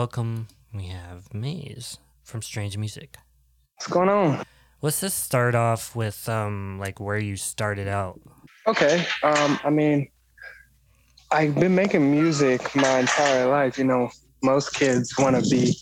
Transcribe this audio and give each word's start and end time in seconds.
Welcome. 0.00 0.48
We 0.72 0.84
have 0.84 1.34
Maze 1.34 1.98
from 2.22 2.40
Strange 2.40 2.78
Music. 2.78 3.18
What's 3.76 3.92
going 3.92 4.08
on? 4.08 4.42
Let's 4.80 5.02
just 5.02 5.22
start 5.24 5.54
off 5.54 5.94
with 5.94 6.26
um 6.26 6.78
like 6.78 6.98
where 7.00 7.18
you 7.18 7.36
started 7.36 7.86
out. 7.86 8.18
Okay. 8.66 9.04
Um, 9.22 9.60
I 9.62 9.68
mean, 9.68 10.08
I've 11.30 11.54
been 11.54 11.74
making 11.74 12.10
music 12.10 12.74
my 12.74 13.00
entire 13.00 13.46
life. 13.46 13.76
You 13.76 13.84
know, 13.84 14.08
most 14.42 14.72
kids 14.72 15.18
want 15.18 15.36
to 15.36 15.42
be 15.50 15.76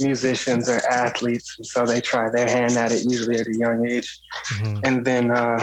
musicians 0.00 0.70
or 0.70 0.78
athletes, 0.86 1.54
and 1.58 1.66
so 1.66 1.84
they 1.84 2.00
try 2.00 2.30
their 2.30 2.48
hand 2.48 2.78
at 2.78 2.90
it 2.90 3.04
usually 3.04 3.38
at 3.38 3.48
a 3.48 3.54
young 3.54 3.86
age. 3.86 4.18
Mhm. 4.54 4.80
And 4.86 5.04
then 5.04 5.30
uh, 5.30 5.60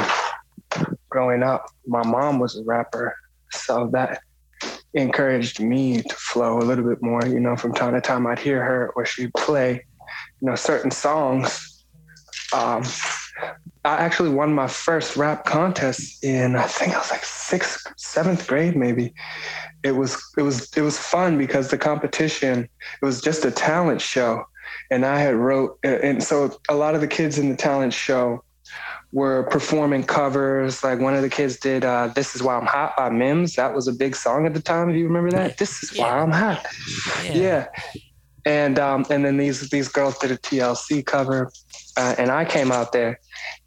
growing 1.09 1.41
up, 1.41 1.65
my 1.87 2.05
mom 2.05 2.37
was 2.37 2.55
a 2.55 2.63
rapper, 2.65 3.15
so 3.49 3.89
that 3.93 4.21
encouraged 4.93 5.59
me 5.59 6.01
to 6.01 6.15
flow 6.15 6.57
a 6.57 6.65
little 6.65 6.87
bit 6.87 7.01
more. 7.01 7.25
You 7.25 7.39
know, 7.39 7.55
from 7.55 7.73
time 7.73 7.93
to 7.93 8.01
time, 8.01 8.27
I'd 8.27 8.39
hear 8.39 8.63
her 8.63 8.91
or 8.95 9.05
she'd 9.05 9.33
play, 9.33 9.85
you 10.41 10.47
know, 10.47 10.55
certain 10.55 10.91
songs. 10.91 11.83
Um, 12.53 12.83
I 13.85 13.95
actually 13.97 14.29
won 14.29 14.53
my 14.53 14.67
first 14.67 15.15
rap 15.15 15.45
contest 15.45 16.23
in 16.23 16.55
I 16.55 16.63
think 16.63 16.93
I 16.93 16.97
was 16.97 17.11
like 17.11 17.23
sixth, 17.23 17.87
seventh 17.97 18.47
grade, 18.47 18.75
maybe. 18.75 19.13
It 19.83 19.93
was 19.93 20.21
it 20.37 20.41
was 20.41 20.69
it 20.75 20.81
was 20.81 20.97
fun 20.97 21.37
because 21.37 21.69
the 21.69 21.77
competition 21.77 22.67
it 23.01 23.05
was 23.05 23.21
just 23.21 23.45
a 23.45 23.51
talent 23.51 24.01
show, 24.01 24.43
and 24.91 25.05
I 25.05 25.19
had 25.19 25.35
wrote 25.35 25.79
and 25.83 26.21
so 26.21 26.57
a 26.67 26.75
lot 26.75 26.95
of 26.95 27.01
the 27.01 27.07
kids 27.07 27.37
in 27.37 27.49
the 27.49 27.55
talent 27.55 27.93
show 27.93 28.43
were 29.11 29.43
performing 29.43 30.03
covers. 30.03 30.83
Like 30.83 30.99
one 30.99 31.15
of 31.15 31.21
the 31.21 31.29
kids 31.29 31.57
did 31.57 31.85
uh, 31.85 32.07
"This 32.07 32.35
Is 32.35 32.43
Why 32.43 32.57
I'm 32.57 32.65
Hot" 32.65 32.95
by 32.97 33.09
Mims. 33.09 33.55
That 33.55 33.73
was 33.73 33.87
a 33.87 33.93
big 33.93 34.15
song 34.15 34.45
at 34.45 34.53
the 34.53 34.61
time. 34.61 34.91
Do 34.91 34.97
you 34.97 35.07
remember 35.07 35.31
that? 35.31 35.57
This 35.57 35.83
is 35.83 35.97
why 35.97 36.19
I'm 36.19 36.31
hot. 36.31 36.65
Yeah. 37.23 37.67
And 38.45 38.79
um, 38.79 39.05
and 39.09 39.25
then 39.25 39.37
these 39.37 39.69
these 39.69 39.89
girls 39.89 40.17
did 40.17 40.31
a 40.31 40.37
TLC 40.37 41.05
cover, 41.05 41.51
uh, 41.97 42.15
and 42.17 42.31
I 42.31 42.45
came 42.45 42.71
out 42.71 42.93
there, 42.93 43.19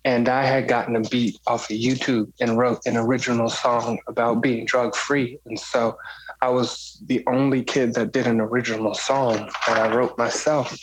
and 0.04 0.28
I 0.28 0.44
had 0.44 0.66
gotten 0.66 0.96
a 0.96 1.00
beat 1.00 1.38
off 1.46 1.70
of 1.70 1.76
YouTube 1.76 2.32
and 2.40 2.56
wrote 2.56 2.80
an 2.86 2.96
original 2.96 3.50
song 3.50 3.98
about 4.08 4.40
being 4.40 4.64
drug 4.64 4.96
free, 4.96 5.38
and 5.44 5.58
so 5.58 5.98
I 6.40 6.48
was 6.48 7.00
the 7.06 7.22
only 7.26 7.62
kid 7.62 7.94
that 7.94 8.12
did 8.12 8.26
an 8.26 8.40
original 8.40 8.94
song 8.94 9.50
that 9.66 9.78
I 9.78 9.94
wrote 9.94 10.16
myself, 10.16 10.74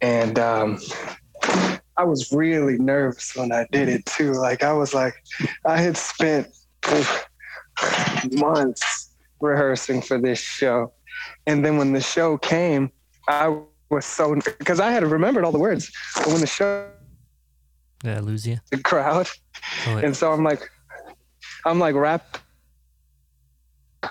and 0.00 0.38
um, 0.38 0.78
I 1.98 2.04
was 2.04 2.32
really 2.32 2.78
nervous 2.78 3.34
when 3.36 3.50
I 3.52 3.66
did 3.72 3.88
it 3.88 4.06
too. 4.06 4.32
Like 4.32 4.62
I 4.62 4.72
was 4.72 4.94
like, 4.94 5.14
I 5.66 5.78
had 5.80 5.96
spent 5.96 6.46
months 8.32 9.10
rehearsing 9.40 10.00
for 10.02 10.20
this 10.20 10.38
show. 10.38 10.92
And 11.46 11.64
then 11.64 11.76
when 11.76 11.92
the 11.92 12.00
show 12.00 12.38
came, 12.38 12.90
I 13.28 13.58
was 13.90 14.04
so 14.06 14.34
because 14.58 14.80
I 14.80 14.92
had 14.92 15.02
remembered 15.04 15.44
all 15.44 15.52
the 15.52 15.58
words. 15.58 15.90
But 16.16 16.28
when 16.28 16.40
the 16.40 16.46
show, 16.46 16.88
yeah, 18.04 18.16
I 18.18 18.20
lose 18.20 18.46
you? 18.46 18.58
the 18.70 18.78
crowd, 18.78 19.28
Oh, 19.88 19.96
and 19.96 20.16
so 20.16 20.32
I'm 20.32 20.44
like, 20.44 20.70
I'm 21.66 21.78
like 21.80 21.94
rap. 21.96 22.38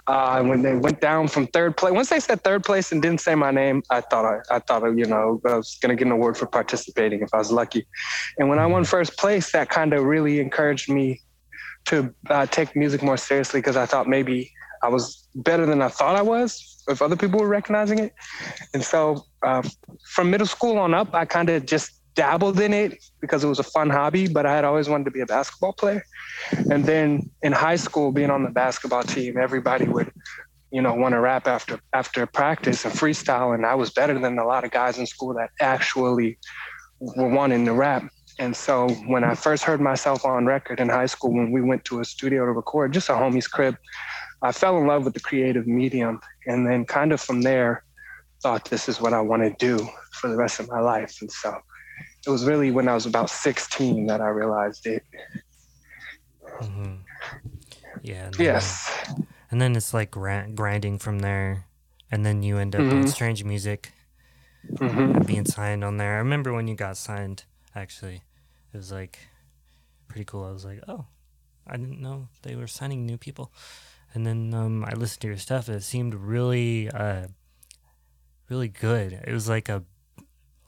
Uh, 0.08 0.42
when 0.42 0.62
they 0.62 0.74
went 0.74 1.02
down 1.02 1.28
from 1.28 1.46
third 1.48 1.76
place, 1.76 1.92
once 1.92 2.10
they 2.10 2.20
said 2.20 2.42
third 2.42 2.64
place 2.64 2.94
and 2.94 3.02
didn't 3.02 3.20
say 3.20 3.36
my 3.36 3.52
name, 3.52 3.84
I 3.90 4.00
thought 4.00 4.24
I, 4.24 4.56
I 4.56 4.60
thought 4.60 4.84
you 4.96 5.06
know 5.06 5.42
I 5.46 5.56
was 5.56 5.78
gonna 5.82 5.96
get 5.96 6.08
an 6.08 6.14
award 6.14 6.38
for 6.38 6.46
participating 6.46 7.22
if 7.22 7.34
I 7.34 7.38
was 7.38 7.52
lucky. 7.52 7.86
And 8.38 8.48
when 8.48 8.58
I 8.58 8.66
won 8.66 8.86
first 8.86 9.18
place, 9.18 9.52
that 9.52 9.70
kind 9.70 9.94
of 9.94 10.04
really 10.04 10.40
encouraged 10.40 10.90
me 10.90 11.22
to 11.86 12.14
uh, 12.30 12.46
take 12.46 12.76
music 12.76 13.04
more 13.04 13.18
seriously 13.18 13.60
because 13.60 13.76
I 13.76 13.86
thought 13.86 14.08
maybe 14.08 14.52
I 14.82 14.90
was 14.90 15.28
better 15.36 15.66
than 15.66 15.82
I 15.82 15.90
thought 15.90 16.16
I 16.16 16.22
was 16.22 16.84
if 16.88 17.02
other 17.02 17.16
people 17.16 17.40
were 17.40 17.48
recognizing 17.48 18.00
it. 18.00 18.14
And 18.74 18.84
so 18.84 19.26
um, 19.44 19.70
from 20.06 20.32
middle 20.32 20.48
school 20.48 20.78
on 20.78 20.94
up, 20.94 21.14
I 21.14 21.26
kind 21.26 21.50
of 21.50 21.66
just 21.66 21.92
dabbled 22.18 22.60
in 22.60 22.74
it 22.74 22.98
because 23.22 23.44
it 23.44 23.48
was 23.48 23.60
a 23.60 23.64
fun 23.64 23.90
hobby, 23.90 24.28
but 24.28 24.46
I 24.46 24.56
had 24.56 24.66
always 24.66 24.90
wanted 24.90 25.06
to 25.06 25.12
be 25.12 25.22
a 25.22 25.26
basketball 25.26 25.72
player. 25.72 26.04
And 26.72 26.84
then 26.84 27.30
in 27.44 27.54
high 27.54 27.76
school, 27.78 28.12
being 28.12 28.32
on 28.32 28.44
the 28.44 28.50
basketball 28.50 29.04
team, 29.04 29.38
everybody 29.38 29.86
would, 29.86 30.12
you 30.72 30.82
know, 30.82 30.96
want 30.96 31.14
to 31.14 31.20
rap 31.20 31.48
after 31.48 31.80
after 31.94 32.26
practice 32.26 32.84
and 32.84 32.94
freestyle, 32.94 33.54
and 33.54 33.66
I 33.66 33.76
was 33.76 33.92
better 33.92 34.18
than 34.20 34.38
a 34.40 34.46
lot 34.46 34.66
of 34.66 34.72
guys 34.72 34.98
in 34.98 35.06
school 35.06 35.34
that 35.36 35.52
actually 35.62 36.40
were 37.00 37.30
wanting 37.30 37.64
to 37.66 37.74
rap. 37.74 38.04
And 38.40 38.56
so 38.56 38.90
when 39.06 39.24
I 39.24 39.36
first 39.36 39.64
heard 39.64 39.80
myself 39.80 40.26
on 40.26 40.46
record 40.46 40.80
in 40.80 40.90
high 40.90 41.06
school, 41.06 41.32
when 41.32 41.52
we 41.52 41.62
went 41.62 41.86
to 41.86 42.02
a 42.02 42.06
studio 42.06 42.46
to 42.46 42.52
record, 42.52 42.94
just 42.94 43.10
a 43.10 43.14
homie's 43.14 43.48
crib, 43.48 43.78
I 44.42 44.52
fell 44.52 44.78
in 44.80 44.88
love 44.88 45.06
with 45.06 45.14
the 45.14 45.20
creative 45.20 45.68
medium, 45.68 46.20
and 46.48 46.68
then 46.68 46.86
kind 46.86 47.12
of 47.12 47.22
from 47.22 47.44
there, 47.44 47.84
thought 48.42 48.66
this 48.66 48.90
is 48.90 49.00
what 49.02 49.14
I 49.14 49.22
want 49.22 49.44
to 49.44 49.56
do 49.58 49.88
for 50.14 50.30
the 50.30 50.36
rest 50.36 50.60
of 50.60 50.68
my 50.70 50.80
life. 50.80 51.18
And 51.22 51.32
so 51.32 51.58
it 52.28 52.30
was 52.30 52.46
really 52.46 52.72
when 52.72 52.88
I 52.90 52.94
was 52.94 53.06
about 53.06 53.30
16 53.30 54.06
that 54.08 54.20
I 54.22 54.28
realized 54.28 54.86
it. 54.86 55.04
Mhm. 56.62 57.00
Yeah. 58.02 58.26
and 58.26 58.34
then- 58.36 58.46
Yes. 58.46 58.92
And 59.50 59.62
then 59.62 59.76
it's 59.76 59.94
like 59.94 60.12
gra- 60.12 60.50
grinding 60.54 61.00
from 61.00 61.20
there, 61.20 61.66
and 62.12 62.26
then 62.26 62.44
you 62.44 62.58
end 62.58 62.76
up 62.76 62.82
on 62.82 63.04
Mhm. 63.04 63.10
Strange 63.10 63.44
Music, 63.46 63.92
hmm 64.78 65.20
being 65.24 65.46
signed 65.46 65.84
on 65.84 65.98
there. 65.98 66.16
I 66.16 66.18
remember 66.20 66.52
when 66.54 66.68
you 66.68 66.76
got 66.76 66.98
signed. 66.98 67.46
Actually, 67.76 68.24
it 68.74 68.78
was 68.78 68.92
like 68.92 69.20
pretty 70.10 70.26
cool. 70.26 70.44
I 70.44 70.52
was 70.52 70.66
like, 70.66 70.82
oh, 70.88 71.06
I 71.66 71.78
didn't 71.78 72.02
know 72.02 72.28
they 72.42 72.56
were 72.56 72.68
signing 72.68 73.06
new 73.06 73.18
people. 73.18 73.52
And 74.14 74.26
then 74.26 74.54
um, 74.54 74.84
I 74.86 74.92
listened 74.94 75.22
to 75.22 75.28
your 75.28 75.38
stuff. 75.38 75.68
And 75.68 75.78
it 75.78 75.84
seemed 75.84 76.14
really, 76.16 76.90
uh, 76.90 77.28
really 78.50 78.68
good. 78.70 79.14
It 79.14 79.32
was 79.34 79.48
like 79.48 79.70
a, 79.70 79.84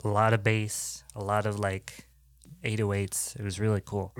a 0.04 0.08
lot 0.08 0.34
of 0.34 0.44
bass, 0.44 1.04
a 1.16 1.24
lot 1.24 1.46
of 1.46 1.60
like 1.60 2.08
808s. 2.64 3.36
It 3.40 3.44
was 3.44 3.60
really 3.60 3.82
cool. 3.84 4.14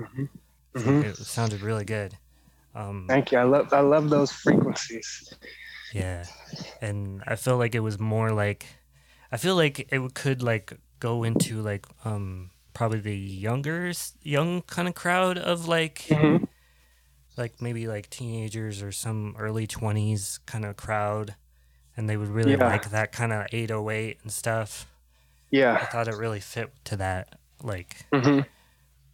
hmm 0.74 1.02
It 1.02 1.16
sounded 1.16 1.60
really 1.62 1.84
good. 1.84 2.16
Um, 2.74 3.06
Thank 3.08 3.32
you. 3.32 3.38
I 3.38 3.42
love 3.42 3.72
I 3.72 3.80
love 3.80 4.10
those 4.10 4.30
frequencies. 4.30 5.34
Yeah, 5.92 6.24
and 6.80 7.20
I 7.26 7.34
feel 7.34 7.58
like 7.58 7.74
it 7.74 7.80
was 7.80 7.98
more 7.98 8.30
like, 8.30 8.64
I 9.32 9.36
feel 9.38 9.56
like 9.56 9.88
it 9.92 10.14
could 10.14 10.40
like 10.42 10.78
go 11.00 11.24
into 11.24 11.60
like 11.62 11.86
um 12.04 12.50
probably 12.74 13.00
the 13.00 13.16
younger 13.16 13.90
young 14.22 14.62
kind 14.62 14.86
of 14.86 14.94
crowd 14.94 15.36
of 15.36 15.66
like 15.66 16.04
Mhm. 16.08 16.46
like 17.36 17.60
maybe 17.60 17.88
like 17.88 18.08
teenagers 18.10 18.82
or 18.82 18.92
some 18.92 19.34
early 19.38 19.66
twenties 19.66 20.38
kind 20.46 20.64
of 20.64 20.76
crowd, 20.76 21.34
and 21.96 22.08
they 22.08 22.16
would 22.16 22.28
really 22.28 22.52
Yeah. 22.52 22.66
like 22.68 22.90
that 22.90 23.10
kind 23.10 23.32
of 23.32 23.46
eight 23.50 23.72
oh 23.72 23.90
eight 23.90 24.18
and 24.22 24.32
stuff. 24.32 24.86
I 25.52 25.84
thought 25.86 26.08
it 26.08 26.12
really 26.14 26.40
fit 26.40 26.72
to 26.86 26.96
that 26.96 27.38
like 27.62 28.06
hmm 28.12 28.40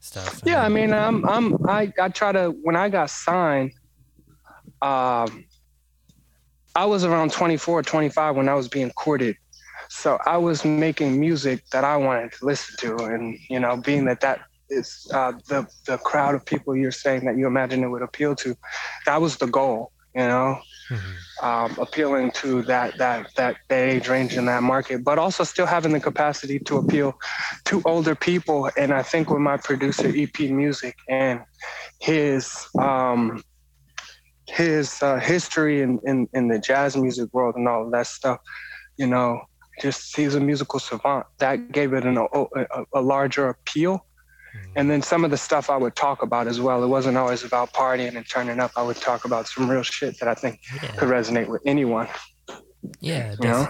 stuff. 0.01 0.43
Yeah. 0.45 0.63
I 0.63 0.69
mean, 0.69 0.93
I'm 0.93 1.25
I'm 1.25 1.57
I 1.69 1.93
I 2.01 2.09
try 2.09 2.33
to 2.33 2.55
when 2.63 2.77
I 2.77 2.89
got 2.89 3.11
signed, 3.11 3.73
um, 4.83 5.45
I 6.75 6.85
was 6.85 7.05
around 7.05 7.33
24, 7.33 7.83
25 7.83 8.37
when 8.37 8.49
I 8.49 8.55
was 8.55 8.69
being 8.69 8.91
courted. 8.91 9.37
So 9.89 10.19
I 10.27 10.37
was 10.37 10.65
making 10.65 11.19
music 11.19 11.65
that 11.73 11.85
I 11.85 11.97
wanted 11.97 12.33
to 12.33 12.45
listen 12.47 12.77
to, 12.81 13.05
and 13.07 13.39
you 13.49 13.61
know, 13.61 13.77
being 13.77 14.05
that 14.07 14.21
that 14.21 14.41
is 14.69 15.07
uh, 15.15 15.33
the 15.49 15.67
the 15.87 15.99
crowd 15.99 16.35
of 16.35 16.45
people 16.45 16.77
you're 16.77 16.91
saying 16.91 17.25
that 17.27 17.37
you 17.39 17.47
imagine 17.47 17.83
it 17.85 17.89
would 17.89 18.03
appeal 18.03 18.35
to, 18.37 18.57
that 19.07 19.21
was 19.21 19.37
the 19.37 19.47
goal. 19.47 19.93
You 20.15 20.23
know, 20.23 20.61
Mhm. 20.91 21.17
um, 21.43 21.77
appealing 21.79 22.31
to 22.31 22.63
that 22.63 22.97
that 22.99 23.27
that 23.37 23.57
age 23.71 24.09
range 24.09 24.37
in 24.37 24.47
that 24.47 24.63
market, 24.63 25.03
but 25.05 25.19
also 25.19 25.45
still 25.45 25.67
having 25.67 25.93
the 25.93 26.01
capacity 26.01 26.59
to 26.61 26.79
appeal 26.79 27.19
to 27.65 27.83
older 27.85 28.15
people. 28.15 28.71
And 28.77 28.93
I 28.93 29.03
think 29.03 29.31
with 29.31 29.41
my 29.41 29.57
producer 29.57 30.09
EP 30.15 30.39
Music 30.51 30.95
and 31.09 31.41
his 32.01 32.67
um, 32.79 33.43
his 34.47 35.03
uh, 35.03 35.19
history 35.19 35.83
in, 35.83 35.99
in 36.05 36.29
in 36.33 36.49
the 36.49 36.59
jazz 36.59 36.97
music 36.97 37.29
world 37.33 37.57
and 37.57 37.67
all 37.69 37.91
that 37.91 38.07
stuff, 38.07 38.39
you 38.97 39.07
know, 39.07 39.41
just 39.83 40.17
he's 40.17 40.35
a 40.37 40.41
musical 40.41 40.79
savant. 40.79 41.27
That 41.39 41.73
gave 41.73 41.93
it 41.93 42.05
an, 42.05 42.17
a, 42.17 42.45
a 42.95 43.01
larger 43.01 43.49
appeal. 43.49 44.07
And 44.75 44.91
then 44.91 45.03
some 45.03 45.25
of 45.25 45.31
the 45.31 45.37
stuff 45.37 45.71
I 45.71 45.77
would 45.77 45.97
talk 45.97 46.23
about 46.23 46.47
as 46.47 46.61
well. 46.61 46.83
It 46.85 46.89
wasn't 46.89 47.17
always 47.17 47.45
about 47.45 47.73
partying 47.73 48.17
and 48.17 48.29
turning 48.29 48.61
up. 48.61 48.73
I 48.77 48.83
would 48.83 48.97
talk 48.97 49.25
about 49.25 49.49
some 49.49 49.71
real 49.71 49.83
shit 49.83 50.19
that 50.21 50.29
I 50.29 50.35
think 50.35 50.61
yeah. 50.83 50.89
could 50.97 51.09
resonate 51.09 51.49
with 51.49 51.63
anyone. 51.65 52.09
Yeah, 53.01 53.35
you 53.41 53.49
know? 53.49 53.69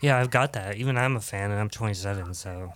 Yeah, 0.00 0.18
I've 0.18 0.30
got 0.30 0.54
that. 0.54 0.76
Even 0.76 0.96
I'm 0.96 1.16
a 1.16 1.20
fan, 1.20 1.50
and 1.50 1.60
I'm 1.60 1.68
27, 1.68 2.34
so 2.34 2.72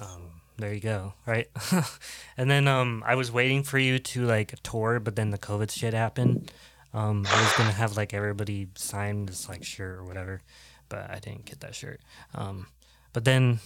um, 0.00 0.40
there 0.56 0.74
you 0.74 0.80
go, 0.80 1.14
right? 1.26 1.48
and 2.36 2.50
then 2.50 2.66
um, 2.66 3.04
I 3.06 3.14
was 3.14 3.30
waiting 3.30 3.62
for 3.62 3.78
you 3.78 3.98
to 3.98 4.24
like 4.24 4.54
tour, 4.62 5.00
but 5.00 5.16
then 5.16 5.30
the 5.30 5.38
COVID 5.38 5.70
shit 5.70 5.94
happened. 5.94 6.50
Um, 6.92 7.26
I 7.28 7.42
was 7.42 7.52
gonna 7.52 7.72
have 7.72 7.96
like 7.96 8.14
everybody 8.14 8.68
sign 8.74 9.26
this 9.26 9.48
like 9.48 9.62
shirt 9.62 9.98
or 9.98 10.04
whatever, 10.04 10.40
but 10.88 11.10
I 11.10 11.18
didn't 11.20 11.44
get 11.44 11.60
that 11.60 11.74
shirt. 11.74 12.00
Um, 12.34 12.66
but 13.12 13.24
then, 13.24 13.60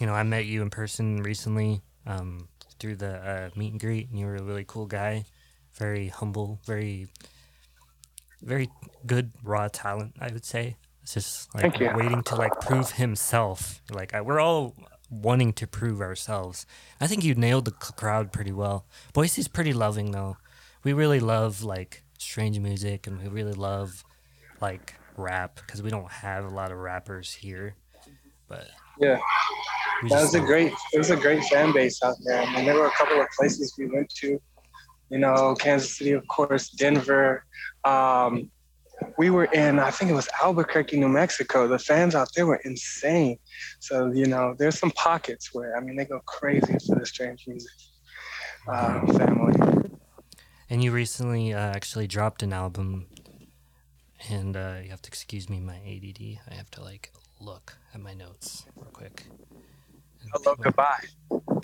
you 0.00 0.06
know, 0.06 0.14
I 0.14 0.22
met 0.22 0.46
you 0.46 0.62
in 0.62 0.70
person 0.70 1.22
recently 1.22 1.82
um, 2.06 2.48
through 2.78 2.96
the 2.96 3.16
uh, 3.16 3.50
meet 3.54 3.72
and 3.72 3.80
greet, 3.80 4.08
and 4.08 4.18
you 4.18 4.26
were 4.26 4.36
a 4.36 4.42
really 4.42 4.64
cool 4.66 4.86
guy, 4.86 5.24
very 5.74 6.08
humble, 6.08 6.58
very 6.66 7.08
very 8.42 8.70
good 9.06 9.32
raw 9.44 9.68
talent, 9.68 10.14
I 10.18 10.32
would 10.32 10.46
say. 10.46 10.76
It's 11.02 11.14
just 11.14 11.54
like 11.54 11.78
waiting 11.78 12.22
to 12.24 12.34
like 12.34 12.58
prove 12.60 12.92
himself. 12.92 13.82
Like 13.90 14.14
I, 14.14 14.22
we're 14.22 14.40
all 14.40 14.74
wanting 15.10 15.52
to 15.54 15.66
prove 15.66 16.00
ourselves. 16.00 16.64
I 17.00 17.06
think 17.06 17.24
you 17.24 17.34
nailed 17.34 17.66
the 17.66 17.72
crowd 17.72 18.32
pretty 18.32 18.52
well. 18.52 18.86
Boise's 19.12 19.48
pretty 19.48 19.72
loving 19.72 20.12
though. 20.12 20.36
We 20.82 20.92
really 20.92 21.20
love 21.20 21.62
like 21.62 22.04
strange 22.18 22.58
music 22.58 23.06
and 23.06 23.20
we 23.20 23.28
really 23.28 23.52
love 23.52 24.04
like 24.60 24.94
rap 25.16 25.56
because 25.56 25.82
we 25.82 25.90
don't 25.90 26.10
have 26.10 26.44
a 26.44 26.54
lot 26.54 26.72
of 26.72 26.78
rappers 26.78 27.34
here. 27.34 27.74
But 28.48 28.68
yeah, 28.98 29.18
that 30.08 30.22
was 30.22 30.34
a 30.34 30.40
great. 30.40 30.72
It 30.92 30.98
was 30.98 31.10
a 31.10 31.16
great 31.16 31.42
fan 31.44 31.72
base 31.72 32.02
out 32.02 32.16
there. 32.24 32.40
I 32.40 32.54
mean, 32.54 32.64
there 32.64 32.74
were 32.74 32.86
a 32.86 32.92
couple 32.92 33.20
of 33.20 33.26
places 33.38 33.74
we 33.78 33.86
went 33.86 34.08
to. 34.16 34.40
You 35.10 35.18
know, 35.18 35.54
Kansas 35.58 35.96
City, 35.98 36.12
of 36.12 36.26
course, 36.28 36.70
Denver. 36.70 37.44
Um, 37.84 38.50
we 39.18 39.30
were 39.30 39.46
in, 39.46 39.78
I 39.78 39.90
think 39.90 40.10
it 40.10 40.14
was 40.14 40.28
Albuquerque, 40.42 40.98
New 40.98 41.08
Mexico. 41.08 41.66
The 41.66 41.78
fans 41.78 42.14
out 42.14 42.28
there 42.34 42.46
were 42.46 42.60
insane. 42.64 43.38
So, 43.78 44.12
you 44.12 44.26
know, 44.26 44.54
there's 44.58 44.78
some 44.78 44.90
pockets 44.92 45.54
where, 45.54 45.76
I 45.76 45.80
mean, 45.80 45.96
they 45.96 46.04
go 46.04 46.20
crazy 46.26 46.76
for 46.86 46.98
the 46.98 47.06
strange 47.06 47.46
music 47.46 47.72
uh, 48.68 49.06
family. 49.12 49.90
And 50.68 50.84
you 50.84 50.92
recently 50.92 51.52
uh, 51.52 51.58
actually 51.58 52.06
dropped 52.06 52.42
an 52.42 52.52
album, 52.52 53.06
and 54.28 54.56
uh, 54.56 54.76
you 54.84 54.90
have 54.90 55.02
to 55.02 55.08
excuse 55.08 55.48
me, 55.48 55.58
my 55.58 55.76
ADD. 55.76 56.38
I 56.48 56.54
have 56.54 56.70
to 56.72 56.82
like 56.82 57.12
look 57.40 57.76
at 57.92 58.00
my 58.00 58.14
notes 58.14 58.66
real 58.76 58.90
quick. 58.92 59.24
Hello, 60.32 60.54
goodbye. 60.56 61.04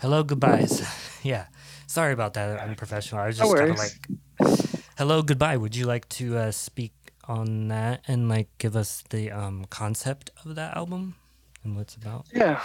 Hello, 0.01 0.23
goodbyes. 0.23 0.83
yeah, 1.23 1.47
sorry 1.87 2.13
about 2.13 2.35
that. 2.35 2.61
I'm 2.61 2.75
professional. 2.75 3.21
I 3.21 3.27
was 3.29 3.39
just 3.39 3.51
no 3.51 3.59
kind 3.59 3.71
of 3.71 3.79
like, 3.79 4.71
hello, 4.99 5.23
goodbye. 5.23 5.57
Would 5.57 5.77
you 5.77 5.87
like 5.87 6.09
to 6.11 6.37
uh, 6.37 6.51
speak 6.51 6.93
on 7.25 7.69
that 7.69 8.03
and 8.07 8.29
like 8.29 8.49
give 8.59 8.77
us 8.77 9.03
the 9.11 9.31
um, 9.31 9.67
concept 9.71 10.31
of 10.45 10.55
that 10.55 10.77
album 10.77 11.17
and 11.65 11.75
what 11.75 11.83
it's 11.83 11.97
about? 11.97 12.27
Yeah. 12.33 12.63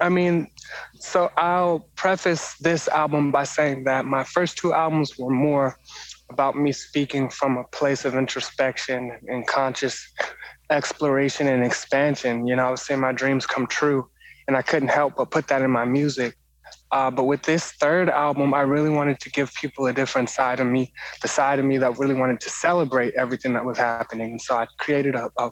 I 0.00 0.08
mean, 0.08 0.50
so 0.94 1.30
I'll 1.36 1.86
preface 1.94 2.56
this 2.56 2.88
album 2.88 3.30
by 3.30 3.44
saying 3.44 3.84
that 3.84 4.04
my 4.04 4.24
first 4.24 4.58
two 4.58 4.72
albums 4.72 5.16
were 5.16 5.30
more 5.30 5.78
about 6.28 6.56
me 6.56 6.72
speaking 6.72 7.28
from 7.28 7.56
a 7.56 7.64
place 7.64 8.04
of 8.04 8.16
introspection 8.16 9.16
and 9.28 9.46
conscious 9.46 10.12
exploration 10.70 11.46
and 11.46 11.64
expansion. 11.64 12.46
You 12.46 12.56
know, 12.56 12.66
I 12.66 12.70
was 12.70 12.82
saying 12.82 13.00
my 13.00 13.12
dreams 13.12 13.46
come 13.46 13.66
true, 13.66 14.08
and 14.46 14.56
I 14.56 14.62
couldn't 14.62 14.88
help 14.88 15.16
but 15.16 15.30
put 15.30 15.48
that 15.48 15.62
in 15.62 15.70
my 15.70 15.84
music. 15.84 16.36
Uh, 16.90 17.10
but 17.10 17.24
with 17.24 17.42
this 17.42 17.72
third 17.72 18.10
album, 18.10 18.52
I 18.52 18.60
really 18.60 18.90
wanted 18.90 19.18
to 19.20 19.30
give 19.30 19.52
people 19.54 19.86
a 19.86 19.92
different 19.92 20.28
side 20.28 20.60
of 20.60 20.66
me, 20.66 20.92
the 21.22 21.28
side 21.28 21.58
of 21.58 21.64
me 21.64 21.78
that 21.78 21.98
really 21.98 22.14
wanted 22.14 22.40
to 22.40 22.50
celebrate 22.50 23.14
everything 23.14 23.54
that 23.54 23.64
was 23.64 23.78
happening. 23.78 24.32
And 24.32 24.40
so 24.40 24.56
I 24.56 24.66
created 24.78 25.14
a, 25.14 25.30
a, 25.38 25.50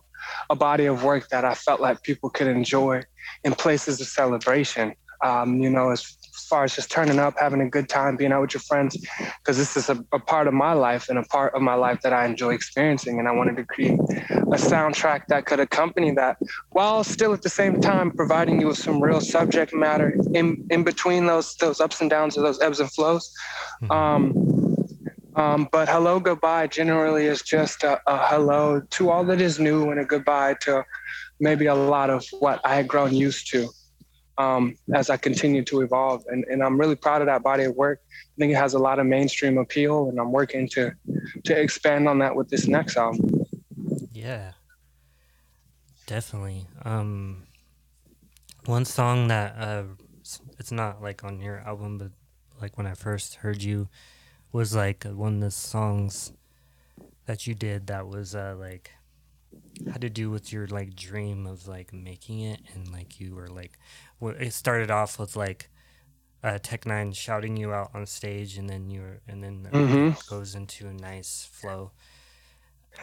a 0.51 0.57
body 0.57 0.87
of 0.87 1.03
work 1.03 1.29
that 1.31 1.45
I 1.45 1.55
felt 1.55 1.81
like 1.81 2.03
people 2.03 2.29
could 2.29 2.47
enjoy 2.47 3.03
in 3.45 3.55
places 3.55 4.01
of 4.01 4.07
celebration. 4.07 4.95
Um, 5.23 5.61
you 5.61 5.71
know, 5.71 5.91
as 5.91 6.17
far 6.51 6.65
as 6.65 6.75
just 6.75 6.91
turning 6.91 7.21
up, 7.21 7.35
having 7.39 7.61
a 7.61 7.71
good 7.71 7.89
time, 7.89 8.17
being 8.17 8.33
out 8.33 8.43
with 8.43 8.55
your 8.55 8.61
friends, 8.61 8.97
because 9.39 9.57
this 9.57 9.77
is 9.77 9.89
a, 9.89 10.05
a, 10.13 10.19
part 10.19 10.49
of 10.49 10.53
my 10.53 10.73
life 10.73 11.09
and 11.09 11.17
a 11.19 11.23
part 11.23 11.55
of 11.55 11.63
my 11.63 11.75
life 11.75 12.01
that 12.03 12.13
I 12.13 12.27
enjoy 12.27 12.53
experiencing. 12.53 13.21
And 13.21 13.29
I 13.29 13.33
wanted 13.33 13.57
to 13.57 13.65
create 13.65 13.99
a 14.31 14.59
soundtrack 14.71 15.27
that 15.29 15.47
could 15.47 15.61
accompany 15.61 16.11
that 16.13 16.37
while 16.71 17.05
still 17.05 17.33
at 17.33 17.43
the 17.43 17.49
same 17.49 17.81
time 17.81 18.11
providing 18.11 18.61
you 18.61 18.67
with 18.67 18.79
some 18.79 19.01
real 19.01 19.21
subject 19.21 19.73
matter 19.73 20.15
in, 20.35 20.67
in 20.71 20.83
between 20.83 21.27
those, 21.27 21.55
those 21.57 21.81
ups 21.81 22.01
and 22.01 22.11
downs 22.11 22.37
or 22.37 22.43
those 22.43 22.61
ebbs 22.61 22.81
and 22.81 22.91
flows. 22.93 23.33
Mm-hmm. 23.83 23.93
Um, 23.93 24.77
um, 25.37 25.69
but 25.71 25.89
hello, 25.89 26.19
goodbye 26.19 26.67
generally 26.67 27.27
is 27.27 27.43
just 27.43 27.85
a, 27.85 28.01
a 28.07 28.19
hello 28.27 28.83
to 28.91 29.11
all 29.11 29.25
that 29.25 29.41
is 29.41 29.61
new 29.61 29.91
and 29.91 30.01
a 30.01 30.05
goodbye 30.05 30.57
to 30.63 30.85
maybe 31.39 31.67
a 31.67 31.75
lot 31.75 32.11
of 32.11 32.27
what 32.41 32.61
I 32.65 32.75
had 32.75 32.89
grown 32.89 33.15
used 33.15 33.51
to 33.53 33.71
um, 34.41 34.77
as 34.95 35.11
I 35.11 35.17
continue 35.17 35.63
to 35.65 35.83
evolve. 35.83 36.25
And, 36.29 36.45
and 36.45 36.63
I'm 36.63 36.81
really 36.81 36.97
proud 36.97 37.21
of 37.21 37.27
that 37.27 37.43
body 37.43 37.65
of 37.65 37.77
work. 37.77 38.01
I 38.11 38.37
think 38.39 38.53
it 38.53 38.57
has 38.57 38.75
a 38.75 38.79
lot 38.79 38.99
of 38.99 39.07
mainstream 39.07 39.59
appeal, 39.59 40.09
and 40.09 40.19
I'm 40.19 40.33
working 40.33 40.69
to 40.71 40.93
to 41.45 41.61
expand 41.61 42.09
on 42.09 42.19
that 42.21 42.35
with 42.35 42.49
this 42.49 42.67
next 42.67 42.97
album. 42.97 43.45
Yeah, 44.13 44.53
definitely. 46.07 46.67
Um, 46.85 47.45
one 48.65 48.85
song 48.85 49.29
that 49.29 49.57
uh, 49.59 49.85
it's 50.59 50.73
not 50.73 51.03
like 51.03 51.23
on 51.23 51.41
your 51.41 51.59
album, 51.59 51.99
but 51.99 52.11
like 52.61 52.79
when 52.79 52.87
I 52.87 52.95
first 52.95 53.37
heard 53.37 53.63
you, 53.63 53.89
was 54.53 54.75
like 54.75 55.05
one 55.05 55.35
of 55.35 55.41
the 55.41 55.51
songs 55.51 56.33
that 57.27 57.47
you 57.47 57.55
did 57.55 57.87
that 57.89 58.09
was 58.09 58.35
uh, 58.35 58.57
like 58.59 58.91
had 59.91 60.03
to 60.03 60.11
do 60.11 60.31
with 60.31 60.53
your 60.53 60.67
like 60.67 60.95
dream 60.95 61.47
of 61.47 61.67
like 61.67 61.93
making 61.93 62.41
it 62.41 62.61
and 62.75 62.93
like 62.93 63.19
you 63.19 63.35
were 63.35 63.49
like 63.49 63.79
it 64.21 64.53
started 64.53 64.91
off 64.91 65.19
with 65.19 65.37
like 65.37 65.71
uh, 66.43 66.59
Tech 66.63 66.85
N9ne 66.85 67.15
shouting 67.15 67.57
you 67.57 67.73
out 67.73 67.91
on 67.95 68.07
stage, 68.07 68.57
and 68.57 68.69
then 68.69 68.89
you 68.89 69.01
were, 69.03 69.21
and 69.29 69.43
then 69.43 69.69
mm-hmm. 69.71 70.35
goes 70.35 70.55
into 70.55 70.87
a 70.87 70.93
nice 70.93 71.49
flow. 71.53 71.93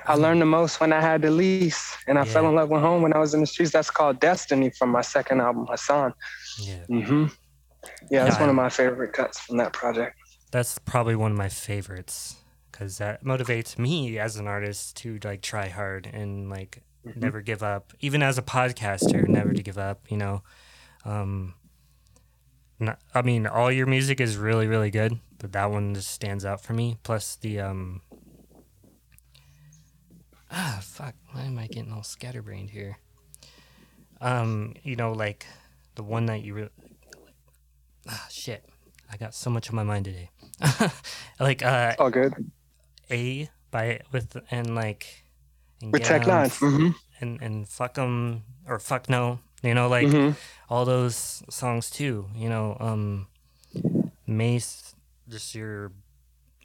I 0.05 0.15
learned 0.15 0.41
the 0.41 0.45
most 0.45 0.79
when 0.79 0.91
I 0.91 1.01
had 1.01 1.21
the 1.21 1.31
lease, 1.31 1.95
and 2.07 2.17
I 2.17 2.25
yeah. 2.25 2.31
fell 2.31 2.49
in 2.49 2.55
love 2.55 2.69
with 2.69 2.81
home 2.81 3.01
when 3.01 3.13
I 3.13 3.19
was 3.19 3.33
in 3.33 3.41
the 3.41 3.47
streets. 3.47 3.71
That's 3.71 3.91
called 3.91 4.19
Destiny 4.19 4.69
from 4.71 4.89
my 4.89 5.01
second 5.01 5.39
album, 5.41 5.67
Hassan. 5.69 6.13
Yeah. 6.59 6.83
Mm-hmm. 6.89 7.25
Yeah, 8.09 8.23
that's 8.23 8.35
yeah, 8.35 8.41
one 8.41 8.49
of 8.49 8.55
my 8.55 8.69
favorite 8.69 9.13
cuts 9.13 9.39
from 9.39 9.57
that 9.57 9.71
project. 9.71 10.17
That's 10.51 10.79
probably 10.79 11.15
one 11.15 11.31
of 11.31 11.37
my 11.37 11.49
favorites 11.49 12.37
because 12.77 12.99
that 12.99 13.23
motivates 13.23 13.79
me 13.79 14.19
as 14.19 14.35
an 14.35 14.47
artist 14.47 14.97
to 14.97 15.17
like 15.23 15.41
try 15.41 15.67
hard 15.67 16.05
and 16.05 16.49
like 16.49 16.83
mm-hmm. 17.05 17.19
never 17.19 17.41
give 17.41 17.63
up. 17.63 17.91
Even 18.01 18.21
as 18.21 18.37
a 18.37 18.41
podcaster, 18.41 19.27
never 19.27 19.51
to 19.53 19.63
give 19.63 19.77
up. 19.77 20.01
You 20.09 20.17
know, 20.17 20.43
um, 21.03 21.55
not, 22.79 22.99
I 23.15 23.23
mean, 23.23 23.47
all 23.47 23.71
your 23.71 23.87
music 23.87 24.21
is 24.21 24.37
really, 24.37 24.67
really 24.67 24.91
good, 24.91 25.19
but 25.39 25.53
that 25.53 25.71
one 25.71 25.95
just 25.95 26.09
stands 26.09 26.45
out 26.45 26.61
for 26.61 26.73
me. 26.73 26.97
Plus 27.01 27.35
the 27.37 27.61
um, 27.61 28.01
ah, 30.51 30.79
fuck, 30.81 31.15
why 31.31 31.43
am 31.43 31.57
I 31.57 31.65
getting 31.67 31.91
all 31.91 32.03
scatterbrained 32.03 32.69
here? 32.69 32.99
Um, 34.21 34.75
you 34.83 34.95
know, 34.95 35.13
like 35.13 35.47
the 35.95 36.03
one 36.03 36.27
that 36.27 36.43
you 36.43 36.53
really, 36.53 36.69
ah, 38.07 38.27
shit, 38.29 38.69
I 39.11 39.17
got 39.17 39.33
so 39.33 39.49
much 39.49 39.69
on 39.69 39.75
my 39.75 39.83
mind 39.83 40.05
today. 40.05 40.29
like 41.39 41.63
uh, 41.63 41.95
all 41.97 42.11
good. 42.11 42.33
A 43.11 43.49
by 43.71 44.01
with 44.11 44.37
and 44.51 44.75
like 44.75 45.23
and 45.81 45.93
with 45.93 46.03
Tech 46.03 46.23
N9ne 46.23 46.59
mm-hmm. 46.59 46.89
and 47.21 47.41
and 47.41 47.67
fuck 47.67 47.95
them 47.95 48.43
or 48.67 48.79
fuck 48.79 49.09
no 49.09 49.39
you 49.63 49.73
know, 49.73 49.87
like 49.87 50.07
mm-hmm. 50.07 50.31
all 50.69 50.85
those 50.85 51.43
songs 51.49 51.89
too. 51.89 52.27
You 52.35 52.49
know, 52.49 52.77
um, 52.79 53.27
Maze, 54.25 54.95
just 55.27 55.55
your 55.55 55.91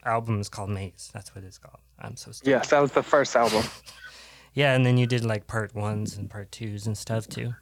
album 0.04 0.40
is 0.40 0.48
called 0.48 0.70
Maze. 0.70 1.10
That's 1.12 1.34
what 1.34 1.44
it's 1.44 1.58
called. 1.58 1.80
I'm 1.98 2.16
so 2.16 2.32
stupid. 2.32 2.50
Yes, 2.50 2.70
that 2.70 2.80
was 2.80 2.92
the 2.92 3.02
first 3.02 3.34
album. 3.34 3.64
yeah, 4.54 4.74
and 4.74 4.84
then 4.84 4.98
you 4.98 5.06
did 5.06 5.24
like 5.24 5.46
part 5.46 5.74
ones 5.74 6.16
and 6.16 6.28
part 6.28 6.52
twos 6.52 6.86
and 6.86 6.96
stuff 6.96 7.26
too. 7.26 7.54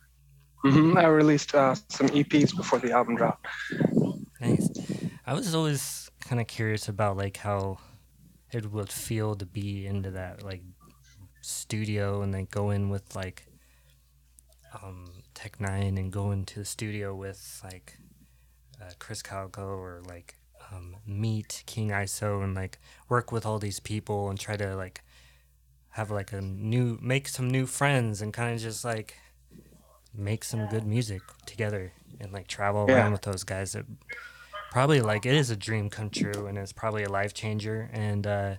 Mm-hmm. 0.64 0.98
I 0.98 1.06
released 1.06 1.54
uh, 1.54 1.74
some 1.88 2.08
EPs 2.08 2.54
before 2.54 2.80
the 2.80 2.92
album 2.92 3.16
dropped. 3.16 3.46
Nice. 4.40 4.68
I 5.26 5.32
was 5.32 5.54
always 5.54 6.10
kind 6.20 6.40
of 6.40 6.48
curious 6.48 6.88
about 6.88 7.16
like 7.16 7.36
how 7.36 7.78
it 8.52 8.70
would 8.72 8.90
feel 8.90 9.34
to 9.34 9.46
be 9.46 9.86
into 9.86 10.10
that 10.10 10.42
like 10.42 10.62
studio 11.40 12.22
and 12.22 12.34
then 12.34 12.46
go 12.50 12.70
in 12.70 12.90
with 12.90 13.14
like 13.16 13.46
um 14.82 15.06
Tech 15.34 15.58
N9ne 15.58 15.98
and 15.98 16.12
go 16.12 16.32
into 16.32 16.58
the 16.58 16.64
studio 16.64 17.14
with 17.14 17.60
like 17.64 17.98
uh, 18.80 18.90
Krizz 18.98 19.22
Kaliko 19.22 19.66
or 19.66 20.02
like 20.06 20.34
um, 20.72 20.96
meet 21.06 21.62
King 21.66 21.90
ISO 21.90 22.42
and 22.42 22.54
like 22.54 22.78
work 23.08 23.32
with 23.32 23.46
all 23.46 23.58
these 23.58 23.80
people 23.80 24.28
and 24.28 24.38
try 24.38 24.56
to 24.56 24.76
like 24.76 25.02
have 25.90 26.10
like 26.10 26.32
a 26.32 26.40
new 26.40 26.98
make 27.00 27.28
some 27.28 27.50
new 27.50 27.66
friends 27.66 28.22
and 28.22 28.32
kind 28.32 28.54
of 28.54 28.60
just 28.60 28.84
like 28.84 29.16
make 30.14 30.44
some 30.44 30.66
good 30.66 30.86
music 30.86 31.22
together 31.46 31.92
and 32.20 32.32
like 32.32 32.46
travel 32.46 32.86
yeah. 32.88 32.96
around 32.96 33.12
with 33.12 33.22
those 33.22 33.44
guys 33.44 33.72
that 33.72 33.84
probably 34.70 35.00
like 35.00 35.26
it 35.26 35.34
is 35.34 35.50
a 35.50 35.56
dream 35.56 35.90
come 35.90 36.10
true 36.10 36.46
and 36.46 36.56
it's 36.56 36.72
probably 36.72 37.02
a 37.02 37.08
life 37.08 37.34
changer 37.34 37.90
and 37.92 38.26
uh 38.26 38.54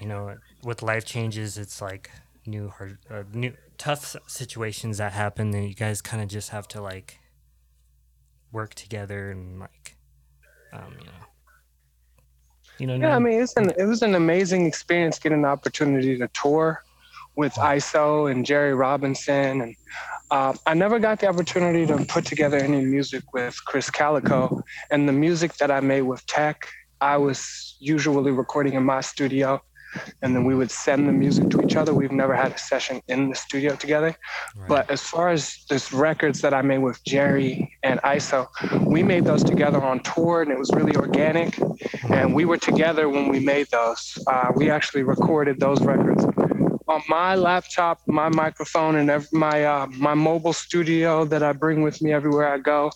you 0.00 0.06
know 0.06 0.36
with 0.64 0.82
life 0.82 1.04
changes 1.04 1.56
it's 1.56 1.80
like 1.80 2.10
new 2.44 2.68
hard 2.68 2.98
uh, 3.10 3.22
new 3.32 3.54
tough 3.78 4.16
situations 4.26 4.98
that 4.98 5.12
happen 5.12 5.54
and 5.54 5.68
you 5.68 5.74
guys 5.74 6.02
kind 6.02 6.22
of 6.22 6.28
just 6.28 6.50
have 6.50 6.66
to 6.66 6.82
like 6.82 7.20
work 8.50 8.74
together 8.74 9.30
and 9.30 9.60
like 9.60 9.96
um 10.72 10.94
you 10.98 11.06
know. 11.06 11.12
You 12.78 12.86
know 12.86 12.96
yeah 12.96 13.14
I 13.14 13.18
mean, 13.20 13.40
it's 13.40 13.56
an, 13.56 13.70
it 13.78 13.84
was 13.84 14.02
an 14.02 14.16
amazing 14.16 14.66
experience 14.66 15.18
getting 15.18 15.42
the 15.42 15.48
opportunity 15.48 16.18
to 16.18 16.28
tour 16.28 16.82
with 17.36 17.54
ISO 17.54 18.30
and 18.30 18.44
Jehry 18.44 18.76
Robinson 18.78 19.60
and 19.62 19.76
uh, 20.30 20.54
I 20.66 20.72
never 20.72 20.98
got 20.98 21.20
the 21.20 21.26
opportunity 21.26 21.84
to 21.86 22.04
put 22.06 22.24
together 22.24 22.56
any 22.56 22.82
music 22.82 23.22
with 23.34 23.58
Krizz 23.68 23.90
Kaliko. 23.92 24.62
and 24.90 25.08
the 25.08 25.12
music 25.12 25.56
that 25.56 25.70
I 25.70 25.80
made 25.80 26.02
with 26.02 26.24
Tech 26.26 26.68
I 27.00 27.16
was 27.16 27.76
usually 27.80 28.30
recording 28.30 28.74
in 28.74 28.84
my 28.84 29.00
studio 29.00 29.60
and 30.22 30.34
then 30.34 30.44
we 30.44 30.54
would 30.54 30.70
send 30.70 31.08
the 31.08 31.12
music 31.12 31.50
to 31.50 31.62
each 31.62 31.76
other. 31.76 31.92
We've 31.92 32.12
never 32.12 32.34
had 32.34 32.52
a 32.52 32.58
session 32.58 33.02
in 33.08 33.28
the 33.28 33.34
studio 33.34 33.74
together. 33.76 34.14
Right. 34.56 34.68
But 34.68 34.90
as 34.90 35.02
far 35.02 35.28
as 35.28 35.64
this 35.68 35.92
records 35.92 36.40
that 36.40 36.54
I 36.54 36.62
made 36.62 36.78
with 36.78 37.02
Jehry 37.04 37.68
and 37.82 38.00
ISO, 38.02 38.48
we 38.86 39.02
made 39.02 39.24
those 39.24 39.44
together 39.44 39.82
on 39.82 40.00
tour 40.00 40.42
and 40.42 40.50
it 40.50 40.58
was 40.58 40.70
really 40.72 40.96
organic. 40.96 41.58
And 42.08 42.34
we 42.34 42.44
were 42.44 42.56
together 42.56 43.08
when 43.08 43.28
we 43.28 43.40
made 43.40 43.68
those. 43.70 44.18
Uh, 44.26 44.52
we 44.54 44.70
actually 44.70 45.02
recorded 45.02 45.60
those 45.60 45.80
records 45.82 46.24
on 46.88 47.02
my 47.08 47.34
laptop, 47.34 48.00
my 48.06 48.28
microphone, 48.28 48.96
and 48.96 49.10
every, 49.10 49.28
my 49.32 49.64
uh, 49.64 49.86
my 49.86 50.14
mobile 50.14 50.52
studio 50.52 51.24
that 51.24 51.42
I 51.42 51.52
bring 51.52 51.82
with 51.82 52.02
me 52.02 52.12
everywhere 52.12 52.52
I 52.52 52.58
go. 52.58 52.90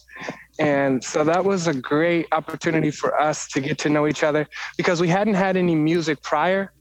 And 0.58 1.04
so 1.04 1.24
that 1.24 1.44
was 1.44 1.66
a 1.66 1.74
great 1.74 2.26
opportunity 2.32 2.90
for 2.90 3.20
us 3.20 3.46
to 3.48 3.60
get 3.60 3.78
to 3.78 3.88
know 3.88 4.06
each 4.06 4.22
other 4.22 4.46
because 4.76 5.00
we 5.00 5.08
hadn't 5.08 5.34
had 5.34 5.56
any 5.56 5.74
music 5.74 6.22
prior. 6.22 6.72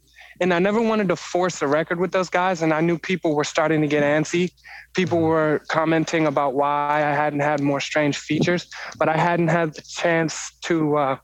And 0.42 0.54
I 0.54 0.60
never 0.60 0.82
wanted 0.82 1.08
to 1.10 1.16
force 1.16 1.62
a 1.62 1.68
record 1.68 2.00
with 2.00 2.12
those 2.12 2.30
guys. 2.30 2.62
And 2.62 2.74
I 2.74 2.82
knew 2.82 2.98
people 2.98 3.36
were 3.36 3.46
starting 3.46 3.82
to 3.82 3.88
get 3.88 4.04
antsy. 4.04 4.52
People 4.94 5.22
were 5.22 5.62
commenting 5.70 6.28
about 6.28 6.56
why 6.56 6.98
I 6.98 7.14
hadn't 7.14 7.40
had 7.40 7.62
more 7.62 7.80
strange 7.80 8.18
features, 8.18 8.68
but 8.98 9.08
I 9.08 9.18
hadn't 9.18 9.48
had 9.48 9.74
the 9.74 9.82
chance 9.82 10.52
to 10.64 10.98
uh, 10.98 11.18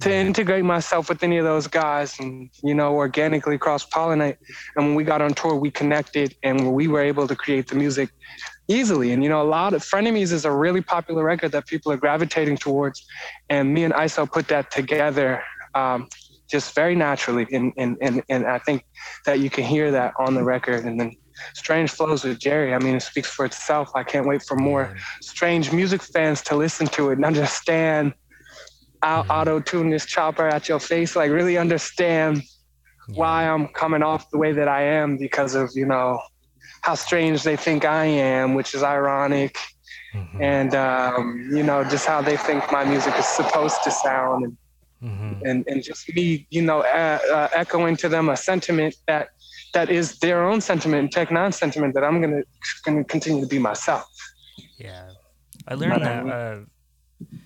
to 0.00 0.12
integrate 0.12 0.64
myself 0.64 1.08
with 1.08 1.22
any 1.22 1.38
of 1.38 1.44
those 1.44 1.66
guys 1.66 2.18
and 2.18 2.50
you 2.62 2.74
know 2.74 2.94
organically 2.94 3.58
cross 3.58 3.86
pollinate 3.86 4.36
and 4.76 4.86
when 4.86 4.94
we 4.94 5.04
got 5.04 5.20
on 5.20 5.34
tour 5.34 5.54
we 5.54 5.70
connected 5.70 6.34
and 6.42 6.72
we 6.72 6.88
were 6.88 7.00
able 7.00 7.26
to 7.26 7.36
create 7.36 7.68
the 7.68 7.74
music 7.74 8.10
easily. 8.68 9.12
And 9.12 9.22
you 9.22 9.28
know 9.28 9.42
a 9.42 9.50
lot 9.58 9.74
of 9.74 9.82
frenemies 9.82 10.32
is 10.32 10.44
a 10.44 10.50
really 10.50 10.80
popular 10.80 11.24
record 11.24 11.52
that 11.52 11.66
people 11.66 11.92
are 11.92 11.96
gravitating 11.96 12.56
towards. 12.56 13.04
And 13.48 13.72
me 13.72 13.84
and 13.84 13.94
iso 13.94 14.30
put 14.30 14.48
that 14.48 14.70
together 14.70 15.42
um, 15.74 16.08
just 16.50 16.74
very 16.74 16.94
naturally. 16.94 17.46
And, 17.52 17.72
and 17.76 17.96
and 18.00 18.22
and 18.28 18.46
i 18.46 18.58
think 18.58 18.84
that 19.24 19.40
you 19.40 19.50
can 19.50 19.64
hear 19.64 19.90
that 19.90 20.14
on 20.18 20.34
the 20.34 20.44
record. 20.44 20.84
And 20.84 20.98
then 20.98 21.12
strange 21.54 21.90
flows 21.90 22.24
with 22.24 22.38
Jehry 22.38 22.74
i 22.74 22.78
mean 22.78 22.96
it 22.96 23.02
speaks 23.02 23.30
for 23.30 23.44
itself. 23.44 23.90
I 23.94 24.02
can't 24.02 24.26
wait 24.26 24.42
for 24.42 24.56
more 24.56 24.96
strange 25.20 25.72
music 25.72 26.02
fans 26.02 26.42
to 26.42 26.56
listen 26.56 26.86
to 26.88 27.10
it 27.10 27.14
and 27.14 27.24
understand 27.24 28.14
mm-hmm. 29.02 29.30
auto 29.30 29.60
tune 29.60 29.90
this 29.90 30.06
chopper 30.06 30.48
at 30.48 30.68
your 30.68 30.80
face. 30.80 31.16
Like 31.16 31.30
really 31.30 31.58
understand 31.58 32.42
why 33.14 33.48
I'm 33.48 33.68
coming 33.68 34.02
off 34.02 34.30
the 34.30 34.38
way 34.38 34.52
that 34.52 34.68
I 34.68 34.82
am 34.82 35.16
because 35.16 35.54
of 35.54 35.70
you 35.74 35.86
know 35.86 36.20
how 36.82 36.94
strange 36.94 37.42
they 37.42 37.56
think 37.56 37.84
I 37.84 38.04
am, 38.04 38.54
which 38.54 38.74
is 38.74 38.82
ironic, 38.82 39.58
mm-hmm. 40.14 40.42
and 40.42 40.74
um, 40.74 41.48
you 41.52 41.62
know 41.62 41.84
just 41.84 42.06
how 42.06 42.20
they 42.22 42.36
think 42.36 42.70
my 42.72 42.84
music 42.84 43.14
is 43.18 43.26
supposed 43.26 43.82
to 43.84 43.90
sound, 43.90 44.44
and 44.44 44.56
mm-hmm. 45.02 45.46
and, 45.46 45.64
and 45.66 45.82
just 45.82 46.08
me, 46.14 46.46
you 46.50 46.62
know, 46.62 46.80
uh, 46.80 47.18
uh, 47.32 47.48
echoing 47.52 47.96
to 47.96 48.08
them 48.08 48.28
a 48.28 48.36
sentiment 48.36 48.94
that 49.06 49.28
that 49.74 49.90
is 49.90 50.18
their 50.18 50.44
own 50.44 50.60
sentiment, 50.60 51.00
and 51.00 51.12
Tech 51.12 51.28
N9ne 51.28 51.54
sentiment 51.54 51.94
that 51.94 52.04
I'm 52.04 52.20
gonna 52.20 52.42
gonna 52.84 53.04
continue 53.04 53.42
to 53.42 53.48
be 53.48 53.58
myself. 53.58 54.06
Yeah, 54.78 55.10
I 55.68 55.74
learned 55.74 56.04
that. 56.04 56.66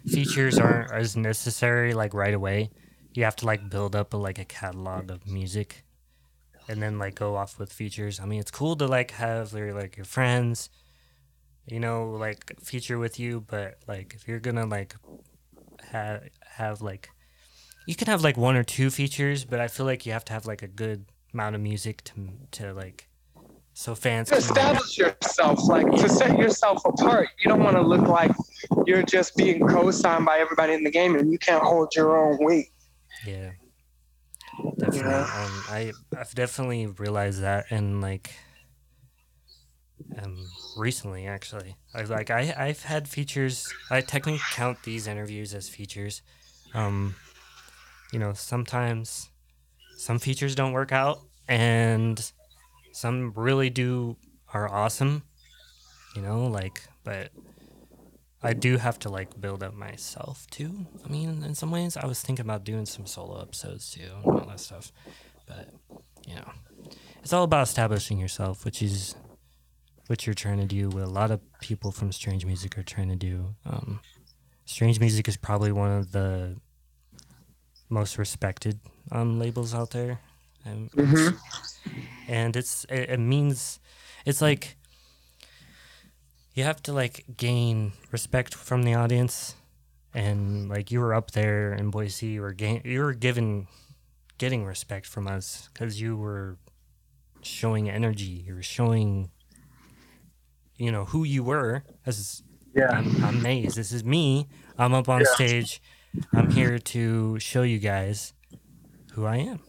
Features 0.06 0.58
aren't 0.58 0.92
as 0.92 1.16
necessary 1.16 1.94
like 1.94 2.14
right 2.14 2.34
away. 2.34 2.70
You 3.12 3.24
have 3.24 3.36
to 3.36 3.46
like 3.46 3.70
build 3.70 3.94
up 3.94 4.14
a, 4.14 4.16
like 4.16 4.38
a 4.38 4.44
catalog 4.44 5.10
of 5.10 5.26
music, 5.26 5.84
and 6.68 6.82
then 6.82 6.98
like 6.98 7.14
go 7.14 7.36
off 7.36 7.58
with 7.58 7.72
features. 7.72 8.20
I 8.20 8.24
mean, 8.24 8.40
it's 8.40 8.50
cool 8.50 8.76
to 8.76 8.86
like 8.86 9.12
have 9.12 9.52
your 9.52 9.72
like 9.74 9.96
your 9.96 10.06
friends, 10.06 10.70
you 11.66 11.80
know, 11.80 12.10
like 12.10 12.60
feature 12.60 12.98
with 12.98 13.18
you. 13.20 13.40
But 13.40 13.78
like 13.86 14.14
if 14.14 14.26
you're 14.26 14.40
gonna 14.40 14.66
like 14.66 14.94
have 15.90 16.28
have 16.56 16.80
like, 16.80 17.10
you 17.86 17.94
can 17.94 18.06
have 18.06 18.22
like 18.22 18.36
one 18.36 18.56
or 18.56 18.64
two 18.64 18.90
features, 18.90 19.44
but 19.44 19.60
I 19.60 19.68
feel 19.68 19.86
like 19.86 20.06
you 20.06 20.12
have 20.12 20.24
to 20.26 20.32
have 20.32 20.46
like 20.46 20.62
a 20.62 20.68
good 20.68 21.06
amount 21.32 21.54
of 21.54 21.60
music 21.60 22.02
to 22.04 22.14
to 22.52 22.72
like 22.72 23.08
so 23.74 23.94
fans 23.94 24.28
to 24.28 24.36
establish 24.36 24.98
yourself, 24.98 25.66
like 25.68 25.90
to 25.90 26.08
set 26.08 26.38
yourself 26.38 26.82
apart. 26.84 27.28
You 27.42 27.48
don't 27.48 27.62
want 27.62 27.76
to 27.76 27.82
look 27.82 28.06
like 28.06 28.32
you're 28.86 29.02
just 29.02 29.36
being 29.36 29.66
co-signed 29.66 30.24
by 30.26 30.38
everybody 30.38 30.74
in 30.74 30.84
the 30.84 30.90
game, 30.90 31.16
and 31.16 31.30
you 31.32 31.38
can't 31.38 31.62
hold 31.62 31.94
your 31.94 32.18
own 32.18 32.38
weight. 32.40 32.68
Yeah, 33.26 33.52
definitely. 34.78 35.10
Yeah. 35.10 35.20
Um, 35.22 35.64
I 35.68 35.92
I've 36.18 36.34
definitely 36.34 36.86
realized 36.86 37.42
that, 37.42 37.66
and 37.70 38.00
like, 38.00 38.34
um, 40.22 40.46
recently 40.76 41.26
actually, 41.26 41.76
I 41.94 42.02
like 42.02 42.30
I 42.30 42.54
I've 42.56 42.82
had 42.82 43.08
features. 43.08 43.72
I 43.90 44.00
technically 44.00 44.40
count 44.52 44.82
these 44.82 45.06
interviews 45.06 45.54
as 45.54 45.68
features. 45.68 46.22
Um, 46.74 47.14
you 48.12 48.18
know, 48.18 48.32
sometimes 48.32 49.30
some 49.96 50.18
features 50.18 50.54
don't 50.54 50.72
work 50.72 50.92
out, 50.92 51.20
and 51.48 52.30
some 52.92 53.32
really 53.34 53.70
do 53.70 54.16
are 54.52 54.72
awesome, 54.72 55.22
you 56.16 56.22
know, 56.22 56.46
like, 56.46 56.82
but 57.04 57.30
I 58.42 58.52
do 58.52 58.78
have 58.78 58.98
to 59.00 59.08
like 59.08 59.40
build 59.40 59.62
up 59.62 59.74
myself 59.74 60.46
too. 60.50 60.86
I 61.04 61.08
mean, 61.08 61.42
in 61.44 61.54
some 61.54 61.70
ways, 61.70 61.96
I 61.96 62.06
was 62.06 62.20
thinking 62.20 62.44
about 62.44 62.64
doing 62.64 62.86
some 62.86 63.06
solo 63.06 63.40
episodes 63.40 63.90
too 63.90 64.10
and 64.24 64.24
all 64.24 64.46
that 64.46 64.60
stuff, 64.60 64.92
but 65.46 65.68
you 66.26 66.34
know, 66.34 66.50
it's 67.22 67.32
all 67.32 67.44
about 67.44 67.62
establishing 67.62 68.18
yourself, 68.18 68.64
which 68.64 68.82
is 68.82 69.14
what 70.06 70.26
you're 70.26 70.34
trying 70.34 70.58
to 70.58 70.66
do. 70.66 70.88
What 70.88 71.04
a 71.04 71.06
lot 71.06 71.30
of 71.30 71.40
people 71.60 71.92
from 71.92 72.12
Strange 72.12 72.44
Music 72.44 72.76
are 72.78 72.82
trying 72.82 73.08
to 73.08 73.16
do. 73.16 73.54
Um, 73.64 74.00
Strange 74.64 74.98
Music 75.00 75.28
is 75.28 75.36
probably 75.36 75.72
one 75.72 75.92
of 75.92 76.12
the 76.12 76.56
most 77.88 78.18
respected 78.18 78.80
um, 79.12 79.38
labels 79.38 79.74
out 79.74 79.90
there. 79.90 80.20
And 80.64 80.90
mm-hmm 80.92 81.36
and 82.30 82.56
it's 82.56 82.86
it, 82.88 83.10
it 83.10 83.20
means 83.20 83.80
it's 84.24 84.40
like 84.40 84.76
you 86.54 86.62
have 86.62 86.80
to 86.84 86.92
like 86.92 87.24
gain 87.36 87.92
respect 88.12 88.54
from 88.54 88.84
the 88.84 88.94
audience. 88.94 89.56
And 90.12 90.68
like 90.68 90.90
you 90.90 90.98
were 91.00 91.14
up 91.14 91.30
there 91.32 91.72
in 91.72 91.90
Boise 91.90 92.26
you 92.26 92.40
were 92.40 92.52
gain 92.52 92.82
you 92.84 93.00
were 93.00 93.14
given 93.14 93.68
getting 94.38 94.64
respect 94.64 95.06
from 95.06 95.28
us 95.28 95.68
because 95.72 96.00
you 96.00 96.16
were 96.16 96.56
showing 97.42 97.88
energy 97.88 98.44
you 98.46 98.54
were 98.54 98.62
showing 98.62 99.30
you 100.76 100.90
know 100.90 101.04
who 101.04 101.24
you 101.24 101.44
were. 101.44 101.84
As 102.06 102.42
yeah. 102.74 102.90
I'm, 102.90 103.24
I'm 103.24 103.42
Maze 103.42 103.74
this 103.76 103.92
is 103.92 104.04
me. 104.04 104.48
I'm 104.78 104.94
up 104.94 105.08
on 105.08 105.20
yeah. 105.20 105.34
stage. 105.34 105.82
I'm 106.32 106.50
here 106.50 106.78
to 106.78 107.38
show 107.38 107.62
you 107.62 107.78
guys 107.78 108.34
who 109.12 109.26
I 109.26 109.36
am 109.36 109.60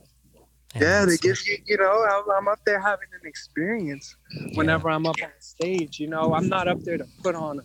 yeah, 0.76 1.06
they 1.06 1.18
give 1.18 1.46
you, 1.46 1.58
you 1.66 1.78
know, 1.78 2.24
I'm, 2.36 2.48
up 2.48 2.60
there 2.66 2.80
having 2.80 3.08
an 3.20 3.28
experience 3.28 4.16
whenever 4.54 4.90
yeah. 4.90 4.96
I'm 4.96 5.06
up 5.06 5.18
on 5.22 5.30
stage. 5.40 6.00
You 6.00 6.08
know, 6.08 6.34
I'm 6.34 6.48
not 6.48 6.68
up 6.68 6.82
there 6.82 6.98
to 6.98 7.06
put 7.22 7.36
on 7.36 7.60
a, 7.60 7.64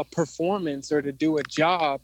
a 0.00 0.04
performance 0.04 0.90
or 0.90 1.00
to 1.00 1.12
do 1.12 1.38
a 1.38 1.42
job. 1.44 2.00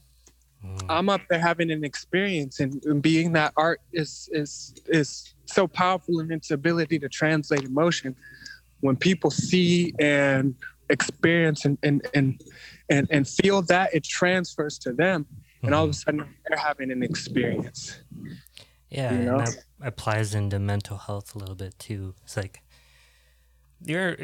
Mm. 0.65 0.87
I'm 0.89 1.09
up 1.09 1.23
there 1.29 1.41
having 1.41 1.71
an 1.71 1.85
experience, 1.85 2.61
and, 2.61 2.83
and, 2.85 3.03
being 3.03 3.33
that 3.33 3.53
art 3.57 3.81
is 3.93 4.29
is 4.33 4.75
is 4.87 5.35
so 5.47 5.67
powerful 5.67 6.21
in 6.21 6.31
its 6.33 6.51
ability 6.51 6.99
to 7.01 7.09
translate 7.09 7.65
emotion. 7.65 8.17
When 8.81 8.97
people 8.97 9.31
see 9.31 9.95
and 9.99 10.55
experience 10.89 11.65
and 11.65 11.77
and 11.83 12.07
and 12.15 12.41
and, 12.89 13.09
and 13.11 13.29
feel 13.29 13.63
that, 13.63 13.95
it 13.95 14.05
transfers 14.05 14.79
to 14.79 14.93
them, 14.93 15.27
and 15.63 15.75
all 15.75 15.85
of 15.85 15.91
a 15.91 15.93
mm-hmm. 15.93 16.19
sudden 16.19 16.35
they're 16.49 16.59
having 16.59 16.91
an 16.91 17.03
experience. 17.03 17.99
Yeah, 18.91 19.13
you 19.13 19.19
know? 19.25 19.39
that 19.39 19.57
applies 19.81 20.35
into 20.35 20.59
mental 20.59 20.97
health 20.97 21.35
a 21.35 21.39
little 21.39 21.55
bit 21.55 21.79
too. 21.79 22.15
It's 22.25 22.37
like 22.37 22.63
you're 23.85 24.17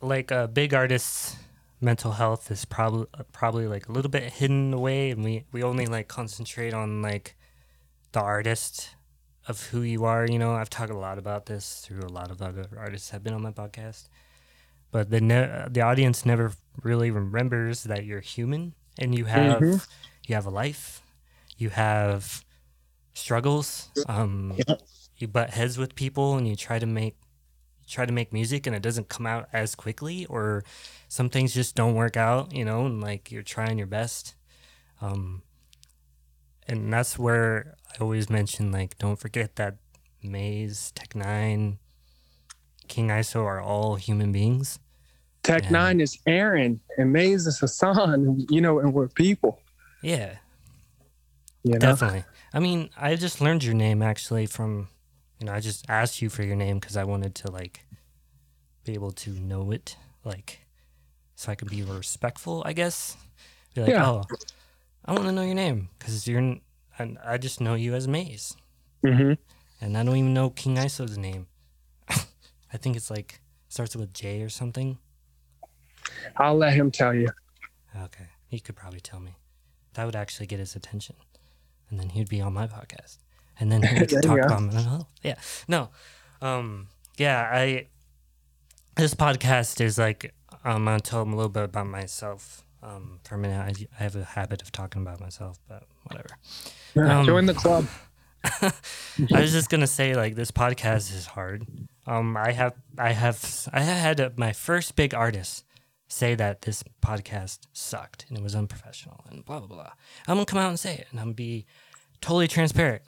like 0.00 0.30
a 0.30 0.48
big 0.48 0.74
artist's 0.74 1.36
mental 1.80 2.12
health 2.12 2.50
is 2.50 2.64
probably 2.64 3.06
probably 3.32 3.66
like 3.66 3.88
a 3.88 3.92
little 3.92 4.10
bit 4.10 4.24
hidden 4.24 4.72
away, 4.72 5.10
and 5.10 5.24
we 5.24 5.44
we 5.52 5.62
only 5.62 5.86
like 5.86 6.08
concentrate 6.08 6.74
on 6.74 7.02
like 7.02 7.36
the 8.12 8.20
artist 8.20 8.94
of 9.48 9.68
who 9.68 9.82
you 9.82 10.04
are. 10.04 10.26
You 10.26 10.38
know, 10.38 10.52
I've 10.52 10.70
talked 10.70 10.90
a 10.90 10.98
lot 10.98 11.18
about 11.18 11.46
this 11.46 11.84
through 11.86 12.02
a 12.06 12.12
lot 12.12 12.30
of 12.30 12.42
other 12.42 12.66
artists 12.76 13.10
have 13.10 13.22
been 13.22 13.34
on 13.34 13.42
my 13.42 13.52
podcast, 13.52 14.08
but 14.90 15.10
the 15.10 15.20
ne- 15.20 15.66
the 15.68 15.80
audience 15.80 16.26
never 16.26 16.52
really 16.82 17.10
remembers 17.10 17.84
that 17.84 18.04
you're 18.04 18.20
human 18.20 18.74
and 18.98 19.16
you 19.16 19.24
have 19.24 19.60
mm-hmm. 19.60 19.76
you 20.26 20.34
have 20.34 20.46
a 20.46 20.50
life, 20.50 21.02
you 21.56 21.70
have 21.70 22.44
struggles. 23.14 23.90
Um, 24.08 24.54
yeah. 24.56 24.76
You 25.16 25.28
butt 25.28 25.50
heads 25.50 25.78
with 25.78 25.94
people, 25.94 26.36
and 26.36 26.48
you 26.48 26.56
try 26.56 26.78
to 26.78 26.86
make 26.86 27.16
try 27.88 28.06
to 28.06 28.12
make 28.12 28.32
music, 28.32 28.66
and 28.66 28.76
it 28.76 28.82
doesn't 28.82 29.08
come 29.08 29.26
out 29.26 29.48
as 29.52 29.74
quickly, 29.74 30.24
or 30.26 30.64
some 31.08 31.28
things 31.28 31.52
just 31.52 31.74
don't 31.74 31.94
work 31.94 32.16
out. 32.16 32.54
You 32.54 32.64
know, 32.64 32.86
and 32.86 33.00
like 33.00 33.30
you're 33.30 33.42
trying 33.42 33.78
your 33.78 33.86
best. 33.86 34.34
Um, 35.00 35.42
and 36.68 36.92
that's 36.92 37.18
where 37.18 37.74
I 37.92 38.02
always 38.02 38.30
mention 38.30 38.70
like 38.70 38.96
don't 38.98 39.16
forget 39.16 39.56
that 39.56 39.76
Maze, 40.22 40.92
Tech 40.94 41.10
N9ne, 41.10 41.78
King 42.88 43.08
ISO 43.08 43.44
are 43.44 43.60
all 43.60 43.96
human 43.96 44.32
beings. 44.32 44.78
Tech 45.42 45.66
and, 45.66 45.76
N9ne 45.76 46.02
is 46.02 46.18
Aaron, 46.26 46.80
and 46.98 47.12
Maze 47.12 47.46
is 47.46 47.58
Hassan. 47.58 48.46
You 48.50 48.60
know, 48.60 48.78
and 48.78 48.92
we're 48.92 49.08
people. 49.08 49.60
Yeah, 50.02 50.36
you 51.62 51.72
know? 51.72 51.78
definitely. 51.78 52.24
I 52.52 52.58
mean, 52.60 52.90
I 52.96 53.14
just 53.16 53.40
learned 53.40 53.62
your 53.64 53.74
name 53.74 54.02
actually 54.02 54.46
from 54.46 54.88
you 55.38 55.46
know, 55.46 55.52
I 55.54 55.60
just 55.60 55.86
asked 55.88 56.20
you 56.20 56.28
for 56.28 56.42
your 56.42 56.56
name 56.56 56.78
because 56.78 56.96
I 56.98 57.04
wanted 57.04 57.34
to 57.36 57.50
like 57.50 57.80
be 58.84 58.92
able 58.94 59.12
to 59.12 59.30
know 59.30 59.70
it, 59.70 59.96
like, 60.24 60.60
so 61.34 61.50
I 61.50 61.54
could 61.54 61.70
be 61.70 61.82
respectful, 61.82 62.62
I 62.66 62.72
guess. 62.74 63.16
Be 63.74 63.80
like, 63.82 63.90
Yeah. 63.90 64.06
oh, 64.06 64.24
I 65.06 65.12
want 65.12 65.24
to 65.24 65.32
know 65.32 65.42
your 65.42 65.54
name 65.54 65.88
because 65.98 66.26
you're, 66.28 66.56
and 66.98 67.18
I 67.24 67.38
just 67.38 67.60
know 67.60 67.74
you 67.74 67.94
as 67.94 68.06
Maze, 68.08 68.54
Mm-hmm. 69.04 69.32
and 69.82 69.96
I 69.96 70.02
don't 70.02 70.16
even 70.16 70.34
know 70.34 70.50
King 70.50 70.78
Iso's 70.78 71.16
name. 71.16 71.46
I 72.08 72.76
think 72.76 72.96
it's 72.96 73.10
like 73.10 73.40
starts 73.68 73.96
with 73.96 74.12
J 74.12 74.42
or 74.42 74.50
something. 74.50 74.98
I'll 76.36 76.56
let 76.56 76.74
him 76.74 76.90
tell 76.90 77.14
you. 77.14 77.28
Okay, 77.96 78.26
he 78.46 78.60
could 78.60 78.76
probably 78.76 79.00
tell 79.00 79.20
me. 79.20 79.36
That 79.94 80.04
would 80.04 80.16
actually 80.16 80.46
get 80.48 80.58
his 80.58 80.76
attention, 80.76 81.16
and 81.90 81.98
then 81.98 82.10
he'd 82.10 82.28
be 82.28 82.40
on 82.40 82.52
my 82.52 82.66
podcast, 82.66 83.18
and 83.58 83.70
then 83.70 83.82
he 83.86 84.00
would 84.00 84.10
talk 84.22 84.38
about 84.38 84.62
mental 84.62 84.82
health. 84.82 85.08
Yeah, 85.22 85.36
no, 85.68 85.90
um, 86.40 86.88
yeah, 87.16 87.48
I. 87.52 87.86
This 88.96 89.14
podcast 89.14 89.80
is 89.80 89.98
like 89.98 90.34
um, 90.64 90.76
I'm 90.76 90.84
gonna 90.84 91.00
tell 91.00 91.22
him 91.22 91.32
a 91.32 91.36
little 91.36 91.50
bit 91.50 91.64
about 91.64 91.86
myself. 91.86 92.64
Um, 92.82 93.20
for 93.24 93.34
a 93.34 93.38
minute, 93.38 93.60
I, 93.60 93.86
I 93.98 94.02
have 94.02 94.16
a 94.16 94.24
habit 94.24 94.62
of 94.62 94.72
talking 94.72 95.02
about 95.02 95.20
myself, 95.20 95.58
but 95.68 95.84
whatever. 96.04 96.30
Um, 96.96 97.26
Join 97.26 97.46
the 97.46 97.54
club. 97.54 97.86
I 98.62 98.72
was 99.40 99.52
just 99.52 99.68
gonna 99.68 99.86
say 99.86 100.14
like 100.14 100.34
this 100.34 100.50
podcast 100.50 101.14
is 101.14 101.26
hard. 101.26 101.66
Um, 102.06 102.36
I 102.36 102.52
have 102.52 102.74
I 102.98 103.12
have 103.12 103.68
I 103.72 103.80
had 103.80 104.20
a, 104.20 104.32
my 104.36 104.52
first 104.52 104.96
big 104.96 105.14
artist 105.14 105.64
say 106.10 106.34
that 106.34 106.62
this 106.62 106.82
podcast 107.02 107.60
sucked 107.72 108.26
and 108.28 108.36
it 108.36 108.42
was 108.42 108.54
unprofessional 108.54 109.24
and 109.30 109.44
blah 109.44 109.60
blah 109.60 109.68
blah. 109.68 109.92
I'm 110.26 110.36
gonna 110.36 110.44
come 110.44 110.58
out 110.58 110.68
and 110.68 110.78
say 110.78 110.94
it 110.94 111.06
and 111.10 111.20
I'm 111.20 111.26
gonna 111.26 111.34
be 111.34 111.66
totally 112.20 112.48
transparent. 112.48 113.02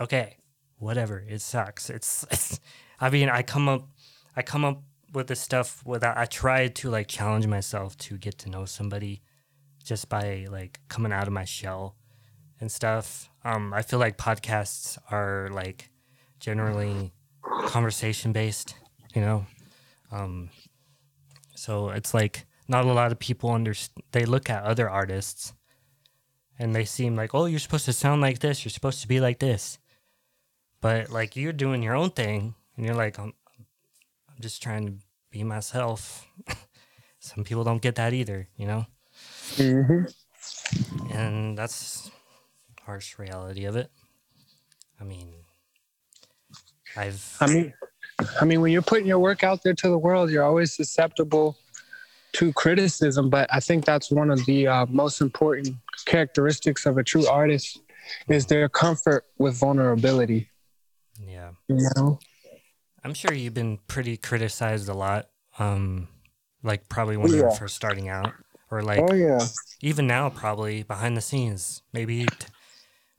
Okay, 0.00 0.38
whatever. 0.78 1.24
It 1.28 1.40
sucks. 1.40 1.90
It's, 1.90 2.24
it's 2.30 2.60
I 3.00 3.10
mean 3.10 3.28
I 3.28 3.42
come 3.42 3.68
up 3.68 3.88
I 4.36 4.42
come 4.42 4.64
up 4.64 4.82
with 5.12 5.26
this 5.26 5.40
stuff 5.40 5.82
without 5.84 6.16
I 6.16 6.24
try 6.26 6.68
to 6.68 6.90
like 6.90 7.08
challenge 7.08 7.46
myself 7.46 7.96
to 7.98 8.16
get 8.16 8.38
to 8.38 8.50
know 8.50 8.64
somebody 8.64 9.22
just 9.82 10.08
by 10.08 10.46
like 10.50 10.80
coming 10.88 11.12
out 11.12 11.26
of 11.26 11.32
my 11.32 11.44
shell 11.44 11.96
and 12.60 12.70
stuff. 12.70 13.28
Um, 13.44 13.74
I 13.74 13.82
feel 13.82 13.98
like 13.98 14.16
podcasts 14.16 14.96
are 15.10 15.50
like 15.52 15.90
generally 16.40 17.12
conversation 17.66 18.32
based, 18.32 18.74
you 19.14 19.20
know. 19.20 19.46
Um, 20.10 20.50
so 21.64 21.88
it's 21.88 22.12
like 22.12 22.44
not 22.68 22.84
a 22.84 22.92
lot 22.92 23.10
of 23.10 23.18
people 23.18 23.50
understand. 23.50 24.04
They 24.12 24.26
look 24.26 24.50
at 24.50 24.64
other 24.64 24.90
artists 24.90 25.54
and 26.58 26.76
they 26.76 26.84
seem 26.84 27.16
like, 27.16 27.34
oh, 27.34 27.46
you're 27.46 27.58
supposed 27.58 27.86
to 27.86 27.94
sound 27.94 28.20
like 28.20 28.40
this. 28.40 28.66
You're 28.66 28.70
supposed 28.70 29.00
to 29.00 29.08
be 29.08 29.18
like 29.18 29.38
this. 29.38 29.78
But 30.82 31.08
like 31.08 31.36
you're 31.36 31.54
doing 31.54 31.82
your 31.82 31.96
own 31.96 32.10
thing, 32.10 32.54
and 32.76 32.84
you're 32.84 32.94
like, 32.94 33.18
I'm, 33.18 33.32
I'm 34.28 34.40
just 34.40 34.62
trying 34.62 34.86
to 34.86 34.92
be 35.30 35.42
myself. 35.42 36.28
Some 37.18 37.44
people 37.44 37.64
don't 37.64 37.80
get 37.80 37.94
that 37.94 38.12
either, 38.12 38.46
you 38.56 38.66
know. 38.66 38.84
Mm-hmm. 39.56 41.12
and 41.12 41.56
that's 41.56 42.10
harsh 42.82 43.18
reality 43.18 43.64
of 43.64 43.76
it. 43.76 43.90
I 45.00 45.04
mean, 45.04 45.32
I've 46.94 47.38
I 47.40 47.46
mean, 47.46 47.72
I 48.38 48.44
mean, 48.44 48.60
when 48.60 48.70
you're 48.70 48.82
putting 48.82 49.06
your 49.06 49.18
work 49.18 49.42
out 49.42 49.62
there 49.62 49.72
to 49.72 49.88
the 49.88 49.96
world, 49.96 50.30
you're 50.30 50.44
always 50.44 50.74
susceptible 50.74 51.56
to 52.34 52.52
criticism. 52.52 53.30
But 53.30 53.52
I 53.52 53.60
think 53.60 53.84
that's 53.84 54.10
one 54.10 54.30
of 54.30 54.44
the 54.46 54.66
uh, 54.66 54.86
most 54.86 55.20
important 55.20 55.76
characteristics 56.04 56.86
of 56.86 56.98
a 56.98 57.04
true 57.04 57.26
artist 57.26 57.80
is 58.28 58.46
their 58.46 58.68
comfort 58.68 59.24
with 59.38 59.56
vulnerability. 59.58 60.48
yeah, 61.26 61.50
You 61.68 61.88
know? 61.96 62.18
I'm 63.02 63.14
sure 63.14 63.32
you've 63.32 63.54
been 63.54 63.78
pretty 63.86 64.16
criticized 64.16 64.88
a 64.88 64.94
lot. 64.94 65.28
Um, 65.58 66.08
like 66.62 66.88
probably 66.88 67.16
when 67.16 67.32
you 67.32 67.44
were 67.44 67.50
first 67.50 67.76
starting 67.76 68.08
out, 68.08 68.32
or 68.70 68.82
like 68.82 68.98
Oh 68.98 69.14
yeah. 69.14 69.46
even 69.82 70.06
now, 70.06 70.30
probably 70.30 70.82
behind 70.82 71.16
the 71.16 71.20
scenes. 71.20 71.82
Maybe, 71.92 72.24
t- 72.24 72.46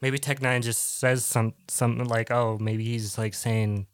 maybe 0.01 0.17
Tech 0.17 0.39
N9ne 0.39 0.63
just 0.63 0.99
says 0.99 1.23
some 1.23 1.53
something 1.67 2.07
like, 2.07 2.31
oh, 2.31 2.57
maybe 2.59 2.83
he's 2.83 3.17
like 3.17 3.35
saying, 3.35 3.85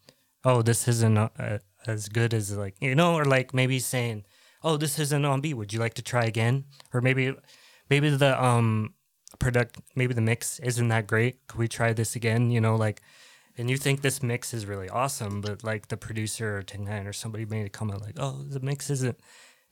oh, 0.46 0.62
this 0.62 0.88
isn't 0.88 1.18
uh, 1.18 1.60
as 1.86 2.08
good 2.08 2.34
as 2.34 2.56
like 2.56 2.76
you 2.80 2.96
know, 2.96 3.16
or 3.16 3.26
like 3.26 3.54
maybe 3.54 3.78
saying, 3.80 4.24
oh, 4.64 4.78
this 4.78 5.00
isn't 5.00 5.26
on 5.26 5.42
beat. 5.42 5.56
Would 5.56 5.74
you 5.74 5.80
like 5.80 5.96
to 5.96 6.02
try 6.02 6.26
again? 6.26 6.66
Or 6.94 7.02
maybe, 7.02 7.34
maybe 7.90 8.10
the 8.10 8.42
um 8.44 8.94
product, 9.40 9.78
maybe 9.96 10.14
the 10.14 10.22
mix 10.22 10.60
isn't 10.60 10.88
that 10.90 11.08
great. 11.08 11.48
Could 11.48 11.60
we 11.60 11.68
try 11.68 11.94
this 11.94 12.16
again? 12.16 12.52
You 12.52 12.62
know, 12.62 12.76
like. 12.76 13.02
And 13.58 13.70
you 13.70 13.76
think 13.78 14.02
this 14.02 14.24
mix 14.24 14.54
is 14.54 14.66
really 14.66 14.88
awesome, 14.88 15.42
but 15.42 15.62
like 15.62 15.90
the 15.90 15.98
producer 15.98 16.58
or 16.58 16.64
Tech 16.64 16.80
N9ne 16.80 17.06
or 17.06 17.14
somebody 17.14 17.46
made 17.46 17.66
a 17.66 17.70
comment 17.70 18.02
like, 18.02 18.16
"Oh, 18.18 18.44
the 18.48 18.62
mix 18.62 18.90
isn't. 18.90 19.20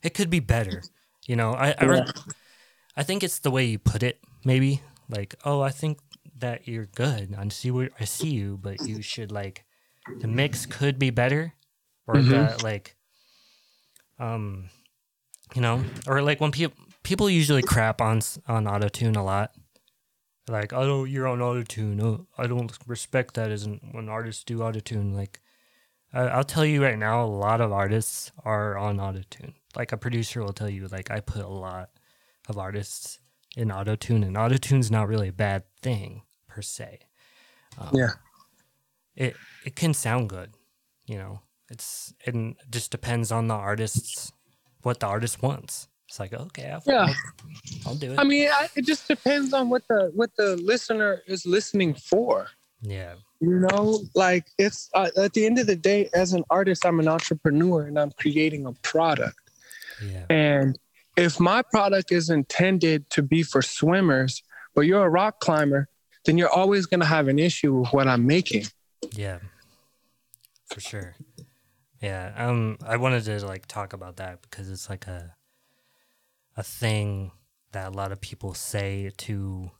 It 0.02 0.12
could 0.12 0.28
be 0.28 0.38
better." 0.38 0.82
You 1.26 1.34
know, 1.34 1.54
I 1.54 1.74
I, 1.78 1.84
re- 1.84 2.02
I 2.94 3.02
think 3.02 3.22
it's 3.24 3.38
the 3.38 3.50
way 3.50 3.64
you 3.64 3.78
put 3.78 4.02
it, 4.02 4.20
maybe. 4.44 4.82
Like, 5.08 5.34
oh, 5.46 5.62
I 5.62 5.70
think 5.70 5.98
that 6.38 6.68
you're 6.68 6.86
good. 6.94 7.34
I 7.36 7.48
see 7.48 7.70
what 7.70 7.90
I 7.98 8.04
see 8.04 8.28
you, 8.28 8.58
but 8.60 8.84
you 8.84 9.00
should 9.00 9.32
like 9.32 9.64
the 10.20 10.28
mix 10.28 10.66
could 10.66 10.98
be 10.98 11.08
better, 11.10 11.54
or 12.06 12.16
Mhm. 12.16 12.30
that 12.30 12.62
like, 12.62 12.96
um, 14.18 14.68
you 15.54 15.60
know, 15.60 15.84
or 16.06 16.22
like 16.22 16.40
when 16.40 16.50
people 16.52 16.76
people 17.02 17.28
usually 17.30 17.62
crap 17.62 18.00
on 18.00 18.20
on 18.46 18.66
auto 18.66 18.88
tune 18.88 19.16
a 19.16 19.24
lot. 19.24 19.52
Like, 20.48 20.72
oh, 20.72 21.04
you're 21.04 21.28
on 21.28 21.40
auto 21.40 21.62
tune. 21.62 22.00
Oh, 22.00 22.26
I 22.36 22.48
don't 22.48 22.76
respect 22.86 23.34
that 23.34 23.52
as 23.52 23.64
an, 23.64 23.80
when 23.92 24.08
artists 24.08 24.42
do 24.42 24.62
auto 24.62 24.80
tune. 24.80 25.14
Like, 25.14 25.38
I, 26.12 26.22
I'll 26.22 26.42
tell 26.44 26.64
you 26.64 26.82
right 26.82 26.98
now, 26.98 27.22
a 27.22 27.26
lot 27.26 27.60
of 27.60 27.70
artists 27.70 28.32
are 28.44 28.76
on 28.76 28.98
auto 28.98 29.22
tune. 29.30 29.54
Like 29.76 29.92
a 29.92 29.96
producer 29.96 30.42
will 30.42 30.52
tell 30.52 30.68
you, 30.68 30.88
like 30.88 31.08
I 31.08 31.20
put 31.20 31.44
a 31.44 31.48
lot 31.48 31.90
of 32.48 32.58
artists 32.58 33.20
in 33.56 33.70
auto 33.70 33.94
tune, 33.94 34.24
and 34.24 34.36
auto 34.36 34.56
tune's 34.56 34.90
not 34.90 35.06
really 35.06 35.28
a 35.28 35.32
bad 35.32 35.62
thing 35.82 36.22
per 36.48 36.62
se. 36.62 36.98
Um, 37.78 37.90
Yeah. 37.92 38.10
it 39.14 39.36
it 39.64 39.76
can 39.76 39.94
sound 39.94 40.30
good, 40.30 40.54
you 41.06 41.16
know. 41.16 41.42
It's 41.70 42.12
it 42.26 42.34
just 42.70 42.90
depends 42.90 43.30
on 43.30 43.46
the 43.46 43.54
artist's 43.54 44.32
what 44.82 45.00
the 45.00 45.06
artist 45.06 45.42
wants. 45.42 45.88
It's 46.08 46.18
like 46.18 46.32
okay, 46.32 46.70
I'll, 46.70 46.82
Yeah. 46.86 47.06
I'll, 47.06 47.14
I'll 47.86 47.94
do 47.94 48.12
it. 48.12 48.18
I 48.18 48.24
mean, 48.24 48.48
I, 48.52 48.68
it 48.74 48.84
just 48.84 49.06
depends 49.06 49.52
on 49.52 49.68
what 49.70 49.82
the 49.88 50.10
what 50.14 50.30
the 50.36 50.56
listener 50.56 51.22
is 51.26 51.46
listening 51.46 51.94
for. 51.94 52.48
yeah, 52.82 53.14
You 53.40 53.60
know, 53.60 54.00
like 54.14 54.46
it's 54.58 54.90
uh, 54.94 55.10
at 55.16 55.32
the 55.34 55.46
end 55.46 55.58
of 55.58 55.66
the 55.66 55.76
day, 55.76 56.08
as 56.14 56.32
an 56.32 56.44
artist, 56.50 56.84
I'm 56.84 56.98
an 56.98 57.08
entrepreneur 57.08 57.82
and 57.86 57.98
I'm 57.98 58.10
creating 58.12 58.66
a 58.66 58.72
product. 58.82 59.38
yeah, 60.02 60.24
And 60.30 60.78
if 61.16 61.38
my 61.38 61.62
product 61.62 62.10
is 62.10 62.30
intended 62.30 63.08
to 63.10 63.22
be 63.22 63.42
for 63.42 63.62
swimmers, 63.62 64.42
but 64.74 64.82
you're 64.82 65.04
a 65.04 65.08
rock 65.10 65.40
climber, 65.40 65.88
then 66.24 66.38
you're 66.38 66.50
always 66.50 66.86
going 66.86 67.00
to 67.00 67.06
have 67.06 67.28
an 67.28 67.38
issue 67.38 67.72
with 67.80 67.92
what 67.92 68.08
I'm 68.08 68.26
making. 68.26 68.64
yeah, 69.12 69.38
for 70.68 70.80
sure. 70.80 71.14
Yeah, 72.00 72.32
um, 72.36 72.78
I 72.84 72.96
wanted 72.96 73.24
to 73.24 73.46
like 73.46 73.66
talk 73.66 73.92
about 73.92 74.16
that 74.16 74.40
because 74.42 74.70
it's 74.70 74.88
like 74.88 75.06
a 75.06 75.34
a 76.56 76.62
thing 76.62 77.30
that 77.72 77.88
a 77.88 77.96
lot 77.96 78.10
of 78.12 78.20
people 78.20 78.54
say 78.54 79.10
to 79.16 79.70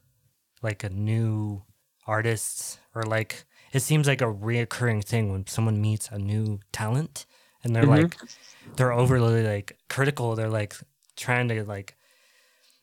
like 0.62 0.84
a 0.84 0.88
new 0.90 1.62
artists 2.06 2.78
or 2.94 3.02
like 3.02 3.44
it 3.72 3.80
seems 3.80 4.06
like 4.06 4.20
a 4.20 4.24
reoccurring 4.26 5.02
thing 5.04 5.32
when 5.32 5.46
someone 5.46 5.80
meets 5.80 6.08
a 6.10 6.18
new 6.18 6.60
talent 6.72 7.26
and 7.64 7.74
they're 7.74 7.84
Mhm. 7.84 7.88
like 7.88 8.18
they're 8.76 8.92
overly 8.92 9.42
like 9.42 9.78
critical. 9.88 10.34
They're 10.36 10.48
like 10.48 10.76
trying 11.16 11.48
to 11.48 11.64
like 11.64 11.96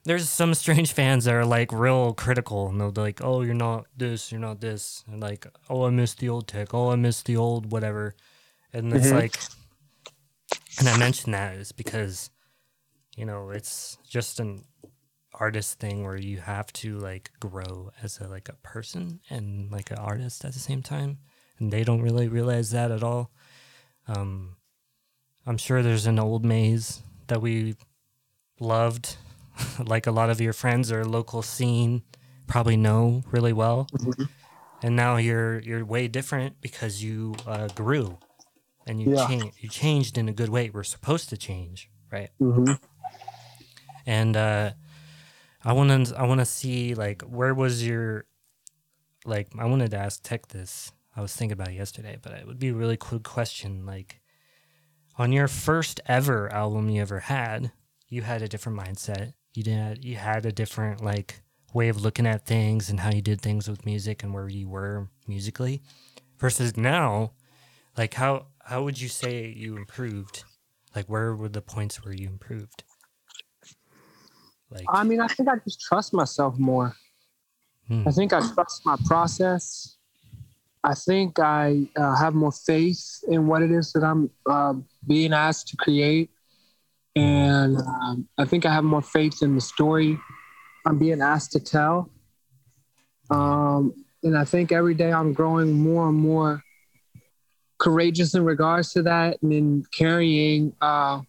there's 0.06 0.30
some 0.30 0.54
strange 0.54 0.94
fans 0.94 1.26
that 1.26 1.34
are 1.36 1.46
like 1.46 1.72
real 1.72 2.14
critical 2.14 2.70
and 2.70 2.80
they'll 2.80 2.92
be 2.92 3.02
like 3.02 3.22
oh 3.24 3.42
you're 3.42 3.54
not 3.54 3.86
this 3.96 4.32
you're 4.32 4.40
not 4.42 4.62
this 4.62 5.04
and 5.08 5.20
like 5.22 5.48
oh 5.70 5.86
i 5.86 5.90
miss 5.90 6.14
the 6.16 6.30
old 6.30 6.48
tech. 6.48 6.74
Oh 6.74 6.92
i 6.92 6.96
miss 6.96 7.22
the 7.24 7.36
old 7.38 7.72
whatever 7.72 8.16
and 8.74 8.94
it's 8.94 9.08
Mhm. 9.08 9.14
like 9.14 9.40
and 10.80 10.88
i 10.90 10.98
mention 10.98 11.32
that 11.32 11.56
is 11.56 11.72
because 11.72 12.30
you 13.16 13.26
know 13.26 13.50
it's 13.50 13.98
just 14.08 14.40
an 14.40 14.64
artist 15.34 15.80
thing 15.80 16.04
where 16.04 16.18
you 16.18 16.38
have 16.40 16.72
to 16.74 16.98
like 16.98 17.32
grow 17.40 17.92
as 18.02 18.20
a 18.20 18.28
like 18.28 18.50
a 18.50 18.54
person 18.64 19.20
and 19.30 19.72
like 19.72 19.92
an 19.92 19.98
artist 19.98 20.44
at 20.44 20.54
the 20.54 20.60
same 20.60 20.82
time. 20.82 21.20
And 21.60 21.72
they 21.72 21.84
don't 21.84 22.02
really 22.02 22.28
realize 22.28 22.72
that 22.72 22.90
at 22.90 23.04
all. 23.04 23.30
Um 24.08 24.56
i'm 25.46 25.58
sure 25.58 25.84
there's 25.84 26.08
an 26.08 26.18
old 26.20 26.44
maze 26.44 27.04
that 27.28 27.42
we 27.42 27.76
loved. 28.60 29.18
Like 29.84 30.06
a 30.08 30.12
lot 30.12 30.30
of 30.30 30.40
your 30.42 30.54
friends 30.54 30.92
or 30.92 31.04
local 31.06 31.42
scene 31.42 32.04
probably 32.48 32.78
know 32.78 33.24
really 33.32 33.54
well. 33.54 33.88
And 34.82 34.96
now 34.96 35.18
you're 35.18 35.60
you're 35.60 35.86
way 35.86 36.08
different 36.08 36.62
because 36.62 37.04
you 37.04 37.36
uh, 37.46 37.68
grew 37.70 38.18
and 38.88 39.02
you 39.02 39.14
Yeah. 39.16 39.28
changed 39.28 39.56
you 39.60 39.70
changed 39.70 40.18
in 40.18 40.28
a 40.30 40.34
good 40.34 40.50
way 40.50 40.70
we're 40.74 40.84
supposed 40.84 41.30
to 41.30 41.38
change 41.38 41.90
right 42.12 42.30
Mm-hmm. 42.42 42.74
and 44.06 44.36
uh 44.38 44.72
i 45.64 45.74
want 45.74 46.08
to 46.08 46.18
i 46.18 46.24
want 46.26 46.40
to 46.40 46.46
see 46.46 46.96
like 46.96 47.22
where 47.24 47.54
was 47.54 47.86
your 47.86 48.26
like 49.26 49.48
i 49.60 49.66
wanted 49.66 49.92
to 49.92 49.98
ask 49.98 50.22
tech 50.24 50.48
this 50.50 50.92
I 51.16 51.22
was 51.22 51.36
thinking 51.36 51.54
about 51.54 51.70
it 51.70 51.74
yesterday, 51.74 52.16
but 52.22 52.34
it 52.34 52.46
would 52.46 52.60
be 52.60 52.68
a 52.68 52.76
really 52.76 52.96
cool 52.96 53.18
question. 53.18 53.88
Like, 53.88 54.22
on 55.18 55.32
your 55.32 55.48
first 55.48 56.00
ever 56.06 56.48
album 56.54 56.92
you 56.92 57.02
ever 57.02 57.22
had, 57.22 57.72
you 58.08 58.22
had 58.22 58.44
a 58.44 58.48
different 58.48 58.78
mindset. 58.80 59.34
You 59.56 59.64
did. 59.64 60.06
You 60.06 60.18
had 60.18 60.46
a 60.46 60.52
different 60.52 61.04
like 61.04 61.42
way 61.74 61.90
of 61.90 62.00
looking 62.04 62.28
at 62.28 62.46
things 62.46 62.92
and 62.92 63.00
how 63.00 63.10
you 63.10 63.24
did 63.24 63.42
things 63.42 63.68
with 63.68 63.84
music 63.84 64.22
and 64.22 64.32
where 64.32 64.48
you 64.48 64.70
were 64.70 65.08
musically, 65.28 65.82
versus 66.38 66.78
now. 66.78 67.32
Like, 67.98 68.14
how 68.14 68.46
how 68.68 68.84
would 68.84 69.00
you 69.00 69.08
say 69.08 69.54
you 69.56 69.78
improved? 69.78 70.44
Like, 70.94 71.06
where 71.06 71.34
were 71.34 71.48
the 71.48 71.62
points 71.62 72.04
where 72.04 72.14
you 72.14 72.28
improved? 72.28 72.84
Like, 74.70 74.86
I 74.90 75.06
mean, 75.06 75.22
I 75.22 75.28
think 75.28 75.48
I 75.48 75.54
just 75.64 75.80
trust 75.80 76.14
myself 76.14 76.60
more. 76.60 76.94
Hmm. 77.88 78.04
I 78.06 78.12
think 78.12 78.34
I 78.34 78.42
trust 78.54 78.86
my 78.86 78.98
process. 79.06 79.96
I 80.84 80.94
think 80.96 81.40
I 81.40 81.88
uh, 81.96 82.16
have 82.18 82.34
more 82.34 82.52
faith 82.52 83.24
in 83.30 83.48
what 83.48 83.62
it 83.62 83.72
is 83.72 83.94
that 83.94 84.04
I'm 84.04 84.30
uh, 84.46 84.74
being 85.08 85.32
asked 85.32 85.70
to 85.70 85.78
create. 85.78 86.30
And 87.16 87.78
um, 87.78 88.28
I 88.38 88.44
think 88.44 88.66
I 88.66 88.74
have 88.74 88.84
more 88.84 89.02
faith 89.02 89.42
in 89.42 89.56
the 89.56 89.62
story 89.62 90.20
I'm 90.86 91.00
being 91.00 91.22
asked 91.22 91.54
to 91.54 91.62
tell. 91.62 92.12
Um, 93.30 93.94
and 94.24 94.38
I 94.38 94.44
think 94.44 94.74
every 94.74 94.94
day 94.94 95.12
I'm 95.12 95.32
growing 95.32 95.72
more 95.72 96.10
and 96.10 96.18
more 96.18 96.62
courageous 97.78 98.34
in 98.34 98.44
regards 98.44 98.94
to 98.94 99.04
that 99.04 99.42
and 99.42 99.54
in 99.54 99.86
carrying 99.92 100.74
uh, 100.82 101.22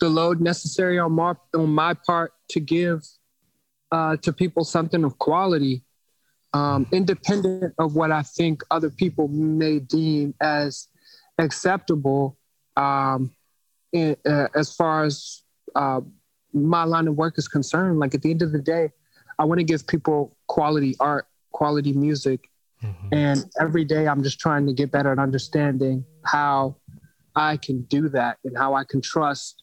the 0.00 0.08
load 0.08 0.40
necessary 0.40 0.98
on 0.98 1.12
my, 1.12 1.34
on 1.54 1.70
my 1.70 1.94
part 1.94 2.32
to 2.50 2.60
give 2.60 3.06
uh, 3.92 4.16
to 4.18 4.32
people 4.32 4.64
something 4.64 5.04
of 5.04 5.18
quality, 5.18 5.82
um, 6.52 6.86
independent 6.92 7.74
of 7.78 7.94
what 7.94 8.12
I 8.12 8.22
think 8.22 8.62
other 8.70 8.90
people 8.90 9.28
may 9.28 9.78
deem 9.78 10.34
as 10.40 10.88
acceptable. 11.38 12.36
Um, 12.76 13.32
in, 13.92 14.16
uh, 14.26 14.48
as 14.54 14.74
far 14.74 15.04
as 15.04 15.42
uh, 15.74 16.00
my 16.52 16.84
line 16.84 17.08
of 17.08 17.16
work 17.16 17.38
is 17.38 17.48
concerned, 17.48 17.98
like 17.98 18.14
at 18.14 18.22
the 18.22 18.30
end 18.30 18.42
of 18.42 18.52
the 18.52 18.60
day, 18.60 18.90
I 19.38 19.44
want 19.44 19.58
to 19.58 19.64
give 19.64 19.86
people 19.86 20.36
quality 20.46 20.96
art, 21.00 21.26
quality 21.52 21.92
music, 21.92 22.49
mm-hmm. 22.82 23.08
and 23.12 23.44
every 23.60 23.84
day 23.84 24.06
I'm 24.06 24.22
just 24.22 24.38
trying 24.38 24.66
to 24.66 24.72
get 24.72 24.90
better 24.90 25.12
at 25.12 25.18
understanding 25.18 26.04
how 26.24 26.76
I 27.34 27.56
can 27.56 27.82
do 27.82 28.08
that 28.10 28.38
and 28.44 28.56
how 28.56 28.74
I 28.74 28.84
can 28.84 29.00
trust 29.00 29.62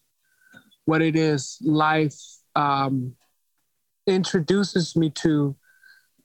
what 0.85 1.01
it 1.01 1.15
is 1.15 1.57
life 1.61 2.15
um, 2.55 3.15
introduces 4.07 4.95
me 4.95 5.09
to 5.09 5.55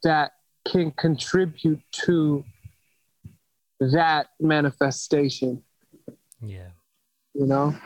that 0.03 0.33
can 0.67 0.93
contribute 0.93 1.81
to 1.91 2.45
that 3.81 4.29
manifestation. 4.41 5.63
Yeah. 6.41 6.69
You 7.35 7.47
know? 7.47 7.77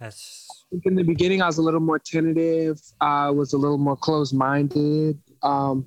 That's 0.00 0.46
in 0.84 0.94
the 0.94 1.04
beginning 1.04 1.40
I 1.40 1.46
was 1.46 1.58
a 1.58 1.62
little 1.62 1.80
more 1.80 1.98
tentative. 1.98 2.80
I 3.00 3.30
was 3.30 3.52
a 3.52 3.58
little 3.58 3.78
more 3.78 3.96
closed 3.96 4.34
minded. 4.34 5.18
Um, 5.42 5.86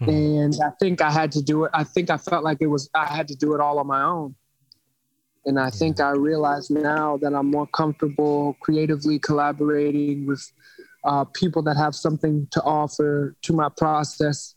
hmm. 0.00 0.08
and 0.08 0.54
I 0.64 0.70
think 0.80 1.00
I 1.00 1.10
had 1.10 1.32
to 1.32 1.42
do 1.42 1.64
it. 1.64 1.70
I 1.74 1.84
think 1.84 2.10
I 2.10 2.16
felt 2.16 2.44
like 2.44 2.58
it 2.60 2.66
was 2.66 2.90
I 2.94 3.06
had 3.06 3.28
to 3.28 3.36
do 3.36 3.54
it 3.54 3.60
all 3.60 3.78
on 3.78 3.86
my 3.86 4.02
own. 4.02 4.34
And 5.46 5.58
I 5.58 5.70
think 5.70 6.00
I 6.00 6.10
realize 6.10 6.68
now 6.68 7.16
that 7.18 7.32
I'm 7.34 7.50
more 7.50 7.66
comfortable 7.68 8.56
creatively 8.60 9.18
collaborating 9.18 10.26
with 10.26 10.44
uh, 11.04 11.24
people 11.24 11.62
that 11.62 11.76
have 11.76 11.94
something 11.94 12.46
to 12.50 12.62
offer 12.62 13.34
to 13.42 13.52
my 13.52 13.68
process 13.70 14.54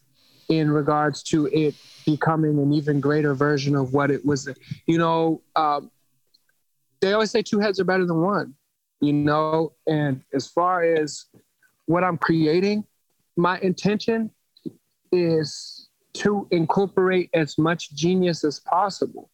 in 0.49 0.69
regards 0.69 1.23
to 1.23 1.45
it 1.47 1.75
becoming 2.05 2.59
an 2.59 2.73
even 2.73 2.99
greater 2.99 3.33
version 3.33 3.75
of 3.75 3.93
what 3.93 4.11
it 4.11 4.25
was. 4.25 4.49
You 4.85 4.97
know, 4.97 5.41
um, 5.55 5.91
they 6.99 7.13
always 7.13 7.31
say 7.31 7.41
two 7.41 7.59
heads 7.59 7.79
are 7.79 7.85
better 7.85 8.05
than 8.05 8.21
one, 8.21 8.55
you 8.99 9.13
know, 9.13 9.73
and 9.87 10.21
as 10.33 10.47
far 10.47 10.83
as 10.83 11.25
what 11.85 12.03
I'm 12.03 12.17
creating, 12.17 12.83
my 13.37 13.59
intention 13.59 14.29
is 15.11 15.89
to 16.13 16.47
incorporate 16.51 17.29
as 17.33 17.57
much 17.57 17.93
genius 17.93 18.43
as 18.43 18.59
possible. 18.59 19.29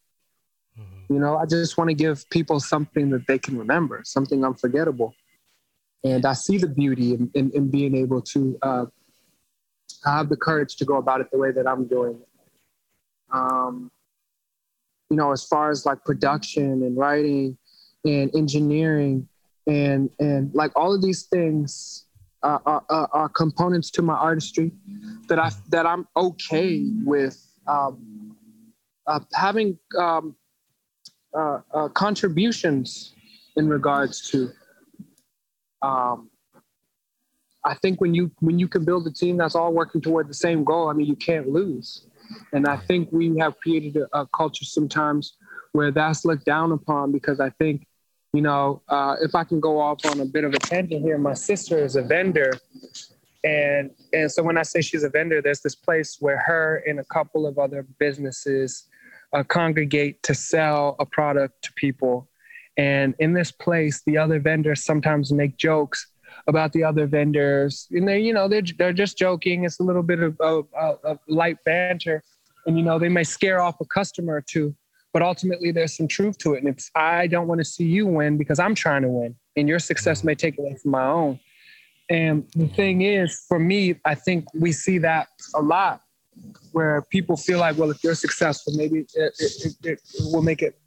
Mm-hmm. 0.78 1.14
You 1.14 1.20
know, 1.20 1.36
I 1.36 1.46
just 1.46 1.76
want 1.76 1.90
to 1.90 1.94
give 1.94 2.28
people 2.30 2.60
something 2.60 3.10
that 3.10 3.26
they 3.26 3.38
can 3.38 3.58
remember, 3.58 4.02
something 4.04 4.44
unforgettable. 4.44 5.14
And 6.04 6.24
I 6.24 6.34
see 6.34 6.58
the 6.58 6.68
beauty 6.68 7.14
in, 7.14 7.30
in, 7.34 7.50
in 7.50 7.70
being 7.70 7.96
able 7.96 8.22
to 8.22 8.58
uh, 8.62 8.86
have 10.04 10.28
the 10.28 10.36
courage 10.36 10.76
to 10.76 10.84
go 10.84 10.96
about 10.96 11.20
it 11.20 11.30
the 11.32 11.38
way 11.38 11.50
that 11.50 11.66
I'm 11.66 11.86
doing 11.86 12.20
it. 12.20 12.28
Um, 13.32 13.90
you 15.10 15.16
know, 15.16 15.32
as 15.32 15.44
far 15.44 15.70
as 15.70 15.84
like 15.84 16.04
production 16.04 16.82
and 16.82 16.96
writing 16.96 17.58
and 18.04 18.34
engineering 18.34 19.28
and 19.66 20.10
and 20.18 20.54
like 20.54 20.72
all 20.76 20.94
of 20.94 21.02
these 21.02 21.24
things 21.24 22.06
are, 22.42 22.62
are, 22.66 23.08
are 23.12 23.28
components 23.28 23.90
to 23.92 24.02
my 24.02 24.14
artistry 24.14 24.72
that 25.28 25.38
I 25.38 25.50
that 25.70 25.86
I'm 25.86 26.06
okay 26.16 26.84
with 27.04 27.36
um, 27.66 28.36
uh, 29.06 29.20
having 29.34 29.78
um, 29.98 30.36
uh, 31.36 31.60
uh, 31.72 31.88
contributions 31.88 33.14
in 33.56 33.68
regards 33.68 34.30
to. 34.30 34.50
Um, 35.82 36.30
I 37.64 37.74
think 37.74 38.00
when 38.00 38.14
you 38.14 38.30
when 38.40 38.58
you 38.58 38.68
can 38.68 38.84
build 38.84 39.06
a 39.06 39.12
team 39.12 39.36
that's 39.36 39.54
all 39.54 39.72
working 39.72 40.00
toward 40.00 40.28
the 40.28 40.34
same 40.34 40.64
goal, 40.64 40.88
I 40.88 40.92
mean, 40.92 41.06
you 41.06 41.16
can't 41.16 41.48
lose. 41.48 42.06
And 42.52 42.66
I 42.66 42.76
think 42.76 43.10
we 43.10 43.36
have 43.38 43.58
created 43.58 43.96
a, 43.96 44.20
a 44.20 44.26
culture 44.28 44.64
sometimes 44.64 45.36
where 45.72 45.90
that's 45.90 46.24
looked 46.24 46.44
down 46.44 46.72
upon 46.72 47.12
because 47.12 47.40
I 47.40 47.50
think, 47.50 47.86
you 48.38 48.42
know, 48.42 48.80
uh, 48.88 49.16
if 49.20 49.34
I 49.34 49.42
can 49.42 49.58
go 49.58 49.80
off 49.80 50.06
on 50.06 50.20
a 50.20 50.24
bit 50.24 50.44
of 50.44 50.54
a 50.54 50.60
tangent 50.60 51.02
here, 51.02 51.18
my 51.18 51.34
sister 51.34 51.76
is 51.76 51.96
a 51.96 52.02
vendor, 52.02 52.52
and 53.42 53.90
and 54.12 54.30
so 54.30 54.44
when 54.44 54.56
I 54.56 54.62
say 54.62 54.80
she's 54.80 55.02
a 55.02 55.08
vendor, 55.08 55.42
there's 55.42 55.60
this 55.60 55.74
place 55.74 56.18
where 56.20 56.38
her 56.38 56.84
and 56.86 57.00
a 57.00 57.04
couple 57.06 57.48
of 57.48 57.58
other 57.58 57.84
businesses 57.98 58.84
uh, 59.32 59.42
congregate 59.42 60.22
to 60.22 60.34
sell 60.36 60.94
a 61.00 61.04
product 61.04 61.62
to 61.64 61.72
people. 61.72 62.28
And 62.76 63.16
in 63.18 63.32
this 63.32 63.50
place, 63.50 64.02
the 64.06 64.16
other 64.16 64.38
vendors 64.38 64.84
sometimes 64.84 65.32
make 65.32 65.56
jokes 65.56 66.06
about 66.46 66.72
the 66.72 66.84
other 66.84 67.08
vendors, 67.08 67.88
and 67.90 68.06
they, 68.06 68.20
you 68.20 68.32
know, 68.32 68.46
they're 68.46 68.62
they're 68.78 68.92
just 68.92 69.18
joking. 69.18 69.64
It's 69.64 69.80
a 69.80 69.82
little 69.82 70.04
bit 70.04 70.20
of, 70.20 70.40
of, 70.40 70.68
of 70.78 71.18
light 71.26 71.58
banter, 71.64 72.22
and 72.66 72.78
you 72.78 72.84
know, 72.84 73.00
they 73.00 73.08
may 73.08 73.24
scare 73.24 73.60
off 73.60 73.80
a 73.80 73.84
customer 73.84 74.34
or 74.34 74.42
two, 74.42 74.76
but 75.12 75.22
ultimately 75.22 75.72
there's 75.72 75.96
some 75.96 76.08
truth 76.08 76.38
to 76.38 76.54
it. 76.54 76.58
And 76.58 76.68
it's 76.68 76.90
I 76.94 77.26
don't 77.26 77.48
want 77.48 77.60
to 77.60 77.64
see 77.64 77.84
you 77.84 78.06
win 78.06 78.36
because 78.36 78.58
I'm 78.58 78.74
trying 78.74 79.02
to 79.02 79.08
win, 79.08 79.34
and 79.56 79.68
your 79.68 79.78
success 79.78 80.24
may 80.24 80.34
take 80.34 80.58
away 80.58 80.76
from 80.80 80.92
my 80.92 81.06
own. 81.06 81.40
And 82.10 82.48
the 82.56 82.68
thing 82.68 83.02
is, 83.02 83.44
for 83.48 83.58
me, 83.58 83.96
I 84.04 84.14
think 84.14 84.46
we 84.54 84.72
see 84.72 84.98
that 84.98 85.28
a 85.54 85.60
lot 85.60 86.00
where 86.72 87.02
people 87.10 87.36
feel 87.36 87.58
like, 87.58 87.76
well, 87.76 87.90
if 87.90 88.02
you're 88.02 88.14
successful, 88.14 88.72
maybe 88.76 89.00
it, 89.00 89.34
it, 89.38 89.52
it, 89.64 89.74
it 89.82 90.00
will 90.32 90.42
make 90.42 90.62
it 90.62 90.78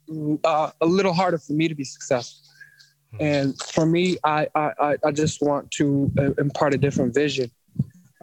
uh, 0.44 0.72
a 0.80 0.86
little 0.86 1.14
harder 1.14 1.38
for 1.38 1.54
me 1.54 1.68
to 1.68 1.76
be 1.76 1.84
successful. 1.84 2.42
Hmm. 3.12 3.24
And 3.24 3.62
for 3.62 3.86
me, 3.86 4.18
I, 4.24 4.48
I, 4.56 4.98
I 5.04 5.12
just 5.12 5.42
want 5.42 5.70
to 5.72 6.12
uh, 6.18 6.32
impart 6.40 6.74
a 6.74 6.78
different 6.78 7.14
vision 7.14 7.52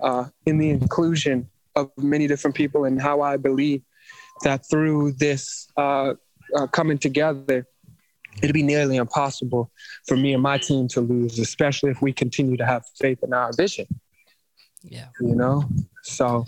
uh, 0.02 0.26
in 0.46 0.58
the 0.58 0.70
inclusion 0.70 1.48
of 1.76 1.90
many 1.98 2.26
different 2.26 2.56
people 2.56 2.84
and 2.84 3.00
how 3.00 3.20
I 3.20 3.36
believe 3.36 3.82
that 4.42 4.68
through 4.68 5.12
this 5.12 5.68
uh, 5.76 6.14
uh 6.56 6.66
coming 6.68 6.98
together, 6.98 7.66
it'd 8.42 8.54
be 8.54 8.62
nearly 8.62 8.96
impossible 8.96 9.70
for 10.06 10.16
me 10.16 10.34
and 10.34 10.42
my 10.42 10.58
team 10.58 10.88
to 10.88 11.00
lose, 11.00 11.38
especially 11.38 11.90
if 11.90 12.02
we 12.02 12.12
continue 12.12 12.56
to 12.56 12.66
have 12.66 12.84
faith 13.00 13.18
in 13.22 13.32
our 13.32 13.52
vision. 13.52 13.86
Yeah. 14.82 15.08
You 15.20 15.34
know? 15.34 15.64
So 16.02 16.44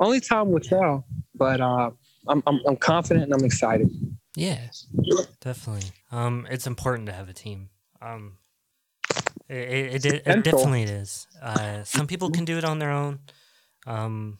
only 0.00 0.20
time 0.20 0.50
will 0.50 0.60
tell, 0.60 1.06
but 1.34 1.60
uh, 1.60 1.90
I'm, 2.26 2.42
I'm, 2.46 2.60
I'm 2.66 2.76
confident 2.76 3.24
and 3.24 3.34
I'm 3.34 3.44
excited. 3.44 3.90
Yeah, 4.36 4.60
definitely. 5.40 5.90
Um, 6.12 6.46
it's 6.50 6.66
important 6.66 7.06
to 7.06 7.12
have 7.12 7.28
a 7.28 7.32
team. 7.32 7.70
Um, 8.00 8.38
it, 9.48 10.04
it, 10.04 10.04
it, 10.04 10.14
it 10.26 10.44
definitely 10.44 10.84
is. 10.84 11.26
Uh, 11.42 11.82
some 11.82 12.06
people 12.06 12.30
can 12.30 12.44
do 12.44 12.58
it 12.58 12.64
on 12.64 12.78
their 12.78 12.90
own. 12.90 13.20
Um, 13.86 14.38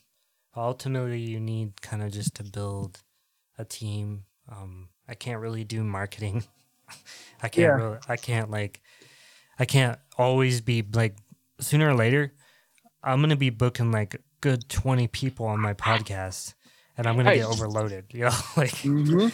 ultimately, 0.56 1.20
you 1.20 1.40
need 1.40 1.80
kind 1.80 2.02
of 2.02 2.12
just 2.12 2.34
to 2.36 2.44
build 2.44 3.00
a 3.58 3.64
team. 3.64 4.24
Um, 4.50 4.88
I 5.08 5.14
can't 5.14 5.40
really 5.40 5.64
do 5.64 5.84
marketing. 5.84 6.44
I 7.42 7.48
can't. 7.48 7.56
Yeah. 7.56 7.84
Really, 7.84 7.98
I 8.08 8.16
can't 8.16 8.50
like. 8.50 8.80
I 9.58 9.64
can't 9.64 9.98
always 10.16 10.60
be 10.60 10.84
like. 10.92 11.16
Sooner 11.60 11.88
or 11.88 11.94
later, 11.94 12.32
I'm 13.02 13.20
gonna 13.20 13.34
be 13.34 13.50
booking 13.50 13.90
like 13.90 14.20
good 14.40 14.68
20 14.68 15.08
people 15.08 15.46
on 15.46 15.58
my 15.58 15.74
podcast 15.74 16.54
and 16.98 17.06
I'm 17.06 17.16
gonna 17.16 17.36
get 17.36 17.46
overloaded. 17.46 18.06
You 18.12 18.24
know, 18.24 18.36
like, 18.56 18.72
mm-hmm. 18.72 19.28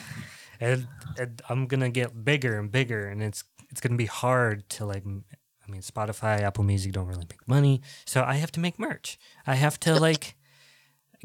and, 0.60 0.86
and, 1.18 1.42
I'm 1.48 1.66
gonna 1.66 1.90
get 1.90 2.24
bigger 2.24 2.58
and 2.58 2.70
bigger, 2.70 3.08
and 3.08 3.22
it's 3.22 3.42
it's 3.70 3.80
gonna 3.80 3.96
be 3.96 4.06
hard 4.06 4.68
to 4.70 4.84
like. 4.84 5.04
I 5.06 5.70
mean, 5.70 5.80
Spotify, 5.80 6.42
Apple 6.42 6.62
Music 6.62 6.92
don't 6.92 7.06
really 7.06 7.24
make 7.30 7.48
money, 7.48 7.80
so 8.04 8.22
I 8.22 8.34
have 8.34 8.52
to 8.52 8.60
make 8.60 8.78
merch. 8.78 9.18
I 9.46 9.54
have 9.54 9.80
to 9.80 9.98
like 9.98 10.36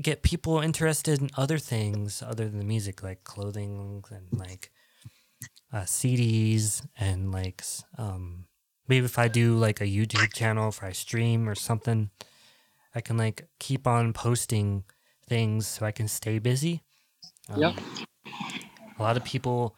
get 0.02 0.24
people 0.24 0.60
interested 0.60 1.22
in 1.22 1.30
other 1.38 1.58
things 1.58 2.22
other 2.22 2.48
than 2.50 2.60
the 2.60 2.66
music, 2.66 3.04
like 3.04 3.24
clothing 3.24 4.04
and 4.12 4.28
like 4.40 4.72
uh, 5.72 5.86
CDs 5.86 6.86
and 6.98 7.32
like 7.32 7.64
um 7.98 8.46
maybe 8.88 9.06
if 9.06 9.20
I 9.20 9.28
do 9.28 9.56
like 9.56 9.82
a 9.82 9.86
YouTube 9.86 10.34
channel, 10.34 10.70
if 10.70 10.84
I 10.84 10.92
stream 10.92 11.48
or 11.48 11.56
something, 11.56 12.10
I 12.96 13.02
can 13.02 13.18
like 13.18 13.48
keep 13.60 13.88
on 13.88 14.14
posting 14.14 14.84
things 15.28 15.68
so 15.68 15.86
I 15.86 15.92
can 15.92 16.08
stay 16.08 16.40
busy. 16.40 16.84
Um, 17.50 17.60
Yep. 17.62 17.76
A 18.98 19.04
lot 19.04 19.18
of 19.18 19.24
people 19.24 19.76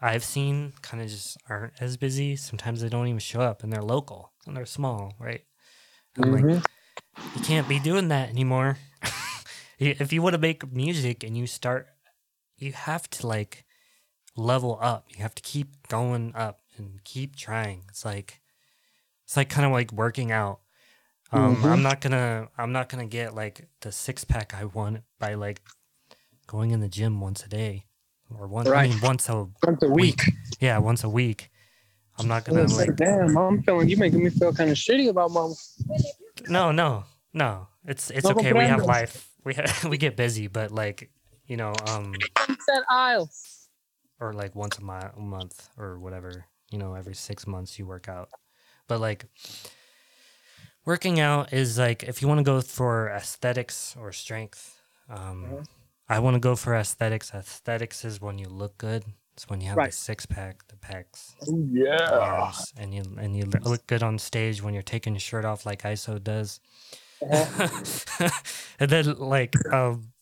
I've 0.00 0.24
seen 0.24 0.72
kind 0.82 1.02
of 1.02 1.08
just 1.08 1.36
aren't 1.48 1.74
as 1.80 1.96
busy. 1.96 2.36
Sometimes 2.36 2.80
they 2.80 2.88
don't 2.88 3.06
even 3.08 3.18
show 3.18 3.40
up 3.40 3.62
and 3.62 3.72
they're 3.72 3.82
local 3.82 4.32
and 4.46 4.56
they're 4.56 4.66
small, 4.66 5.14
right? 5.18 5.42
I'm 6.20 6.32
like, 6.32 6.44
you 7.36 7.42
can't 7.42 7.68
be 7.68 7.78
doing 7.80 8.08
that 8.08 8.28
anymore. 8.30 8.78
If 9.78 10.12
you 10.12 10.22
want 10.22 10.34
to 10.34 10.40
make 10.40 10.72
music 10.72 11.24
and 11.24 11.36
you 11.36 11.46
start, 11.46 11.88
you 12.58 12.72
have 12.72 13.08
to 13.10 13.26
like 13.26 13.64
level 14.36 14.78
up. 14.80 15.06
You 15.08 15.22
have 15.22 15.34
to 15.34 15.42
keep 15.42 15.88
going 15.88 16.32
up 16.34 16.60
and 16.76 17.02
keep 17.04 17.36
trying. 17.36 17.82
It's 17.88 18.04
like, 18.04 18.40
it's 19.24 19.36
like 19.36 19.48
kind 19.48 19.66
of 19.66 19.72
like 19.72 19.92
working 19.92 20.30
out. 20.32 20.60
Um, 21.32 21.56
Mhm. 21.56 21.64
I'm 21.72 21.82
not 21.82 22.00
gonna, 22.00 22.48
I'm 22.56 22.72
not 22.72 22.88
gonna 22.88 23.06
get 23.06 23.34
like 23.34 23.68
the 23.80 23.90
six 23.90 24.24
pack 24.24 24.54
I 24.54 24.64
want 24.66 25.02
by 25.18 25.34
like 25.34 25.60
going 26.46 26.70
in 26.70 26.80
the 26.80 26.88
gym 26.88 27.20
once 27.20 27.44
a 27.44 27.48
day 27.48 27.86
or 28.30 28.46
one, 28.46 28.66
I 28.66 28.70
Right. 28.70 28.90
mean, 28.90 29.00
once 29.00 29.28
a 29.28 29.48
Once 29.66 29.82
a 29.82 29.88
week. 29.88 30.22
yeah, 30.60 30.78
once 30.78 31.02
a 31.04 31.08
week. 31.08 31.50
I'm 32.16 32.28
not 32.28 32.44
gonna 32.44 32.62
like, 32.62 32.88
like, 32.88 32.96
damn, 32.96 33.36
I'm 33.36 33.62
feeling 33.64 33.88
you 33.88 33.96
making 33.96 34.22
me 34.22 34.30
feel 34.30 34.52
kind 34.52 34.70
of 34.70 34.76
shitty 34.76 35.08
about 35.08 35.32
mom. 35.32 35.54
no, 36.48 36.70
no, 36.70 37.04
no. 37.32 37.66
It's 37.84 38.10
it's 38.10 38.24
No 38.24 38.30
okay. 38.32 38.52
We 38.52 38.66
have 38.66 38.84
life. 38.84 39.28
We 39.44 39.54
ha- 39.54 39.88
we 39.88 39.98
get 39.98 40.16
busy, 40.16 40.46
but 40.46 40.70
like 40.70 41.10
you 41.46 41.56
know, 41.56 41.74
um, 41.86 42.14
That 42.66 42.84
aisle. 42.88 43.30
or 44.20 44.32
like 44.32 44.54
once 44.54 44.78
a, 44.78 44.82
mi- 44.82 45.22
month 45.22 45.68
or 45.76 45.98
whatever. 45.98 46.46
You 46.70 46.78
know, 46.78 46.94
every 46.94 47.14
six 47.14 47.46
months 47.46 47.78
you 47.78 47.86
work 47.86 48.08
out. 48.08 48.30
But 48.88 49.00
like 49.00 49.26
working 50.84 51.20
out 51.20 51.52
is 51.52 51.78
like 51.78 52.02
if 52.02 52.20
you 52.22 52.28
want 52.28 52.38
to 52.38 52.44
go 52.44 52.60
for 52.60 53.08
aesthetics 53.10 53.96
or 53.98 54.12
strength. 54.12 54.78
Um, 55.08 55.44
Mhm. 55.44 55.66
I 56.08 56.18
want 56.18 56.34
to 56.34 56.40
go 56.40 56.54
for 56.56 56.74
aesthetics. 56.74 57.32
Aesthetics 57.32 58.04
is 58.04 58.20
when 58.20 58.38
you 58.38 58.48
look 58.48 58.76
good. 58.78 59.04
It's 59.34 59.48
when 59.48 59.60
you 59.60 59.68
have 59.68 59.76
the 59.86 59.92
six 59.92 60.26
pack, 60.26 60.66
the 60.68 60.76
pecs, 60.76 61.34
Yeah. 61.72 62.46
abs, 62.46 62.72
and 62.76 62.94
you 62.94 63.02
and 63.18 63.36
you 63.36 63.44
look 63.64 63.86
good 63.86 64.02
on 64.02 64.18
stage 64.18 64.62
when 64.62 64.74
you're 64.74 64.82
taking 64.82 65.14
your 65.14 65.20
shirt 65.20 65.44
off 65.44 65.66
like 65.66 65.82
ISO 65.82 66.22
does. 66.22 66.60
Uh-huh. 67.22 68.28
and 68.80 68.90
then 68.90 69.14
like 69.18 69.54
um 69.72 70.12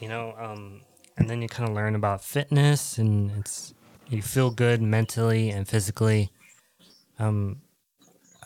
you 0.00 0.08
know 0.08 0.34
um 0.38 0.80
and 1.16 1.28
then 1.28 1.42
you 1.42 1.48
kind 1.48 1.68
of 1.68 1.74
learn 1.74 1.94
about 1.94 2.22
fitness 2.22 2.98
and 2.98 3.30
it's 3.38 3.74
you 4.08 4.22
feel 4.22 4.50
good 4.50 4.80
mentally 4.80 5.50
and 5.50 5.68
physically. 5.68 6.30
Um 7.18 7.62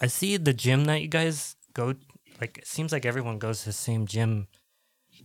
i 0.00 0.06
see 0.06 0.36
the 0.36 0.52
gym 0.54 0.84
that 0.86 1.00
you 1.02 1.08
guys 1.08 1.56
go 1.74 1.94
like 2.40 2.58
it 2.58 2.66
seems 2.66 2.90
like 2.92 3.06
everyone 3.06 3.38
goes 3.38 3.60
to 3.60 3.66
the 3.66 3.72
same 3.72 4.06
gym. 4.06 4.48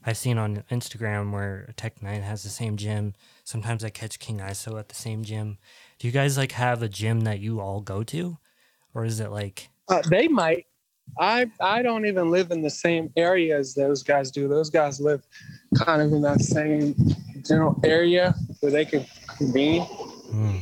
I've 0.06 0.18
seen 0.18 0.38
on 0.38 0.64
instagram 0.72 1.32
where 1.32 1.74
Tech 1.76 2.00
N9ne 2.00 2.22
has 2.24 2.44
the 2.44 2.50
same 2.50 2.78
gym. 2.78 3.14
Sometimes 3.44 3.84
i 3.84 3.90
catch 3.90 4.20
king 4.20 4.40
iso 4.40 4.80
at 4.80 4.90
the 4.90 4.96
same 4.96 5.24
gym. 5.24 5.58
Do 6.00 6.08
you 6.08 6.14
guys 6.14 6.38
like 6.38 6.52
have 6.54 6.82
a 6.84 6.90
gym 6.90 7.22
that 7.22 7.40
you 7.40 7.60
all 7.60 7.82
go 7.82 8.04
to? 8.04 8.38
Or 8.94 9.06
is 9.06 9.20
it 9.20 9.32
like 9.32 9.70
Uh, 9.90 10.02
they 10.10 10.28
might. 10.28 10.67
I 11.20 11.50
I 11.60 11.82
don't 11.82 12.06
even 12.06 12.30
live 12.30 12.52
in 12.52 12.62
the 12.62 12.70
same 12.70 13.12
area 13.18 13.58
as 13.58 13.74
those 13.74 14.04
guys 14.04 14.32
do. 14.32 14.48
Those 14.48 14.70
guys 14.70 15.00
live 15.00 15.24
kind 15.76 16.02
of 16.02 16.12
in 16.12 16.22
that 16.22 16.42
same 16.42 16.96
general 17.46 17.80
area 17.84 18.36
where 18.60 18.72
they 18.72 18.86
can 18.86 19.06
convene. 19.38 19.84
hmm. 19.84 20.60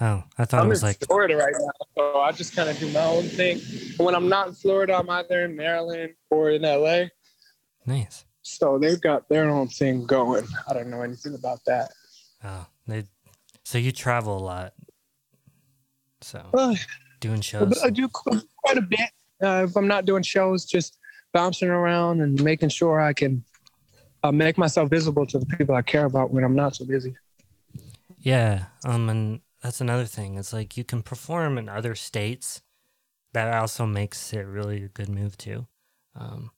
oh 0.00 0.24
i 0.38 0.44
thought 0.44 0.60
I'm 0.60 0.66
it 0.66 0.70
was 0.70 0.82
in 0.82 0.88
like 0.88 1.06
Florida 1.06 1.36
right 1.36 1.54
now, 1.58 1.70
so 1.96 2.20
I 2.20 2.32
just 2.32 2.54
kind 2.54 2.68
of 2.68 2.78
do 2.78 2.90
my 2.90 3.04
own 3.04 3.24
thing. 3.24 3.60
When 3.96 4.14
I'm 4.14 4.28
not 4.28 4.48
in 4.48 4.54
Florida, 4.54 4.96
I'm 4.96 5.08
either 5.10 5.44
in 5.44 5.56
Maryland 5.56 6.14
or 6.30 6.50
in 6.50 6.62
LA. 6.62 7.04
nice 7.86 8.24
So 8.42 8.78
they've 8.78 9.00
got 9.00 9.28
their 9.28 9.48
own 9.48 9.68
thing 9.68 10.06
going. 10.06 10.44
I 10.68 10.74
don't 10.74 10.90
know 10.90 11.02
anything 11.02 11.34
about 11.34 11.60
that. 11.66 11.90
Oh, 12.42 12.66
they, 12.86 13.04
so 13.64 13.78
you 13.78 13.92
travel 13.92 14.36
a 14.36 14.44
lot. 14.44 14.74
So 16.20 16.44
Well, 16.52 16.76
doing 17.20 17.40
shows. 17.40 17.82
I 17.82 17.90
do 17.90 18.08
quite 18.08 18.76
a 18.76 18.82
bit. 18.82 19.10
Uh, 19.44 19.64
if 19.68 19.76
I'm 19.76 19.86
not 19.86 20.06
doing 20.06 20.22
shows, 20.22 20.64
just 20.64 20.98
bouncing 21.32 21.68
around 21.68 22.20
and 22.20 22.42
making 22.42 22.70
sure 22.70 23.00
I 23.00 23.12
can 23.12 23.44
uh, 24.22 24.32
make 24.32 24.56
myself 24.56 24.88
visible 24.88 25.26
to 25.26 25.38
the 25.38 25.46
people 25.46 25.74
I 25.74 25.82
care 25.82 26.06
about 26.06 26.30
when 26.30 26.44
I'm 26.44 26.56
not 26.56 26.74
so 26.76 26.86
busy. 26.86 27.14
Yeah. 28.18 28.66
Um, 28.84 29.10
and 29.10 29.40
that's 29.62 29.80
another 29.80 30.06
thing. 30.06 30.36
It's 30.36 30.52
like 30.52 30.76
you 30.76 30.84
can 30.84 31.02
perform 31.02 31.58
in 31.58 31.68
other 31.68 31.94
states. 31.94 32.62
That 33.34 33.52
also 33.52 33.84
makes 33.84 34.32
it 34.32 34.46
really 34.46 34.84
a 34.84 34.88
good 34.88 35.08
move 35.08 35.36
too. 35.36 35.66
Um, 36.14 36.52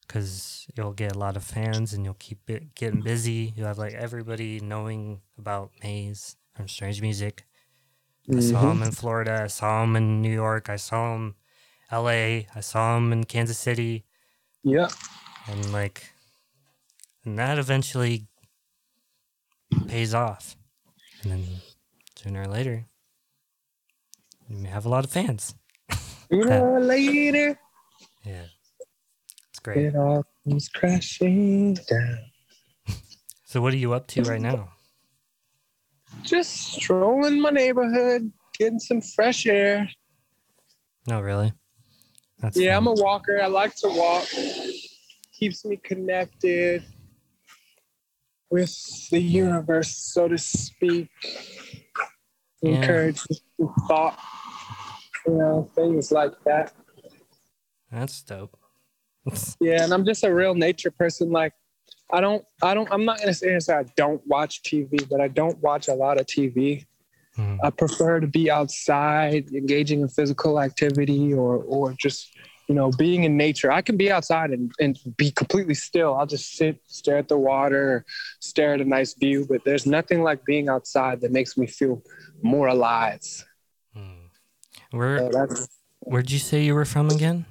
because 0.00 0.66
you'll 0.76 0.92
get 0.92 1.14
a 1.14 1.18
lot 1.18 1.36
of 1.36 1.44
fans 1.44 1.92
and 1.92 2.04
you'll 2.04 2.14
keep 2.14 2.50
it 2.50 2.74
getting 2.74 3.00
busy. 3.00 3.54
You 3.56 3.64
have 3.64 3.78
like 3.78 3.94
everybody 3.94 4.60
knowing 4.60 5.20
about 5.38 5.70
Maze 5.82 6.36
from 6.54 6.68
Strange 6.68 7.00
Music. 7.00 7.46
I 8.34 8.40
saw 8.40 8.70
him 8.70 8.82
in 8.82 8.92
Florida. 8.92 9.42
I 9.44 9.46
saw 9.46 9.82
him 9.82 9.96
in 9.96 10.20
New 10.20 10.32
York. 10.32 10.68
I 10.68 10.76
saw 10.76 11.14
him 11.14 11.34
L.A. 11.92 12.48
I 12.54 12.60
saw 12.60 12.96
him 12.96 13.12
in 13.12 13.24
Kansas 13.24 13.58
City. 13.58 14.04
Yeah. 14.64 14.88
and 15.48 15.72
like 15.72 16.12
and 17.24 17.38
that 17.38 17.58
eventually 17.58 18.26
pays 19.88 20.14
off 20.14 20.56
and 21.22 21.32
then 21.32 21.44
sooner 22.16 22.42
or 22.42 22.46
later 22.46 22.86
you 24.48 24.64
have 24.66 24.86
a 24.86 24.88
lot 24.88 25.04
of 25.04 25.10
fans 25.10 25.54
You 26.30 26.44
know, 26.46 26.78
later 26.78 27.58
yeah 28.24 28.44
it's 29.50 29.58
great 29.58 29.86
it 29.86 29.96
all 29.96 30.24
comes 30.44 30.68
crashing 30.68 31.74
down. 31.74 32.18
so 33.44 33.60
what 33.60 33.74
are 33.74 33.78
you 33.78 33.92
up 33.94 34.06
to 34.08 34.22
right 34.22 34.40
now 34.40 34.68
Just 36.22 36.50
strolling 36.74 37.40
my 37.40 37.50
neighborhood, 37.50 38.30
getting 38.58 38.78
some 38.78 39.00
fresh 39.00 39.46
air. 39.46 39.88
no 41.08 41.20
really 41.20 41.52
that's 42.42 42.58
yeah, 42.58 42.74
fun. 42.74 42.88
I'm 42.88 42.98
a 42.98 43.02
walker. 43.02 43.40
I 43.40 43.46
like 43.46 43.76
to 43.76 43.88
walk. 43.88 44.26
Keeps 45.32 45.64
me 45.64 45.76
connected 45.76 46.84
with 48.50 49.08
the 49.10 49.20
universe, 49.20 49.96
so 49.96 50.28
to 50.28 50.36
speak. 50.36 51.08
Yeah. 52.60 52.74
Encourages 52.74 53.42
thought, 53.88 54.18
you 55.26 55.34
know, 55.34 55.70
things 55.74 56.12
like 56.12 56.32
that. 56.44 56.72
that's 57.90 58.22
dope 58.22 58.56
Yeah, 59.60 59.84
and 59.84 59.92
I'm 59.92 60.04
just 60.04 60.24
a 60.24 60.32
real 60.32 60.54
nature 60.54 60.90
person. 60.90 61.30
Like, 61.30 61.54
I 62.12 62.20
don't, 62.20 62.44
I 62.62 62.74
don't, 62.74 62.88
I'm 62.92 63.04
not 63.04 63.20
gonna 63.20 63.34
say 63.34 63.56
I 63.56 63.84
don't 63.96 64.24
watch 64.26 64.62
TV, 64.62 65.08
but 65.08 65.20
I 65.20 65.28
don't 65.28 65.58
watch 65.62 65.88
a 65.88 65.94
lot 65.94 66.20
of 66.20 66.26
TV. 66.26 66.86
Mhm. 67.36 67.58
I 67.62 67.70
prefer 67.70 68.20
to 68.20 68.26
be 68.26 68.50
outside, 68.50 69.50
engaging 69.52 70.00
in 70.00 70.08
physical 70.08 70.60
activity, 70.60 71.32
or 71.32 71.56
or 71.64 71.94
just 71.98 72.30
you 72.68 72.74
know 72.74 72.90
being 72.98 73.24
in 73.24 73.36
nature. 73.36 73.72
I 73.72 73.82
can 73.82 73.96
be 73.96 74.10
outside 74.12 74.50
and, 74.50 74.70
and 74.80 74.98
be 75.16 75.30
completely 75.30 75.74
still. 75.74 76.14
I'll 76.14 76.26
just 76.26 76.56
sit, 76.56 76.80
stare 76.86 77.18
at 77.18 77.28
the 77.28 77.38
water, 77.38 78.04
stare 78.40 78.74
at 78.74 78.80
a 78.80 78.84
nice 78.84 79.14
view. 79.14 79.46
But 79.48 79.64
there's 79.64 79.86
nothing 79.86 80.22
like 80.22 80.44
being 80.44 80.68
outside 80.68 81.20
that 81.22 81.32
makes 81.32 81.56
me 81.56 81.66
feel 81.66 82.02
more 82.42 82.68
alive. 82.68 83.22
Hmm. 83.94 84.28
where 84.90 85.30
So 85.32 85.66
where'd 86.00 86.30
you 86.30 86.38
say 86.38 86.62
you 86.62 86.74
were 86.74 86.84
from 86.84 87.10
again 87.10 87.46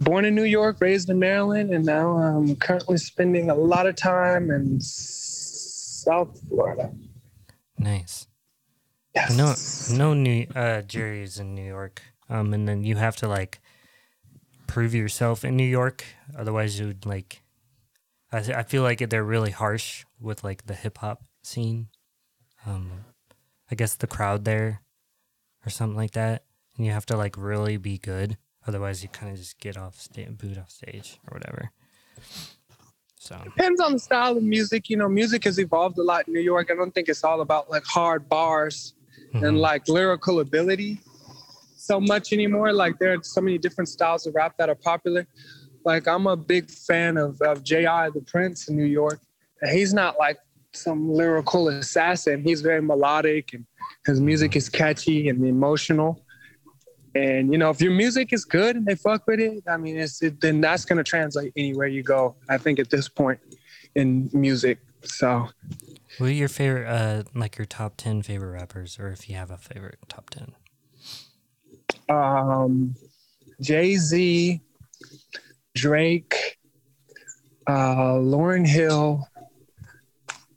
born 0.00 0.24
in 0.24 0.34
New 0.34 0.44
York, 0.44 0.80
raised 0.80 1.10
in 1.10 1.18
Maryland, 1.18 1.72
and 1.72 1.84
now 1.84 2.16
I'm 2.16 2.56
currently 2.56 2.98
spending 2.98 3.50
a 3.50 3.54
lot 3.54 3.86
of 3.86 3.96
time 3.96 4.50
in 4.50 4.80
South 4.80 6.38
Florida. 6.48 6.92
nice 7.78 8.26
Yes. 9.16 9.90
I 9.90 9.96
know 9.96 10.12
New 10.12 10.46
uh, 10.54 10.82
Jehry's 10.82 11.38
in 11.38 11.54
New 11.54 11.64
York, 11.64 12.02
um, 12.28 12.52
and 12.52 12.68
then 12.68 12.84
you 12.84 12.96
have 12.96 13.16
to 13.16 13.28
like 13.28 13.60
prove 14.66 14.94
yourself 14.94 15.44
in 15.44 15.56
New 15.56 15.64
York, 15.64 16.04
otherwise 16.36 16.78
you 16.78 16.88
would 16.88 17.06
like. 17.06 17.42
I 18.30 18.38
I 18.38 18.62
feel 18.62 18.82
like 18.82 18.98
they're 19.08 19.24
really 19.24 19.52
harsh 19.52 20.04
with 20.20 20.44
like 20.44 20.66
the 20.66 20.74
hip 20.74 20.98
hop 20.98 21.24
scene. 21.42 21.88
Um, 22.66 22.90
I 23.70 23.74
guess 23.74 23.94
the 23.94 24.06
crowd 24.06 24.44
there, 24.44 24.82
or 25.64 25.70
something 25.70 25.96
like 25.96 26.12
that, 26.12 26.44
and 26.76 26.84
you 26.84 26.92
have 26.92 27.06
to 27.06 27.16
like 27.16 27.36
really 27.38 27.78
be 27.78 27.96
good, 27.96 28.36
otherwise 28.66 29.02
you 29.02 29.08
kind 29.08 29.32
of 29.32 29.38
just 29.38 29.58
get 29.58 29.78
off 29.78 29.98
stage, 29.98 30.36
boot 30.36 30.58
off 30.58 30.70
stage 30.70 31.18
or 31.26 31.38
whatever. 31.38 31.70
So 33.18 33.40
depends 33.42 33.80
on 33.80 33.94
the 33.94 33.98
style 33.98 34.36
of 34.36 34.42
music. 34.42 34.90
You 34.90 34.98
know, 34.98 35.08
music 35.08 35.44
has 35.44 35.58
evolved 35.58 35.96
a 35.98 36.02
lot 36.02 36.28
in 36.28 36.34
New 36.34 36.40
York. 36.40 36.70
I 36.70 36.74
don't 36.74 36.94
think 36.94 37.08
it's 37.08 37.24
all 37.24 37.40
about 37.40 37.70
like 37.70 37.84
hard 37.84 38.28
bars 38.28 38.92
and 39.34 39.42
mhm. 39.42 39.58
like 39.58 39.88
lyrical 39.88 40.40
ability 40.40 41.00
so 41.86 42.00
much 42.00 42.32
anymore. 42.32 42.72
Like 42.72 42.98
there 42.98 43.12
are 43.12 43.22
so 43.22 43.40
many 43.40 43.58
different 43.58 43.88
styles 43.88 44.26
of 44.26 44.34
rap 44.34 44.56
that 44.58 44.68
are 44.68 44.74
popular. 44.74 45.26
Like 45.84 46.08
I'm 46.08 46.26
a 46.26 46.36
big 46.36 46.70
fan 46.70 47.16
of 47.16 47.40
of 47.40 47.62
J.I. 47.62 48.10
the 48.10 48.22
Prince 48.22 48.68
in 48.68 48.76
New 48.76 48.84
York. 48.84 49.20
And 49.62 49.70
he's 49.70 49.94
not 49.94 50.18
like 50.18 50.38
some 50.74 51.10
lyrical 51.10 51.68
assassin. 51.68 52.42
He's 52.42 52.60
very 52.60 52.82
melodic 52.82 53.54
and 53.54 53.64
his 54.04 54.20
music 54.20 54.56
is 54.56 54.68
catchy 54.68 55.28
and 55.28 55.44
emotional. 55.46 56.22
And 57.14 57.50
you 57.52 57.58
know, 57.58 57.70
if 57.70 57.80
your 57.80 57.92
music 57.92 58.32
is 58.32 58.44
good 58.44 58.76
and 58.76 58.84
they 58.84 58.94
fuck 58.94 59.26
with 59.26 59.40
it, 59.40 59.62
I 59.66 59.76
mean, 59.78 59.96
it's 59.96 60.22
it, 60.22 60.40
then 60.40 60.60
that's 60.60 60.84
gonna 60.84 61.04
translate 61.04 61.52
anywhere 61.56 61.86
you 61.86 62.02
go. 62.02 62.36
I 62.48 62.58
think 62.58 62.78
at 62.78 62.90
this 62.90 63.08
point 63.08 63.40
in 63.94 64.28
music. 64.32 64.78
So, 65.04 65.48
What 66.18 66.30
are 66.30 66.32
your 66.32 66.48
favorite, 66.48 66.86
uh, 66.86 67.22
like 67.34 67.58
your 67.58 67.66
top 67.66 67.94
ten 67.96 68.22
favorite 68.22 68.50
rappers, 68.52 68.98
or 68.98 69.08
if 69.08 69.28
you 69.28 69.36
have 69.36 69.50
a 69.50 69.58
favorite 69.58 69.98
top 70.08 70.30
ten? 70.30 70.54
um, 72.08 72.94
Jay 73.60 73.96
Z, 73.96 74.60
Drake, 75.74 76.58
uh, 77.66 78.14
Lauryn 78.14 78.66
Hill, 78.66 79.26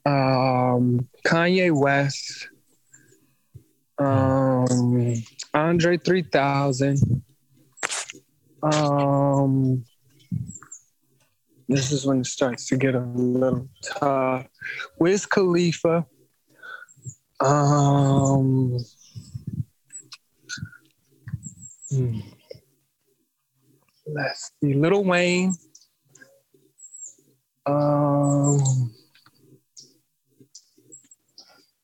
um, 0.06 1.08
Kanye 1.26 1.72
West, 1.72 2.48
um, 3.98 5.14
Andre 5.54 5.96
3000. 5.98 7.22
Um, 8.62 9.84
this 11.70 11.92
is 11.92 12.04
when 12.04 12.18
it 12.20 12.26
starts 12.26 12.66
to 12.66 12.76
get 12.76 12.96
a 12.96 13.00
little 13.00 13.68
tough. 13.84 14.44
Wiz 14.98 15.24
Khalifa. 15.24 16.04
Um, 17.38 18.76
hmm. 21.88 22.18
Let's 24.04 24.50
see, 24.60 24.74
Little 24.74 25.04
Wayne. 25.04 25.54
Um, 27.66 28.92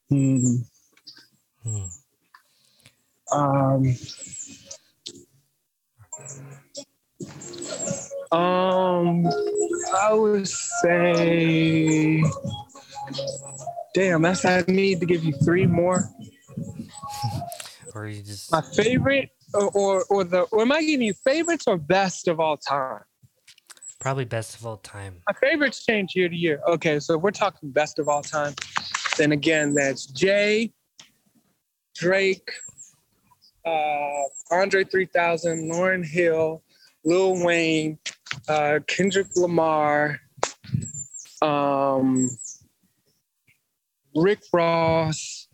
hmm. 0.09 0.57
Hmm. 1.62 1.85
Um, 3.31 3.94
um, 8.33 9.27
I 9.97 10.12
would 10.12 10.49
say, 10.49 12.23
damn, 13.95 14.23
that's 14.23 14.45
I 14.45 14.65
need 14.69 15.01
to 15.01 15.07
give 15.07 15.25
you 15.25 15.33
three 15.45 15.67
more. 15.67 16.09
Or 17.95 18.07
you 18.07 18.21
just 18.23 18.53
My 18.53 18.61
favorite, 18.61 19.31
or 19.55 19.71
or, 19.71 20.05
or 20.11 20.25
the, 20.25 20.43
or 20.43 20.61
am 20.61 20.71
I 20.71 20.83
giving 20.83 21.07
you 21.07 21.15
favorites 21.15 21.65
or 21.67 21.79
best 21.79 22.29
of 22.29 22.41
all 22.41 22.59
time? 22.59 23.01
probably 24.07 24.25
best 24.25 24.55
of 24.55 24.65
all 24.65 24.77
time. 24.77 25.17
My 25.29 25.35
favorites 25.35 25.85
change 25.85 26.15
year 26.15 26.29
to 26.29 26.37
year. 26.37 26.61
Okay, 26.69 27.01
so 27.01 27.17
if 27.17 27.23
we're 27.23 27.33
talking 27.33 27.71
best 27.71 27.99
of 27.99 28.09
all 28.09 28.23
time. 28.23 28.55
Then 29.17 29.33
again, 29.33 29.75
that's 29.75 30.07
Jay, 30.07 30.73
Drake, 31.97 32.49
uh, 33.67 34.23
Andre 34.53 34.85
3000, 34.85 35.71
Lauryn 35.71 36.07
Hill, 36.07 36.62
Lil 37.05 37.45
Wayne, 37.45 37.99
uh, 38.49 38.81
Kendrick 38.87 39.29
Lamar, 39.37 40.21
um, 41.43 42.31
Rick 44.15 44.41
Ross, 44.53 45.49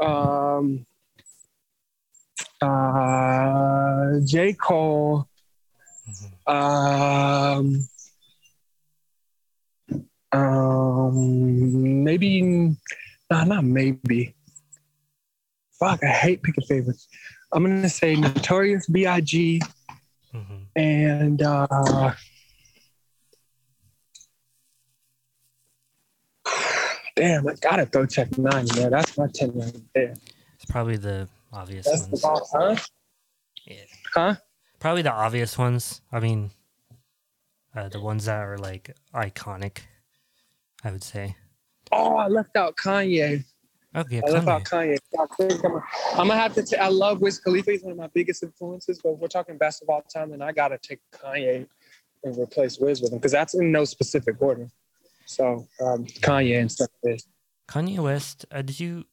um, 0.00 0.84
uh, 2.60 4.20
J. 4.24 4.52
Cole, 4.54 5.28
um, 6.46 7.88
um, 10.32 12.04
maybe, 12.04 12.42
nah, 13.30 13.44
not 13.44 13.64
maybe. 13.64 14.34
Fuck, 15.78 16.02
I 16.04 16.08
hate 16.08 16.42
picking 16.42 16.64
favorites. 16.64 17.08
I'm 17.52 17.64
gonna 17.64 17.88
say 17.88 18.16
Notorious 18.16 18.86
B.I.G. 18.88 19.60
And 20.76 21.40
uh, 21.42 21.66
damn, 27.16 27.48
I 27.48 27.54
gotta 27.60 27.86
throw 27.86 28.06
Tech 28.06 28.30
N9ne 28.30 28.60
in 28.60 28.66
there. 28.76 28.90
That's 28.90 29.16
my 29.16 29.28
ten 29.32 29.52
right 29.54 29.72
there. 29.94 30.14
It's 30.56 30.64
probably 30.68 30.96
the 30.96 31.28
obvious 31.52 31.86
That's 31.86 32.02
the 32.06 32.10
ones. 32.10 32.22
boss, 32.22 32.50
huh? 32.52 32.76
Yeah. 33.66 33.76
Huh? 34.14 34.34
Probably 34.80 35.02
the 35.02 35.12
obvious 35.12 35.56
ones. 35.56 36.00
I 36.12 36.20
mean, 36.20 36.50
uh, 37.74 37.88
the 37.88 38.00
ones 38.00 38.24
that 38.26 38.40
are 38.40 38.58
like 38.58 38.94
iconic. 39.14 39.78
I 40.82 40.90
would 40.90 41.02
say. 41.04 41.36
Oh, 41.92 42.16
I 42.16 42.28
left 42.28 42.56
out 42.56 42.76
Kanye. 42.76 43.44
Okay, 43.96 44.20
I 44.26 44.36
out 44.36 44.64
Kanye. 44.64 44.64
Kanye. 44.64 44.98
I 45.20 45.26
think 45.36 45.64
I'm, 45.64 46.28
gonna 46.28 46.36
have 46.36 46.54
to. 46.54 46.62
T- 46.62 46.76
I 46.76 46.88
love 46.88 47.20
Wiz 47.20 47.38
Khalifa. 47.38 47.70
He's 47.70 47.82
one 47.82 47.92
of 47.92 47.98
my 47.98 48.08
biggest 48.08 48.42
influences. 48.42 49.00
But 49.02 49.10
if 49.10 49.18
we're 49.20 49.28
talking 49.28 49.56
best 49.56 49.82
of 49.82 49.88
all 49.88 50.02
time, 50.02 50.30
then 50.30 50.42
I 50.42 50.50
gotta 50.52 50.78
take 50.78 50.98
Kanye 51.12 51.66
and 52.24 52.38
replace 52.38 52.78
Wiz 52.78 53.00
with 53.00 53.12
him 53.12 53.18
because 53.18 53.32
that's 53.32 53.54
in 53.54 53.70
no 53.70 53.84
specific 53.84 54.40
order. 54.40 54.68
So 55.26 55.68
um, 55.80 56.04
Kanye 56.06 56.60
and 56.60 56.70
stuff. 56.70 56.88
Is 57.04 57.26
Kanye 57.68 57.98
West. 58.00 58.46
Uh, 58.50 58.62
did 58.62 58.80
you 58.80 59.04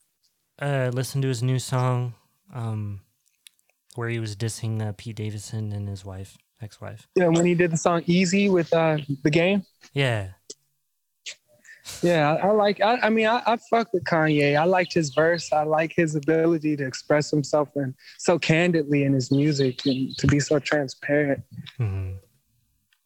uh, 0.59 0.89
listen 0.93 1.21
to 1.21 1.27
his 1.27 1.43
new 1.43 1.59
song, 1.59 2.15
um, 2.51 3.01
where 3.95 4.09
he 4.09 4.19
was 4.19 4.35
dissing 4.35 4.81
uh, 4.81 4.93
Pete 4.97 5.15
Davidson 5.15 5.71
and 5.73 5.87
his 5.87 6.03
wife, 6.03 6.37
ex-wife? 6.59 7.07
yeah, 7.15 7.27
when 7.27 7.45
he 7.45 7.53
did 7.53 7.71
the 7.71 7.77
song 7.77 8.01
"Easy" 8.07 8.49
with 8.49 8.73
uh, 8.73 8.97
the 9.23 9.29
game. 9.29 9.63
Yeah. 9.93 10.29
Yeah, 12.01 12.35
I, 12.35 12.51
like. 12.51 12.79
I, 12.81 12.97
I 12.97 13.09
mean, 13.09 13.25
I, 13.27 13.41
I 13.45 13.57
fuck 13.69 13.91
with 13.93 14.03
Kanye. 14.03 14.55
I 14.59 14.65
liked 14.65 14.93
his 14.93 15.13
verse. 15.13 15.51
I 15.51 15.63
like 15.63 15.93
his 15.95 16.15
ability 16.15 16.77
to 16.77 16.85
express 16.85 17.31
himself 17.31 17.69
and 17.75 17.93
so 18.17 18.37
candidly 18.37 19.03
in 19.03 19.13
his 19.13 19.31
music 19.31 19.85
and 19.85 20.15
to 20.17 20.27
be 20.27 20.39
so 20.39 20.59
transparent. 20.59 21.41
hmm 21.77 22.11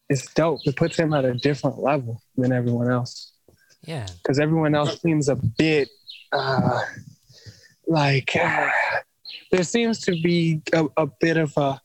It's 0.10 0.34
dope. 0.34 0.60
It 0.66 0.76
puts 0.76 0.98
him 0.98 1.14
at 1.14 1.26
a 1.26 1.34
different 1.34 1.80
level 1.80 2.22
than 2.38 2.52
everyone 2.52 2.90
else. 2.92 3.32
Yeah. 3.84 4.08
because 4.24 4.40
everyone 4.40 4.74
else 4.74 5.00
seems 5.00 5.30
a 5.30 5.36
bit 5.36 5.90
uh, 6.32 6.82
like 7.88 8.36
uh, 8.36 8.70
there 9.52 9.64
seems 9.64 10.00
to 10.02 10.12
be 10.24 10.62
a, 10.74 10.88
a 10.98 11.06
bit 11.22 11.38
of 11.38 11.56
a 11.56 11.80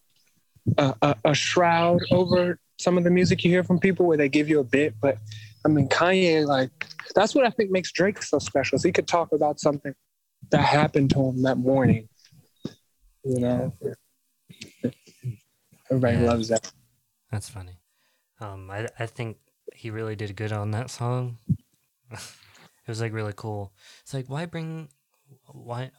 a 0.78 1.14
a 1.26 1.34
shroud 1.34 2.00
over 2.10 2.58
some 2.78 2.96
of 2.96 3.04
the 3.04 3.10
music 3.10 3.44
you 3.44 3.50
hear 3.50 3.62
from 3.64 3.78
people 3.78 4.06
where 4.06 4.16
they 4.16 4.28
give 4.30 4.48
you 4.48 4.60
a 4.60 4.64
bit, 4.64 4.94
but 5.02 5.18
I 5.64 5.68
mean 5.68 5.88
Kanye 5.88 6.46
like 6.46 6.70
that's 7.14 7.34
what 7.34 7.44
I 7.44 7.50
think 7.50 7.70
makes 7.70 7.92
Drake 7.92 8.22
so 8.22 8.38
special. 8.38 8.76
Is 8.76 8.82
he 8.82 8.92
could 8.92 9.08
talk 9.08 9.32
about 9.32 9.60
something 9.60 9.94
that 10.50 10.64
happened 10.64 11.10
to 11.10 11.22
him 11.22 11.42
that 11.42 11.58
morning. 11.58 12.08
You 13.24 13.40
know, 13.40 13.72
everybody 15.90 16.16
Yeah. 16.16 16.26
loves 16.26 16.48
that. 16.48 16.72
That's 17.30 17.48
funny. 17.48 17.78
Um, 18.40 18.70
I 18.70 18.88
I 18.98 19.06
think 19.06 19.38
he 19.74 19.90
really 19.90 20.16
did 20.16 20.34
good 20.36 20.52
on 20.52 20.70
that 20.70 20.90
song. 20.90 21.38
it 22.10 22.18
was 22.88 23.00
like 23.00 23.12
really 23.12 23.34
cool. 23.36 23.72
It's 24.02 24.14
like 24.14 24.26
why 24.28 24.46
bring 24.46 24.88
why 25.46 25.90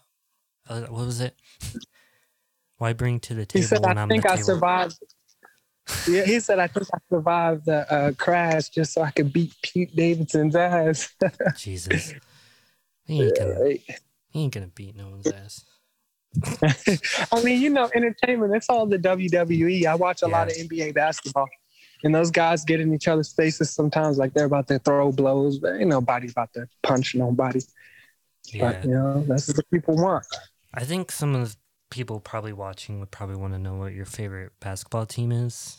uh, 0.67 0.81
what 0.81 1.05
was 1.05 1.21
it? 1.21 1.35
Why 2.77 2.93
bring 2.93 3.19
to 3.19 3.35
the 3.35 3.45
table? 3.45 3.61
He 3.61 3.67
said, 3.67 3.85
when 3.85 3.95
"I 3.95 4.07
think 4.07 4.25
I 4.25 4.37
table? 4.37 4.43
survived." 4.43 4.97
Yeah, 6.07 6.23
he 6.25 6.39
said, 6.39 6.59
"I 6.59 6.67
think 6.67 6.87
I 6.93 6.97
survived 7.09 7.65
the 7.65 7.91
uh, 7.91 8.11
crash 8.13 8.69
just 8.69 8.93
so 8.93 9.01
I 9.01 9.11
could 9.11 9.31
beat 9.31 9.53
Pete 9.61 9.95
Davidson's 9.95 10.55
ass." 10.55 11.13
Jesus, 11.57 12.13
he 13.05 13.23
ain't 13.23 13.37
gonna 13.37 13.69
he 14.29 14.39
ain't 14.43 14.53
gonna 14.53 14.67
beat 14.67 14.95
no 14.95 15.09
one's 15.09 15.27
ass. 15.27 15.65
I 17.31 17.43
mean, 17.43 17.61
you 17.61 17.69
know, 17.69 17.89
entertainment. 17.93 18.55
It's 18.55 18.69
all 18.69 18.85
the 18.85 18.97
WWE. 18.97 19.85
I 19.85 19.95
watch 19.95 20.21
a 20.21 20.27
lot 20.27 20.47
of 20.47 20.53
NBA 20.53 20.93
basketball, 20.93 21.47
and 22.03 22.15
those 22.15 22.31
guys 22.31 22.63
get 22.63 22.79
in 22.79 22.93
each 22.93 23.07
other's 23.07 23.33
faces 23.33 23.71
sometimes, 23.71 24.17
like 24.17 24.33
they're 24.33 24.45
about 24.45 24.67
to 24.69 24.79
throw 24.79 25.11
blows, 25.11 25.59
but 25.59 25.75
ain't 25.75 25.89
nobody 25.89 26.29
about 26.29 26.53
to 26.53 26.67
punch 26.83 27.15
nobody. 27.15 27.59
Yeah, 28.53 28.71
But 28.71 28.85
you 28.85 28.91
know, 28.91 29.23
that's 29.27 29.47
what 29.47 29.69
people 29.69 29.95
want. 29.95 30.25
I 30.73 30.85
think 30.85 31.11
some 31.11 31.35
of 31.35 31.51
the 31.51 31.55
people 31.89 32.19
probably 32.19 32.53
watching 32.53 32.99
would 32.99 33.11
probably 33.11 33.35
want 33.35 33.53
to 33.53 33.59
know 33.59 33.75
what 33.75 33.93
your 33.93 34.05
favorite 34.05 34.53
basketball 34.59 35.05
team 35.05 35.31
is. 35.31 35.77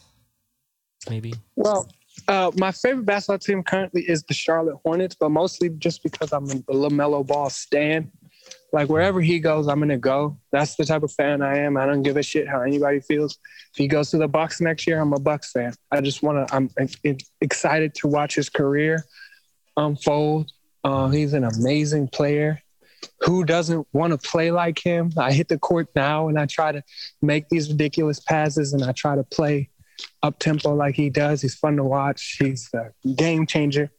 Maybe. 1.08 1.34
Well, 1.56 1.88
uh, 2.28 2.50
my 2.56 2.72
favorite 2.72 3.06
basketball 3.06 3.38
team 3.38 3.62
currently 3.62 4.02
is 4.02 4.22
the 4.24 4.34
Charlotte 4.34 4.76
Hornets, 4.84 5.16
but 5.18 5.30
mostly 5.30 5.70
just 5.70 6.02
because 6.02 6.32
I'm 6.32 6.44
a 6.44 6.54
LaMelo 6.72 7.26
Ball 7.26 7.50
stan. 7.50 8.10
Like 8.72 8.88
wherever 8.88 9.20
he 9.20 9.38
goes, 9.38 9.68
I'm 9.68 9.80
gonna 9.80 9.98
go. 9.98 10.38
That's 10.50 10.76
the 10.76 10.84
type 10.84 11.02
of 11.02 11.12
fan 11.12 11.42
I 11.42 11.58
am. 11.58 11.76
I 11.76 11.84
don't 11.84 12.02
give 12.02 12.16
a 12.16 12.22
shit 12.22 12.48
how 12.48 12.62
anybody 12.62 13.00
feels. 13.00 13.38
If 13.72 13.76
he 13.76 13.86
goes 13.86 14.10
to 14.10 14.18
the 14.18 14.28
Bucks 14.28 14.60
next 14.60 14.86
year, 14.86 15.00
I'm 15.00 15.12
a 15.12 15.20
Bucks 15.20 15.52
fan. 15.52 15.74
I 15.90 16.00
just 16.00 16.22
want 16.22 16.48
to. 16.48 16.54
I'm 16.54 16.70
excited 17.40 17.94
to 17.96 18.08
watch 18.08 18.34
his 18.34 18.48
career 18.48 19.04
unfold. 19.76 20.52
Uh, 20.84 21.08
he's 21.08 21.32
an 21.32 21.44
amazing 21.44 22.08
player. 22.08 22.60
Who 23.22 23.44
doesn't 23.44 23.86
want 23.92 24.12
to 24.12 24.30
play 24.30 24.50
like 24.50 24.78
him? 24.78 25.12
I 25.16 25.32
hit 25.32 25.48
the 25.48 25.58
court 25.58 25.88
now 25.94 26.28
and 26.28 26.38
I 26.38 26.46
try 26.46 26.72
to 26.72 26.82
make 27.20 27.48
these 27.48 27.68
ridiculous 27.68 28.20
passes 28.20 28.72
and 28.72 28.82
I 28.82 28.92
try 28.92 29.16
to 29.16 29.24
play 29.24 29.70
up 30.22 30.38
tempo 30.38 30.74
like 30.74 30.94
he 30.94 31.10
does. 31.10 31.42
He's 31.42 31.54
fun 31.54 31.76
to 31.76 31.84
watch. 31.84 32.36
He's 32.38 32.68
a 32.74 32.90
game 33.14 33.46
changer. 33.46 33.90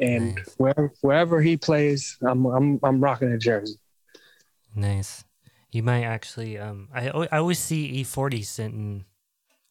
And 0.00 0.34
Nice. 0.36 0.54
wherever 0.56 0.92
wherever 1.02 1.40
he 1.42 1.56
plays, 1.56 2.16
I'm 2.22 2.46
I'm 2.46 2.80
I'm 2.82 3.00
rocking 3.02 3.32
a 3.32 3.38
jersey. 3.38 3.76
Nice. 4.74 5.24
You 5.72 5.82
might 5.82 6.04
actually. 6.04 6.58
Um, 6.58 6.88
I 6.94 7.08
I 7.10 7.38
always 7.38 7.58
see 7.58 8.02
E40 8.02 8.44
sitting 8.44 9.04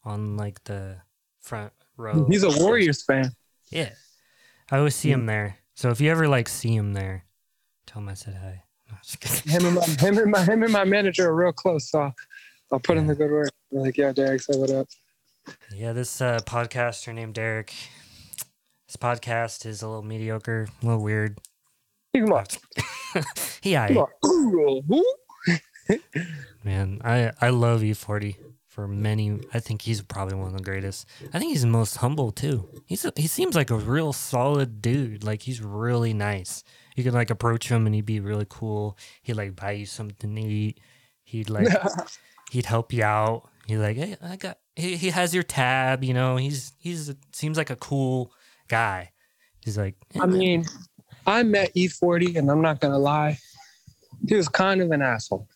on 0.03 0.37
like 0.37 0.63
the 0.65 0.97
front 1.41 1.73
row. 1.97 2.25
He's 2.29 2.43
a 2.43 2.51
Warriors 2.63 3.03
fan. 3.03 3.31
Yeah, 3.71 3.89
I 4.71 4.77
always 4.77 4.95
see 4.95 5.09
Mm. 5.09 5.13
him 5.13 5.25
there. 5.25 5.57
So 5.75 5.89
if 5.89 5.99
you 6.01 6.11
ever 6.11 6.27
like 6.27 6.47
see 6.49 6.75
him 6.75 6.93
there, 6.93 7.25
tell 7.87 8.01
him 8.01 8.09
I 8.09 8.13
said 8.13 8.35
hi. 8.41 8.63
No. 8.91 8.97
Him 9.51 9.65
and 9.65 9.75
my 9.75 9.85
him 9.85 10.17
and 10.17 10.31
my 10.31 10.43
him 10.43 10.63
and 10.63 10.73
my 10.73 10.83
manager 10.83 11.29
are 11.29 11.35
real 11.35 11.51
close, 11.53 11.89
so 11.91 11.99
I'll, 12.01 12.15
I'll 12.71 12.79
put 12.79 12.97
in 12.97 13.07
the 13.07 13.15
good 13.15 13.31
word. 13.31 13.49
Like, 13.71 13.97
yeah, 13.97 14.11
Derek, 14.11 14.41
say 14.41 14.57
what 14.57 14.71
up. 14.71 14.87
Yeah, 15.73 15.93
this 15.93 16.21
uh, 16.21 16.39
podcaster 16.45 17.13
named 17.13 17.35
Derek. 17.35 17.73
This 18.87 18.95
podcast 18.95 19.65
is 19.65 19.81
a 19.81 19.87
little 19.87 20.03
mediocre, 20.03 20.67
a 20.81 20.85
little 20.85 21.03
weird. 21.03 21.39
Come 22.15 22.33
on, 22.33 22.45
I, 23.63 24.05
man, 26.63 27.01
I 27.03 27.31
I 27.39 27.49
love 27.49 27.81
E40 27.81 28.35
for 28.79 28.87
many. 28.87 29.39
I 29.53 29.59
think 29.59 29.81
he's 29.81 30.01
probably 30.01 30.35
one 30.35 30.47
of 30.47 30.57
the 30.57 30.63
greatest. 30.63 31.05
I 31.33 31.39
think 31.39 31.51
he's 31.51 31.61
the 31.63 31.67
most 31.67 31.97
humble 31.97 32.31
too. 32.31 32.67
He's 32.85 33.03
a, 33.03 33.11
he 33.15 33.27
seems 33.27 33.55
like 33.55 33.69
a 33.69 33.75
real 33.77 34.13
solid 34.13 34.81
dude. 34.81 35.23
Like 35.23 35.41
he's 35.41 35.61
really 35.61 36.13
nice. 36.13 36.63
You 36.95 37.03
could 37.03 37.13
like 37.13 37.29
approach 37.29 37.69
him 37.69 37.85
and 37.85 37.93
he'd 37.93 38.05
be 38.05 38.21
really 38.21 38.47
cool. 38.49 38.97
He'd 39.21 39.33
like 39.33 39.55
buy 39.55 39.71
you 39.71 39.85
something 39.85 40.35
to 40.35 40.41
eat. 40.41 40.79
He'd 41.23 41.49
like 41.49 41.67
he'd 42.51 42.65
help 42.65 42.93
you 42.93 43.03
out. 43.03 43.49
He's 43.67 43.79
like, 43.79 43.97
hey, 43.97 44.15
I 44.21 44.35
got. 44.35 44.57
He, 44.79 44.95
he 44.95 45.09
has 45.09 45.33
your 45.33 45.43
tab. 45.43 46.03
You 46.03 46.13
know, 46.13 46.37
he's 46.37 46.73
he's 46.79 47.13
seems 47.33 47.57
like 47.57 47.69
a 47.69 47.75
cool 47.75 48.31
guy. 48.67 49.11
He's 49.63 49.77
like, 49.77 49.95
I 50.19 50.25
mean, 50.25 50.65
I 51.27 51.43
met 51.43 51.73
E40, 51.75 52.37
and 52.37 52.49
I'm 52.49 52.61
not 52.61 52.79
gonna 52.79 52.97
lie, 52.97 53.37
he 54.27 54.35
was 54.35 54.47
kind 54.47 54.81
of 54.81 54.91
an 54.91 55.01
asshole. 55.01 55.47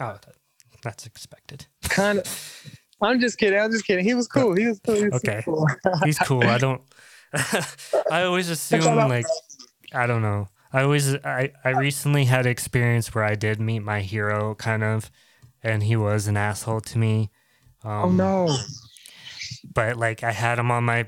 oh, 0.00 0.18
that, 0.24 0.34
that's 0.82 1.06
expected. 1.06 1.66
Kind 1.88 2.18
of. 2.18 2.62
I'm 3.02 3.20
just 3.20 3.38
kidding. 3.38 3.58
I'm 3.58 3.70
just 3.70 3.86
kidding. 3.86 4.04
He 4.04 4.14
was 4.14 4.26
cool. 4.28 4.54
He 4.54 4.66
was 4.66 4.80
cool. 4.80 4.94
He 4.96 5.04
was 5.04 5.14
Okay. 5.24 5.42
cool. 5.44 5.66
He's 6.04 6.18
cool. 6.18 6.44
I 6.44 6.58
don't. 6.58 6.80
I 8.10 8.22
always 8.22 8.48
assume 8.56 8.84
like 9.08 9.26
I 9.92 10.06
don't 10.06 10.22
know. 10.22 10.48
I 10.72 10.82
always 10.82 11.14
I 11.16 11.52
I 11.64 11.70
recently 11.70 12.24
had 12.26 12.46
an 12.46 12.52
experience 12.52 13.14
where 13.14 13.24
I 13.24 13.34
did 13.34 13.60
meet 13.60 13.80
my 13.80 14.00
hero 14.00 14.54
kind 14.54 14.82
of, 14.84 15.10
and 15.62 15.82
he 15.82 15.96
was 15.96 16.26
an 16.26 16.36
asshole 16.36 16.80
to 16.82 16.98
me. 16.98 17.30
Um, 17.86 17.92
oh 18.04 18.10
no. 18.10 18.56
But 19.72 19.96
like 19.96 20.24
I 20.24 20.32
had 20.32 20.58
him 20.58 20.70
on 20.72 20.84
my 20.84 21.06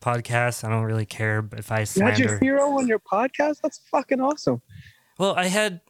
podcast. 0.00 0.62
I 0.64 0.70
don't 0.70 0.84
really 0.84 1.06
care 1.06 1.44
if 1.56 1.72
I 1.72 1.80
You 1.80 2.04
had 2.04 2.18
your 2.18 2.38
hero 2.38 2.78
on 2.78 2.86
your 2.86 3.00
podcast? 3.00 3.60
That's 3.62 3.80
fucking 3.90 4.20
awesome. 4.20 4.62
Well, 5.18 5.34
I 5.34 5.46
had. 5.46 5.80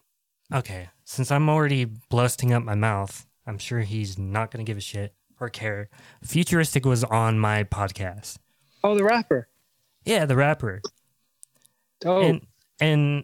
Okay, 0.53 0.89
since 1.03 1.31
I'm 1.31 1.49
already 1.49 1.85
blusting 1.85 2.53
up 2.53 2.63
my 2.63 2.75
mouth, 2.75 3.25
I'm 3.45 3.57
sure 3.57 3.81
he's 3.81 4.17
not 4.17 4.51
gonna 4.51 4.63
give 4.63 4.77
a 4.77 4.81
shit 4.81 5.13
or 5.39 5.49
care. 5.49 5.89
Futuristic 6.23 6.85
was 6.85 7.03
on 7.03 7.39
my 7.39 7.63
podcast. 7.63 8.37
Oh, 8.83 8.95
the 8.95 9.03
rapper. 9.03 9.47
Yeah, 10.05 10.25
the 10.25 10.35
rapper. 10.35 10.81
Oh, 12.03 12.21
and 12.21 12.47
and 12.79 13.23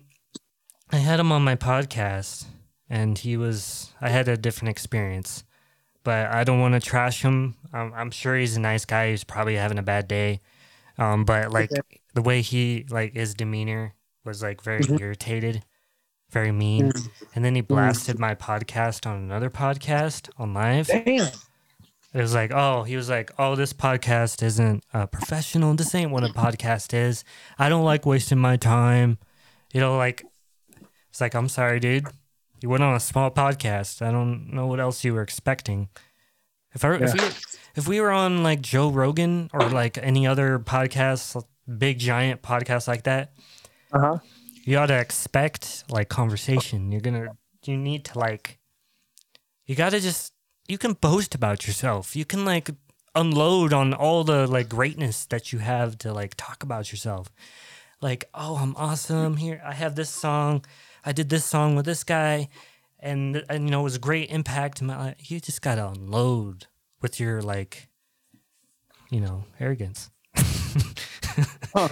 I 0.91 0.97
had 0.97 1.19
him 1.19 1.31
on 1.31 1.43
my 1.43 1.55
podcast, 1.55 2.45
and 2.89 3.17
he 3.17 3.37
was. 3.37 3.91
I 4.01 4.09
had 4.09 4.27
a 4.27 4.37
different 4.37 4.69
experience, 4.69 5.43
but 6.03 6.27
I 6.27 6.43
don't 6.43 6.59
want 6.59 6.73
to 6.73 6.79
trash 6.79 7.21
him. 7.21 7.55
Um, 7.73 7.93
I'm 7.95 8.11
sure 8.11 8.35
he's 8.37 8.55
a 8.55 8.59
nice 8.59 8.85
guy. 8.85 9.11
He's 9.11 9.23
probably 9.23 9.55
having 9.55 9.77
a 9.77 9.83
bad 9.83 10.07
day, 10.07 10.41
um, 10.97 11.25
but 11.25 11.51
like 11.51 11.71
Okay. 11.71 11.99
the 12.13 12.21
way 12.21 12.41
he 12.41 12.85
like 12.89 13.13
his 13.15 13.33
demeanor 13.33 13.93
was 14.23 14.41
like 14.43 14.61
very 14.61 14.81
Mhm. 14.81 14.99
irritated, 14.99 15.63
very 16.29 16.51
mean, 16.51 16.91
Mm. 16.91 17.09
and 17.35 17.45
then 17.45 17.55
he 17.55 17.61
blasted 17.61 18.19
my 18.19 18.35
podcast 18.35 19.05
on 19.05 19.17
another 19.17 19.49
podcast 19.49 20.29
on 20.37 20.53
live. 20.53 20.87
damn. 20.87 21.27
It 22.13 22.19
was 22.21 22.33
like, 22.33 22.51
oh, 22.53 22.83
he 22.83 22.97
was 22.97 23.07
like, 23.09 23.31
oh, 23.39 23.55
this 23.55 23.71
podcast 23.71 24.43
isn't 24.43 24.83
uh, 24.93 25.05
professional. 25.07 25.73
This 25.75 25.95
ain't 25.95 26.11
what 26.11 26.25
a 26.25 26.27
podcast 26.27 26.93
is. 26.93 27.23
I 27.57 27.69
don't 27.69 27.85
like 27.85 28.05
wasting 28.05 28.37
my 28.37 28.57
time. 28.57 29.17
You 29.73 29.79
know, 29.79 29.95
like, 29.95 30.21
it's 31.09 31.21
like, 31.21 31.33
I'm 31.35 31.47
sorry, 31.47 31.79
dude. 31.79 32.05
You 32.61 32.69
went 32.69 32.83
on 32.83 32.95
a 32.95 32.99
small 32.99 33.31
podcast. 33.31 34.01
I 34.01 34.11
don't 34.11 34.53
know 34.53 34.67
what 34.67 34.79
else 34.79 35.03
you 35.03 35.13
were 35.13 35.21
expecting. 35.23 35.89
If 36.73 36.85
I 36.85 36.95
if 36.95 37.13
we 37.13 37.19
if 37.75 37.87
we 37.87 37.99
were 38.01 38.11
on 38.11 38.43
like 38.43 38.61
Joe 38.61 38.89
Rogan 38.89 39.49
or 39.53 39.61
like 39.69 39.97
any 39.97 40.25
other 40.27 40.59
podcast, 40.59 41.43
big 41.77 41.99
giant 41.99 42.41
podcast 42.41 42.87
like 42.87 43.03
that, 43.03 43.33
Uh 43.91 43.99
huh. 43.99 44.17
you 44.63 44.77
ought 44.77 44.85
to 44.87 44.97
expect 44.99 45.83
like 45.89 46.07
conversation. 46.09 46.91
You're 46.91 47.01
gonna 47.01 47.29
you 47.65 47.77
need 47.77 48.05
to 48.05 48.19
like 48.19 48.59
you 49.65 49.75
gotta 49.75 49.99
just 49.99 50.33
you 50.67 50.77
can 50.77 50.93
boast 50.93 51.35
about 51.35 51.67
yourself. 51.67 52.15
You 52.15 52.25
can 52.25 52.45
like 52.45 52.69
unload 53.15 53.73
on 53.73 53.93
all 53.93 54.23
the 54.23 54.47
like 54.47 54.69
greatness 54.69 55.25
that 55.25 55.51
you 55.51 55.59
have 55.59 55.97
to 55.97 56.13
like 56.13 56.35
talk 56.37 56.63
about 56.63 56.91
yourself. 56.91 57.29
Like, 58.01 58.29
oh, 58.33 58.55
I'm 58.57 58.75
awesome. 58.77 59.35
Here 59.37 59.61
I 59.65 59.73
have 59.73 59.95
this 59.95 60.09
song. 60.09 60.63
I 61.05 61.11
did 61.11 61.29
this 61.29 61.45
song 61.45 61.75
with 61.75 61.85
this 61.85 62.03
guy 62.03 62.49
and 62.99 63.43
and 63.49 63.65
you 63.65 63.71
know 63.71 63.81
it 63.81 63.83
was 63.83 63.95
a 63.95 63.99
great 63.99 64.29
impact 64.29 64.81
in 64.81 64.87
my 64.87 64.97
life. 64.97 65.31
You 65.31 65.39
just 65.39 65.61
gotta 65.61 65.87
unload 65.87 66.67
with 67.01 67.19
your 67.19 67.41
like 67.41 67.87
you 69.09 69.19
know, 69.19 69.43
arrogance. 69.59 70.09
Huh. 71.73 71.87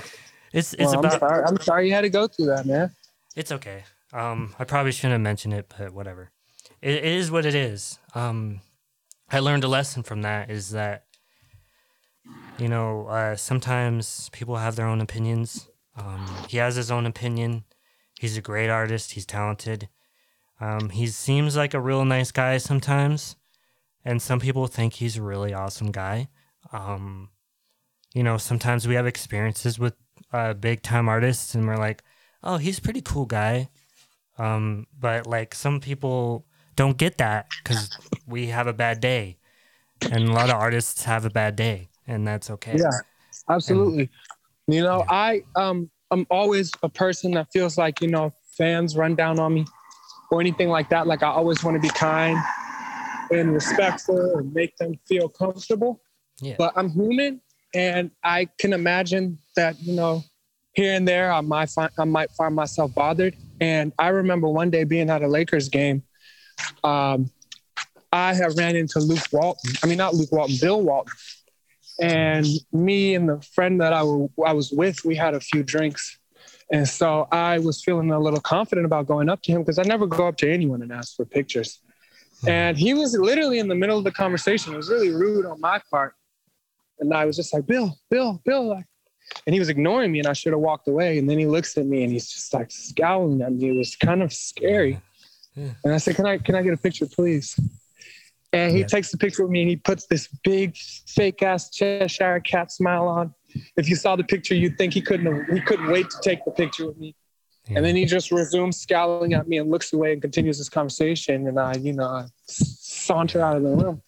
It's 0.52 0.74
it's 0.74 0.92
Well, 0.92 1.00
about 1.00 1.14
I'm 1.14 1.20
sorry. 1.20 1.44
I'm 1.46 1.60
sorry 1.62 1.88
you 1.88 1.94
had 1.94 2.02
to 2.02 2.10
go 2.10 2.28
through 2.28 2.48
that, 2.48 2.66
man. 2.66 2.92
it's 3.36 3.52
okay. 3.52 3.84
Um, 4.12 4.54
I 4.60 4.64
probably 4.66 4.92
shouldn't 4.92 5.14
have 5.14 5.22
mentioned 5.22 5.54
it, 5.54 5.72
but 5.78 5.94
whatever. 5.94 6.32
It, 6.82 6.96
it 6.96 7.06
is 7.06 7.32
what 7.32 7.46
it 7.46 7.56
is. 7.56 8.00
Um, 8.16 8.60
I 9.32 9.40
learned 9.40 9.64
a 9.64 9.68
lesson 9.70 10.04
from 10.04 10.24
that 10.24 10.50
is 10.50 10.72
that, 10.72 11.06
you 12.58 12.68
know, 12.68 13.08
uh, 13.08 13.36
sometimes 13.38 14.30
people 14.34 14.58
have 14.58 14.76
their 14.76 14.88
own 14.88 15.00
opinions. 15.02 15.70
Um, 15.96 16.26
he 16.50 16.58
has 16.58 16.76
his 16.76 16.92
own 16.92 17.06
opinion. 17.06 17.64
He's 18.20 18.36
a 18.36 18.42
great 18.42 18.70
artist. 18.70 19.14
He's 19.14 19.26
talented. 19.26 19.88
Um, 20.60 20.90
he 20.90 21.08
seems 21.08 21.56
like 21.56 21.74
a 21.74 21.80
real 21.80 22.04
nice 22.04 22.34
guy 22.34 22.58
sometimes, 22.58 23.38
and 24.04 24.22
some 24.22 24.42
people 24.42 24.68
think 24.68 24.96
he's 24.96 25.16
a 25.16 25.22
really 25.22 25.54
awesome 25.54 25.90
guy. 25.90 26.28
Um, 26.74 27.30
you 28.14 28.22
know, 28.22 28.36
sometimes 28.38 28.86
we 28.86 28.96
have 28.96 29.08
experiences 29.08 29.80
with 29.80 29.94
uh, 30.34 30.54
big 30.54 30.82
time 30.82 31.08
artists, 31.08 31.56
and 31.56 31.66
we're 31.66 31.78
like, 31.78 32.04
oh, 32.44 32.58
he's 32.58 32.80
a 32.80 32.82
pretty 32.82 33.00
cool 33.00 33.26
guy. 33.26 33.70
Um, 34.38 34.88
but 35.00 35.26
like 35.26 35.56
some 35.56 35.80
people 35.80 36.46
don't 36.76 36.98
get 36.98 37.20
that 37.20 37.48
because 37.64 37.90
we 38.28 38.48
have 38.48 38.68
a 38.68 38.74
bad 38.74 39.00
day, 39.00 39.38
and 40.12 40.28
a 40.28 40.34
lot 40.34 40.50
of 40.50 40.58
artists 40.58 41.06
have 41.06 41.24
a 41.24 41.30
bad 41.30 41.56
day, 41.56 41.88
and 42.06 42.28
that's 42.28 42.50
okay. 42.50 42.76
Yeah, 42.76 43.00
absolutely. 43.48 44.10
you 44.68 44.82
know, 44.82 45.06
Yeah. 45.08 45.16
I 45.16 45.44
um 45.56 45.90
I'm 46.12 46.26
always 46.30 46.72
a 46.84 46.90
person 46.90 47.32
that 47.32 47.52
feels 47.52 47.78
like, 47.78 48.02
you 48.02 48.08
know, 48.08 48.34
fans 48.58 48.96
run 48.96 49.16
down 49.16 49.40
on 49.40 49.54
me 49.54 49.66
or 50.32 50.42
anything 50.42 50.70
like 50.70 50.90
that. 50.90 51.08
Like 51.08 51.24
I 51.24 51.28
always 51.28 51.64
want 51.64 51.76
to 51.76 51.82
be 51.82 51.90
kind 51.90 52.38
and 53.32 53.54
respectful 53.54 54.38
and 54.38 54.54
make 54.54 54.76
them 54.78 55.00
feel 55.08 55.30
comfortable. 55.30 56.02
Yeah. 56.42 56.56
But 56.58 56.74
I'm 56.76 56.90
human 56.90 57.42
and 57.74 58.12
I 58.24 58.48
can 58.58 58.74
imagine 58.74 59.38
that, 59.56 59.80
you 59.82 59.94
know, 59.94 60.24
here 60.74 60.94
and 60.94 61.08
there 61.08 61.32
I 61.32 61.42
might 61.42 61.70
find 61.70 61.92
I 61.98 62.06
might 62.06 62.32
find 62.32 62.56
myself 62.56 62.94
bothered. 62.94 63.36
And 63.62 63.94
I 64.00 64.10
remember 64.10 64.48
one 64.48 64.70
day 64.70 64.84
being 64.84 65.10
at 65.10 65.22
a 65.22 65.28
Lakers 65.28 65.70
game. 65.70 66.04
Um 66.84 67.32
I 68.12 68.34
have 68.34 68.58
ran 68.58 68.76
into 68.76 69.00
Luke 69.00 69.28
Walton. 69.32 69.74
I 69.84 69.88
mean 69.88 69.98
not 69.98 70.16
Luke 70.16 70.32
Walton, 70.32 70.58
Bill 70.60 70.82
Walton 70.82 71.14
and 72.02 72.46
me 72.72 73.16
and 73.16 73.28
the 73.30 73.42
friend 73.54 73.80
that 73.82 73.94
I, 73.94 74.00
w- 74.00 74.30
I 74.46 74.54
was 74.54 74.72
with, 74.72 75.04
we 75.06 75.16
had 75.16 75.34
a 75.34 75.40
few 75.40 75.64
drinks. 75.64 76.18
And 76.72 76.88
so 76.88 77.28
I 77.32 77.58
was 77.60 77.84
feeling 77.84 78.12
a 78.12 78.20
little 78.20 78.40
confident 78.40 78.86
about 78.86 79.08
going 79.08 79.28
up 79.30 79.42
to 79.44 79.52
him 79.52 79.62
because 79.64 79.80
I 79.80 79.84
never 79.84 80.06
go 80.08 80.28
up 80.28 80.38
to 80.38 80.52
anyone 80.52 80.82
and 80.82 80.92
ask 80.92 81.16
for 81.16 81.26
pictures. 81.26 81.82
And 82.48 82.78
he 82.78 82.94
was 82.94 83.14
literally 83.18 83.60
in 83.60 83.68
the 83.68 83.76
middle 83.76 83.98
of 83.98 84.04
the 84.04 84.12
conversation. 84.12 84.74
It 84.74 84.78
was 84.78 84.90
really 84.90 85.10
rude 85.10 85.46
on 85.46 85.60
my 85.60 85.82
part. 85.92 86.14
And 87.00 87.14
I 87.14 87.26
was 87.26 87.36
just 87.36 87.54
like, 87.54 87.66
Bill, 87.66 87.98
Bill, 88.10 88.42
Bill. 88.46 88.68
like- 88.70 88.86
And 89.48 89.54
he 89.54 89.60
was 89.60 89.70
ignoring 89.70 90.12
me 90.12 90.20
and 90.20 90.28
I 90.28 90.34
should 90.34 90.54
have 90.54 90.60
walked 90.62 90.88
away. 90.88 91.18
And 91.18 91.30
then 91.30 91.38
he 91.40 91.46
looks 91.48 91.78
at 91.78 91.86
me 91.86 92.04
and 92.04 92.12
he's 92.12 92.30
just 92.32 92.54
like 92.54 92.72
scowling 92.72 93.42
at 93.42 93.52
me. 93.54 93.70
It 93.70 93.76
was 93.76 93.96
kind 93.96 94.22
of 94.22 94.32
scary. 94.32 95.00
Yeah. 95.56 95.72
And 95.84 95.94
I 95.94 95.98
said, 95.98 96.16
Can 96.16 96.26
I 96.28 96.38
can 96.38 96.56
I 96.56 96.62
get 96.62 96.74
a 96.74 96.78
picture, 96.78 97.08
please? 97.08 97.60
And 98.52 98.72
he 98.72 98.80
Yeah. 98.80 98.88
takes 98.88 99.12
the 99.12 99.18
picture 99.18 99.44
with 99.44 99.52
me 99.52 99.62
and 99.62 99.70
he 99.70 99.76
puts 99.76 100.08
this 100.08 100.28
big 100.44 100.76
fake 100.76 101.44
ass 101.44 101.70
Cheshire 101.70 102.40
cat 102.40 102.72
smile 102.72 103.08
on. 103.08 103.34
If 103.78 103.90
you 103.90 103.96
saw 103.96 104.16
the 104.16 104.24
picture, 104.24 104.56
you'd 104.56 104.78
think 104.78 104.94
he 104.94 105.02
couldn't 105.02 105.54
he 105.54 105.62
couldn't 105.62 105.88
wait 105.88 106.10
to 106.10 106.18
take 106.22 106.44
the 106.46 106.52
picture 106.52 106.88
with 106.88 106.98
me. 106.98 107.16
And 107.76 107.86
then 107.86 107.96
he 107.96 108.06
just 108.06 108.32
resumes 108.32 108.78
scowling 108.78 109.34
at 109.34 109.48
me 109.48 109.58
and 109.58 109.70
looks 109.70 109.94
away 109.94 110.14
and 110.14 110.22
continues 110.22 110.58
this 110.58 110.70
conversation. 110.70 111.48
And 111.48 111.60
I, 111.60 111.76
you 111.76 111.94
know, 111.94 112.08
I 112.08 112.26
saunter 112.48 113.42
out 113.42 113.58
of 113.58 113.64
the 113.64 113.70
room. 113.70 114.02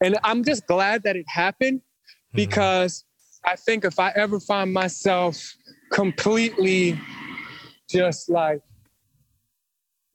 And 0.00 0.16
I'm 0.22 0.44
just 0.44 0.66
glad 0.68 1.02
that 1.02 1.16
it 1.16 1.26
happened 1.28 1.80
mm-hmm. 1.80 2.36
because 2.36 3.04
I 3.44 3.56
think 3.56 3.84
if 3.84 3.98
I 3.98 4.12
ever 4.14 4.38
find 4.38 4.72
myself 4.72 5.56
completely 5.90 7.00
just 7.90 8.28
like, 8.28 8.60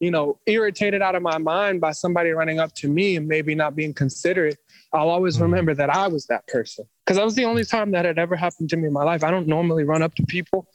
you 0.04 0.12
know, 0.12 0.38
irritated 0.46 1.02
out 1.02 1.16
of 1.16 1.22
my 1.22 1.38
mind 1.38 1.80
by 1.80 1.92
somebody 1.94 2.32
running 2.32 2.60
up 2.60 2.74
to 2.76 2.90
me 2.90 3.16
and 3.16 3.26
maybe 3.26 3.56
not 3.56 3.74
being 3.74 3.94
considerate, 3.94 4.58
I'll 4.92 5.10
always 5.10 5.38
Mhm. 5.38 5.44
remember 5.44 5.74
that 5.76 5.90
I 5.90 6.10
was 6.10 6.26
that 6.28 6.46
person. 6.48 6.86
Because 7.06 7.16
that 7.18 7.24
was 7.24 7.36
the 7.36 7.46
only 7.46 7.64
time 7.64 7.92
that 7.92 8.04
had 8.04 8.20
ever 8.20 8.36
happened 8.36 8.70
to 8.72 8.78
me 8.78 8.88
in 8.88 8.94
my 8.94 9.06
life. 9.06 9.24
I 9.24 9.32
don't 9.32 9.48
normally 9.48 9.86
run 9.86 10.02
up 10.02 10.14
to 10.16 10.24
people 10.24 10.68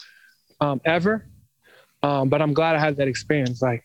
um, 0.61 0.81
ever, 0.87 1.27
um, 2.03 2.31
but 2.31 2.41
I'm 2.41 2.55
glad 2.55 2.75
I 2.75 2.79
had 2.79 2.97
that 2.97 3.07
experience. 3.07 3.61
Like, 3.61 3.85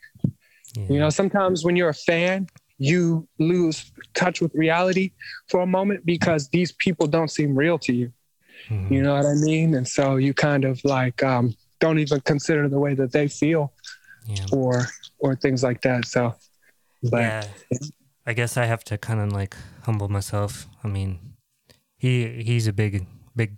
Yeah. 0.76 0.86
you 0.94 1.00
know, 1.02 1.10
sometimes 1.10 1.66
when 1.66 1.76
you're 1.76 1.90
a 1.90 1.94
fan, 2.12 2.48
you 2.78 3.28
lose 3.38 3.92
touch 4.14 4.40
with 4.42 4.56
reality 4.56 5.12
for 5.50 5.60
a 5.62 5.68
moment 5.68 6.06
because 6.06 6.48
these 6.50 6.72
people 6.72 7.06
don't 7.06 7.30
seem 7.30 7.54
real 7.54 7.78
to 7.80 7.94
you. 7.94 8.14
Mhm. 8.70 8.92
You 8.92 9.02
know 9.04 9.14
what 9.14 9.26
I 9.26 9.36
mean? 9.36 9.76
And 9.76 9.86
so 9.88 10.16
you 10.16 10.34
kind 10.34 10.64
of 10.64 10.84
like 10.86 11.22
um, 11.22 11.54
don't 11.80 12.00
even 12.00 12.22
consider 12.22 12.70
the 12.70 12.80
way 12.80 12.94
that 12.96 13.12
they 13.12 13.28
feel 13.28 13.74
yeah. 14.26 14.46
or 14.54 14.88
or 15.24 15.36
things 15.36 15.64
like 15.64 15.82
that. 15.82 16.06
So, 16.06 16.36
but 17.02 17.22
yeah. 17.22 17.48
I 18.28 18.34
guess 18.34 18.58
I 18.58 18.66
have 18.66 18.84
to 18.86 18.98
kind 18.98 19.20
of 19.20 19.32
like 19.32 19.56
humble 19.84 20.10
myself. 20.10 20.68
I 20.84 20.88
mean, 20.88 21.20
he 21.98 22.44
he's 22.44 22.68
a 22.68 22.74
big 22.74 23.08
big 23.36 23.58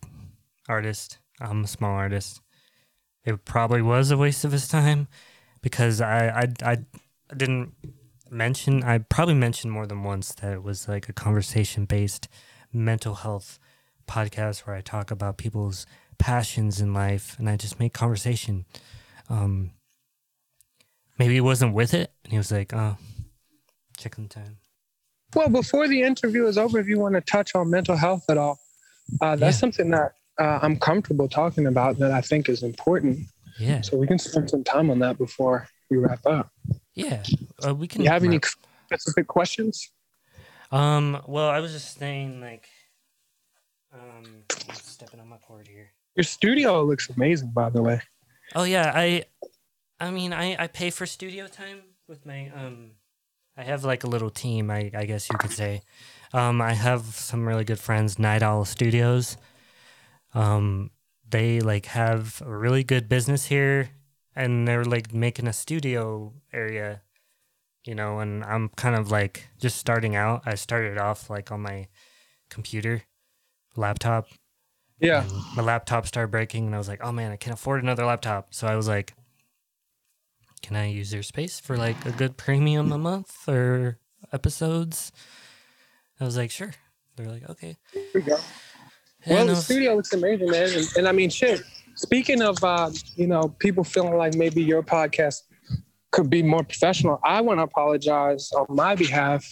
artist. 0.69 1.17
I'm 1.41 1.65
a 1.65 1.67
small 1.67 1.91
artist. 1.91 2.39
It 3.25 3.43
probably 3.43 3.81
was 3.81 4.11
a 4.11 4.17
waste 4.17 4.45
of 4.45 4.51
his 4.51 4.67
time 4.67 5.07
because 5.61 5.99
I 5.99 6.29
I 6.29 6.71
I 6.71 6.77
didn't 7.35 7.73
mention. 8.29 8.83
I 8.83 8.99
probably 8.99 9.33
mentioned 9.33 9.73
more 9.73 9.87
than 9.87 10.03
once 10.03 10.33
that 10.35 10.53
it 10.53 10.63
was 10.63 10.87
like 10.87 11.09
a 11.09 11.13
conversation 11.13 11.85
based 11.85 12.29
mental 12.71 13.15
health 13.15 13.57
podcast 14.07 14.59
where 14.59 14.75
I 14.75 14.81
talk 14.81 15.09
about 15.09 15.37
people's 15.37 15.87
passions 16.19 16.79
in 16.79 16.93
life 16.93 17.35
and 17.39 17.49
I 17.49 17.57
just 17.57 17.79
make 17.79 17.93
conversation. 17.93 18.65
Um, 19.29 19.71
maybe 21.17 21.33
he 21.35 21.41
wasn't 21.41 21.73
with 21.73 21.93
it 21.93 22.11
and 22.23 22.31
he 22.31 22.37
was 22.37 22.51
like, 22.51 22.73
"Oh, 22.73 22.97
chicken 23.97 24.27
time." 24.27 24.57
well, 25.35 25.49
before 25.49 25.87
the 25.87 26.01
interview 26.01 26.45
is 26.47 26.57
over, 26.57 26.79
if 26.79 26.87
you 26.87 26.97
want 26.99 27.13
to 27.15 27.21
touch 27.21 27.55
on 27.55 27.69
mental 27.69 27.95
health 27.97 28.23
at 28.29 28.37
all, 28.37 28.57
uh, 29.21 29.35
that's 29.35 29.57
Yeah. 29.57 29.59
something 29.59 29.89
that 29.91 30.13
uh, 30.39 30.59
I'm 30.61 30.77
comfortable 30.79 31.27
talking 31.27 31.67
about 31.67 31.97
that 31.99 32.11
I 32.11 32.21
think 32.21 32.47
is 32.49 32.63
important. 32.63 33.19
Yeah, 33.59 33.81
So 33.81 33.97
we 33.97 34.05
can 34.07 34.19
spend 34.19 34.49
some 34.49 34.63
time 34.63 34.89
on 34.89 34.99
that 34.99 35.17
before 35.17 35.67
we 35.89 35.97
wrap 35.97 36.25
up. 36.25 36.51
yeah. 36.93 37.23
Uh, 37.65 37.73
we 37.75 37.87
can. 37.87 38.01
You 38.01 38.09
have 38.09 38.23
any 38.23 38.39
specific 38.91 39.27
questions? 39.27 39.91
Um. 40.71 41.21
Well, 41.27 41.47
I 41.49 41.59
was 41.59 41.71
just 41.71 41.97
saying, 41.97 42.41
like, 42.41 42.67
um, 43.93 44.43
stepping 44.73 45.19
on 45.19 45.27
my 45.29 45.37
cord 45.37 45.67
here. 45.67 45.91
Your 46.15 46.23
studio 46.23 46.83
looks 46.83 47.09
amazing, 47.09 47.51
by 47.51 47.69
the 47.69 47.81
way. 47.81 48.01
Oh 48.55 48.63
yeah, 48.63 48.91
I, 48.93 49.23
I 49.99 50.11
mean, 50.11 50.33
I 50.33 50.55
I 50.63 50.67
pay 50.67 50.89
for 50.89 51.05
studio 51.05 51.47
time 51.47 51.81
with 52.07 52.25
my 52.25 52.49
um, 52.55 52.91
I 53.57 53.63
have 53.63 53.83
like 53.83 54.03
a 54.03 54.07
little 54.07 54.29
team. 54.29 54.69
I 54.69 54.91
I 54.93 55.05
guess 55.05 55.29
you 55.31 55.37
could 55.37 55.51
say. 55.51 55.81
Um, 56.33 56.61
I 56.61 56.73
have 56.73 57.01
some 57.15 57.47
really 57.47 57.63
good 57.63 57.79
friends, 57.79 58.19
Night 58.19 58.43
Owl 58.43 58.65
Studios. 58.65 59.37
Um, 60.33 60.91
they 61.29 61.61
like 61.61 61.85
have 61.87 62.41
a 62.45 62.55
really 62.55 62.83
good 62.83 63.07
business 63.07 63.45
here, 63.45 63.89
and 64.35 64.67
they're 64.67 64.83
like 64.83 65.13
making 65.13 65.47
a 65.47 65.53
studio 65.53 66.33
area. 66.51 67.01
You 67.85 67.95
know, 67.95 68.19
and 68.19 68.43
I'm 68.43 68.69
kind 68.69 68.95
of 68.95 69.11
like 69.11 69.47
just 69.59 69.77
starting 69.77 70.15
out. 70.15 70.41
I 70.45 70.55
started 70.55 70.97
off 70.97 71.29
like 71.29 71.51
on 71.51 71.61
my 71.61 71.87
computer, 72.49 73.03
laptop, 73.75 74.27
Yeah. 74.99 75.23
my 75.55 75.61
laptop 75.63 76.07
started 76.07 76.31
breaking, 76.31 76.65
and 76.65 76.75
I 76.75 76.79
was 76.79 76.87
like, 76.87 77.01
"Oh 77.03 77.11
man, 77.11 77.31
I 77.31 77.37
can't 77.37 77.53
afford 77.53 77.83
another 77.83 78.05
laptop." 78.05 78.53
So 78.53 78.67
I 78.67 78.75
was 78.75 78.87
like, 78.87 79.13
"Can 80.65 80.75
I 80.75 80.87
use 80.89 81.11
their 81.11 81.21
space 81.21 81.59
for 81.59 81.77
like 81.77 82.05
a 82.05 82.11
good 82.11 82.37
premium 82.43 82.91
a 82.91 82.97
month 82.97 83.47
or 83.47 83.99
episodes?" 84.33 85.11
I 86.19 86.23
was 86.25 86.37
like, 86.37 86.49
"Sure." 86.49 86.73
They're 87.15 87.29
like, 87.29 87.47
"Okay." 87.49 87.77
We 88.13 88.21
go. 88.21 88.37
Well, 89.27 89.45
the 89.45 89.51
was- 89.51 89.65
studio 89.65 89.95
looks 89.95 90.11
amazing, 90.13 90.49
man. 90.49 90.69
And, 90.73 90.87
and 90.97 91.07
I 91.07 91.11
mean, 91.11 91.29
shit. 91.29 91.61
Speaking 91.95 92.41
of, 92.41 92.61
uh, 92.63 92.89
you 93.15 93.27
know, 93.27 93.55
people 93.59 93.83
feeling 93.83 94.17
like 94.17 94.33
maybe 94.35 94.61
your 94.61 94.81
podcast 94.83 95.43
could 96.11 96.29
be 96.29 96.41
more 96.41 96.63
professional, 96.63 97.19
I 97.23 97.41
want 97.41 97.59
to 97.59 97.63
apologize 97.63 98.51
on 98.53 98.65
my 98.69 98.95
behalf 98.95 99.45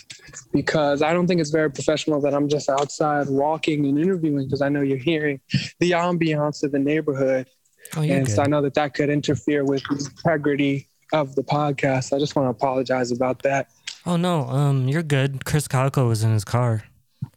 because 0.51 1.01
I 1.01 1.13
don't 1.13 1.27
think 1.27 1.41
it's 1.41 1.51
very 1.51 1.69
professional 1.69 2.21
that 2.21 2.33
I'm 2.33 2.49
just 2.49 2.69
outside 2.69 3.27
walking 3.29 3.85
and 3.85 3.99
interviewing 3.99 4.45
because 4.45 4.61
I 4.61 4.69
know 4.69 4.81
you're 4.81 4.97
hearing 4.97 5.41
the 5.79 5.91
ambiance 5.91 6.63
of 6.63 6.71
the 6.71 6.79
neighborhood. 6.79 7.47
oh, 7.95 8.01
and 8.01 8.25
good. 8.25 8.35
so 8.35 8.41
I 8.43 8.47
know 8.47 8.61
that 8.61 8.73
that 8.73 8.93
could 8.93 9.09
interfere 9.09 9.63
with 9.63 9.83
integrity 9.91 10.89
of 11.13 11.35
the 11.35 11.43
podcast. 11.43 12.13
I 12.13 12.19
just 12.19 12.35
want 12.35 12.47
to 12.47 12.49
apologize 12.49 13.11
about 13.11 13.41
that. 13.43 13.69
oh 14.05 14.17
no, 14.17 14.41
um, 14.49 14.87
you're 14.89 15.03
good. 15.03 15.41
Krizz 15.45 15.67
Kaliko 15.67 16.07
was 16.07 16.23
in 16.23 16.33
his 16.33 16.43
car 16.43 16.83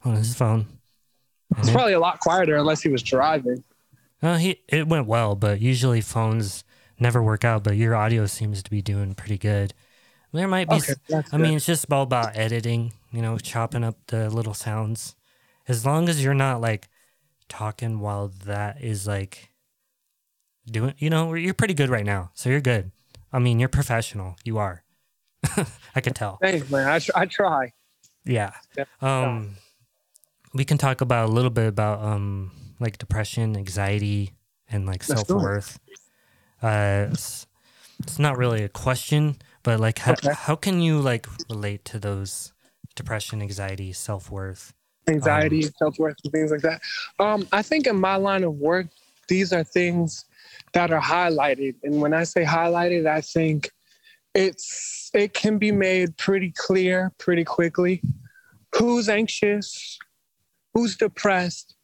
on 0.05 0.17
his 0.17 0.35
phone. 0.35 0.67
It's 1.59 1.71
probably 1.71 1.93
a 1.93 2.01
lot 2.01 2.19
quieter 2.21 2.57
unless 2.57 2.83
he 2.83 2.89
was 2.89 3.03
driving. 3.03 3.63
Uh, 4.21 4.37
he 4.37 4.61
it 4.69 4.89
went 4.89 5.07
well, 5.07 5.37
but 5.37 5.61
usually 5.61 6.01
phones 6.01 6.65
never 6.99 7.23
work 7.23 7.45
out. 7.45 7.63
But 7.63 7.77
your 7.77 7.95
audio 7.95 8.27
seems 8.27 8.63
to 8.63 8.71
be 8.71 8.83
doing 8.83 9.15
pretty 9.15 9.39
good. 9.39 9.73
There 10.33 10.49
might 10.49 10.69
be. 10.69 10.77
Okay, 10.77 10.95
I 11.09 11.23
good. 11.23 11.41
mean, 11.41 11.57
it's 11.57 11.67
just 11.67 11.91
all 11.93 12.03
about 12.03 12.37
editing. 12.37 12.95
You 13.13 13.23
know, 13.23 13.39
chopping 13.39 13.85
up 13.85 13.97
the 14.09 14.29
little 14.29 14.55
sounds. 14.55 15.15
As 15.69 15.87
long 15.87 16.09
as 16.09 16.23
you're 16.23 16.35
not 16.35 16.61
like 16.61 16.89
talking 17.49 18.01
while 18.01 18.33
that 18.45 18.83
is 18.83 19.07
like 19.07 19.51
doing. 20.67 20.95
You 20.99 21.11
know, 21.11 21.33
you're 21.35 21.55
pretty 21.55 21.75
good 21.75 21.91
right 21.91 22.05
now, 22.05 22.31
so 22.35 22.51
you're 22.51 22.61
good. 22.61 22.91
I 23.33 23.39
mean, 23.39 23.59
you're 23.59 23.69
professional. 23.69 24.37
You 24.45 24.59
are. 24.59 24.83
I 25.95 26.01
can 26.01 26.15
tell. 26.15 26.39
Thanks, 26.41 26.71
man. 26.71 26.89
I, 26.89 26.99
tr- 26.99 27.11
I 27.15 27.27
try. 27.27 27.73
Yeah. 28.25 28.53
Um, 29.01 29.57
we 30.55 30.65
can 30.65 30.79
talk 30.79 31.01
about 31.01 31.29
a 31.29 31.33
little 31.33 31.51
bit 31.51 31.67
about 31.69 32.01
um 32.03 32.51
like 32.81 32.99
depression, 32.99 33.57
anxiety, 33.57 34.33
and 34.69 34.87
like 34.87 35.03
self 35.03 35.31
worth. 35.31 35.79
Uh, 36.63 37.07
it's, 37.11 37.47
it's 38.01 38.19
not 38.19 38.37
really 38.37 38.63
a 38.65 38.69
question, 38.69 39.37
but 39.63 39.79
like 39.79 39.99
how 40.01 40.13
Okay. 40.13 40.33
how 40.35 40.57
can 40.57 40.81
you 40.81 41.01
like 41.01 41.27
relate 41.49 41.85
to 41.87 41.99
those 41.99 42.53
depression, 42.95 43.43
anxiety, 43.43 43.93
self 43.93 44.31
worth? 44.31 44.73
anxiety, 45.09 45.63
self 45.63 45.97
worth, 45.99 46.17
and 46.25 46.33
things 46.33 46.51
like 46.51 46.63
that. 46.63 46.81
Um, 47.21 47.47
I 47.53 47.63
think 47.63 47.87
in 47.87 47.95
my 48.01 48.17
line 48.17 48.43
of 48.43 48.55
work, 48.55 48.89
these 49.29 49.53
are 49.53 49.65
things 49.65 50.25
that 50.73 50.91
are 50.93 51.01
highlighted. 51.01 51.75
And 51.83 52.01
when 52.01 52.13
I 52.15 52.25
say 52.25 52.45
highlighted, 52.45 53.07
I 53.07 53.21
think 53.21 53.71
it's 54.35 55.11
it 55.15 55.33
can 55.33 55.59
be 55.59 55.73
made 55.73 56.17
pretty 56.17 56.53
clear 56.57 57.13
pretty 57.19 57.45
quickly 57.45 58.03
who's 58.75 59.09
anxious, 59.09 59.99
who's 60.75 60.97
depressed, 60.97 61.75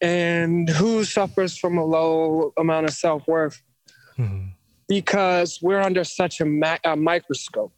and 0.00 0.68
who 0.68 1.04
suffers 1.04 1.56
from 1.58 1.76
a 1.78 1.84
low 1.84 2.52
amount 2.56 2.86
of 2.86 2.92
self 2.92 3.26
worth 3.26 3.60
Mhm. 4.16 4.52
because 4.88 5.60
we're 5.62 5.80
under 5.80 6.04
such 6.04 6.40
a, 6.40 6.44
ma- 6.44 6.78
a 6.84 6.94
microscope. 6.96 7.72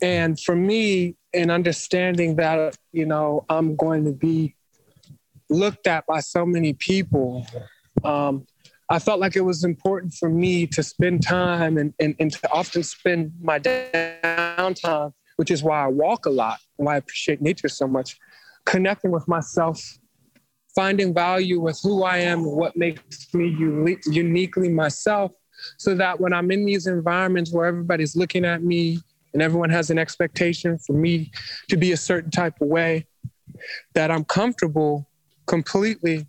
And 0.00 0.38
for 0.38 0.54
me, 0.56 1.16
in 1.32 1.50
understanding 1.50 2.36
that, 2.36 2.76
you 2.92 3.06
know, 3.06 3.44
I'm 3.48 3.76
going 3.76 4.04
to 4.04 4.12
be 4.12 4.54
looked 5.52 5.86
at 5.86 6.06
by 6.06 6.20
so 6.20 6.44
many 6.44 6.72
people, 6.72 7.46
um, 8.04 8.46
I 8.90 8.98
felt 8.98 9.20
like 9.20 9.36
it 9.36 9.42
was 9.42 9.64
important 9.64 10.14
for 10.14 10.28
me 10.28 10.66
to 10.68 10.82
spend 10.82 11.22
time 11.22 11.78
and, 11.78 11.94
and, 11.98 12.14
and 12.18 12.32
to 12.32 12.52
often 12.52 12.82
spend 12.82 13.32
my 13.40 13.58
downtime, 13.58 15.12
which 15.36 15.50
is 15.50 15.62
why 15.62 15.84
I 15.84 15.86
walk 15.86 16.26
a 16.26 16.30
lot, 16.30 16.58
why 16.76 16.94
I 16.94 16.96
appreciate 16.98 17.40
nature 17.40 17.68
so 17.68 17.86
much, 17.86 18.18
connecting 18.66 19.10
with 19.10 19.26
myself, 19.28 19.80
finding 20.74 21.14
value 21.14 21.60
with 21.60 21.80
who 21.82 22.02
I 22.02 22.18
am 22.18 22.44
what 22.44 22.76
makes 22.76 23.32
me 23.32 23.48
uni- 23.48 23.98
uniquely 24.06 24.68
myself 24.68 25.32
so 25.78 25.94
that 25.94 26.20
when 26.20 26.32
I'm 26.32 26.50
in 26.50 26.64
these 26.64 26.86
environments 26.86 27.52
where 27.52 27.66
everybody's 27.66 28.16
looking 28.16 28.44
at 28.44 28.62
me 28.62 28.98
and 29.32 29.42
everyone 29.42 29.70
has 29.70 29.90
an 29.90 29.98
expectation 29.98 30.78
for 30.78 30.92
me 30.92 31.30
to 31.68 31.76
be 31.76 31.92
a 31.92 31.96
certain 31.96 32.30
type 32.30 32.60
of 32.60 32.68
way, 32.68 33.06
that 33.94 34.10
I'm 34.10 34.24
comfortable 34.24 35.08
completely 35.46 36.26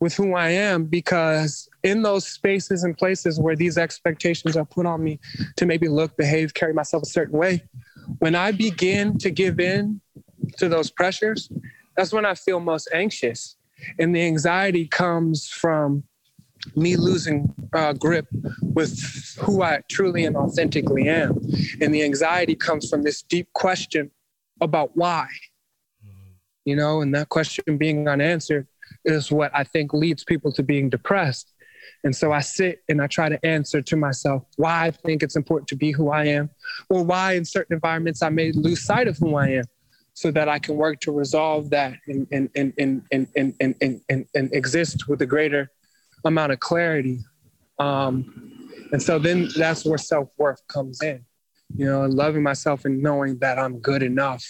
with 0.00 0.14
who 0.14 0.34
I 0.34 0.50
am 0.50 0.84
because 0.84 1.68
in 1.82 2.02
those 2.02 2.26
spaces 2.26 2.84
and 2.84 2.96
places 2.96 3.40
where 3.40 3.56
these 3.56 3.76
expectations 3.76 4.56
are 4.56 4.64
put 4.64 4.86
on 4.86 5.02
me 5.02 5.18
to 5.56 5.66
maybe 5.66 5.88
look, 5.88 6.16
behave, 6.16 6.54
carry 6.54 6.72
myself 6.72 7.02
a 7.02 7.06
certain 7.06 7.36
way, 7.36 7.64
when 8.20 8.34
I 8.34 8.52
begin 8.52 9.18
to 9.18 9.30
give 9.30 9.60
in 9.60 10.00
to 10.58 10.68
those 10.68 10.90
pressures, 10.90 11.50
that's 11.96 12.12
when 12.12 12.24
I 12.24 12.34
feel 12.34 12.60
most 12.60 12.88
anxious. 12.92 13.56
And 13.98 14.14
the 14.14 14.22
anxiety 14.22 14.86
comes 14.86 15.48
from 15.48 16.04
me 16.74 16.96
losing 16.96 17.54
uh, 17.72 17.92
grip 17.92 18.26
with 18.62 18.98
who 19.40 19.62
I 19.62 19.80
truly 19.88 20.24
and 20.24 20.36
authentically 20.36 21.08
am. 21.08 21.38
And 21.80 21.94
the 21.94 22.02
anxiety 22.02 22.54
comes 22.54 22.88
from 22.88 23.02
this 23.02 23.22
deep 23.22 23.52
question 23.52 24.10
about 24.60 24.96
why. 24.96 25.26
You 26.68 26.76
know, 26.76 27.00
and 27.00 27.14
that 27.14 27.30
question 27.30 27.78
being 27.78 28.06
unanswered 28.08 28.66
is 29.06 29.32
what 29.32 29.50
I 29.54 29.64
think 29.64 29.94
leads 29.94 30.22
people 30.22 30.52
to 30.52 30.62
being 30.62 30.90
depressed. 30.90 31.54
And 32.04 32.14
so 32.14 32.30
I 32.30 32.40
sit 32.40 32.82
and 32.90 33.00
I 33.00 33.06
try 33.06 33.30
to 33.30 33.44
answer 33.44 33.80
to 33.80 33.96
myself 33.96 34.44
why 34.56 34.86
I 34.86 34.90
think 34.90 35.22
it's 35.22 35.34
important 35.34 35.68
to 35.68 35.76
be 35.76 35.92
who 35.92 36.10
I 36.10 36.26
am, 36.26 36.50
or 36.90 37.02
why 37.02 37.32
in 37.32 37.46
certain 37.46 37.72
environments 37.72 38.22
I 38.22 38.28
may 38.28 38.52
lose 38.52 38.84
sight 38.84 39.08
of 39.08 39.16
who 39.16 39.36
I 39.36 39.48
am, 39.60 39.64
so 40.12 40.30
that 40.30 40.46
I 40.46 40.58
can 40.58 40.76
work 40.76 41.00
to 41.00 41.10
resolve 41.10 41.70
that 41.70 41.94
and 42.06 42.26
and 42.30 42.50
and 42.54 42.74
and 42.78 43.02
and 43.12 43.26
and 43.34 43.54
and, 43.60 43.74
and, 43.80 44.00
and, 44.10 44.26
and 44.34 44.52
exist 44.52 45.08
with 45.08 45.22
a 45.22 45.26
greater 45.26 45.70
amount 46.26 46.52
of 46.52 46.60
clarity. 46.60 47.20
Um, 47.78 48.14
and 48.92 49.02
so 49.02 49.18
then 49.18 49.48
that's 49.56 49.86
where 49.86 49.96
self 49.96 50.28
worth 50.36 50.60
comes 50.68 51.02
in, 51.02 51.24
you 51.74 51.86
know, 51.86 52.04
loving 52.04 52.42
myself 52.42 52.84
and 52.84 53.02
knowing 53.02 53.38
that 53.38 53.58
I'm 53.58 53.78
good 53.78 54.02
enough 54.02 54.44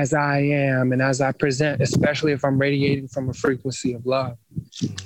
as 0.00 0.12
I 0.12 0.38
am 0.38 0.92
and 0.92 1.00
as 1.00 1.20
I 1.20 1.32
present, 1.32 1.80
especially 1.80 2.32
if 2.32 2.44
I'm 2.44 2.58
radiating 2.58 3.08
from 3.08 3.28
a 3.28 3.32
frequency 3.32 3.92
of 3.94 4.04
love, 4.06 4.36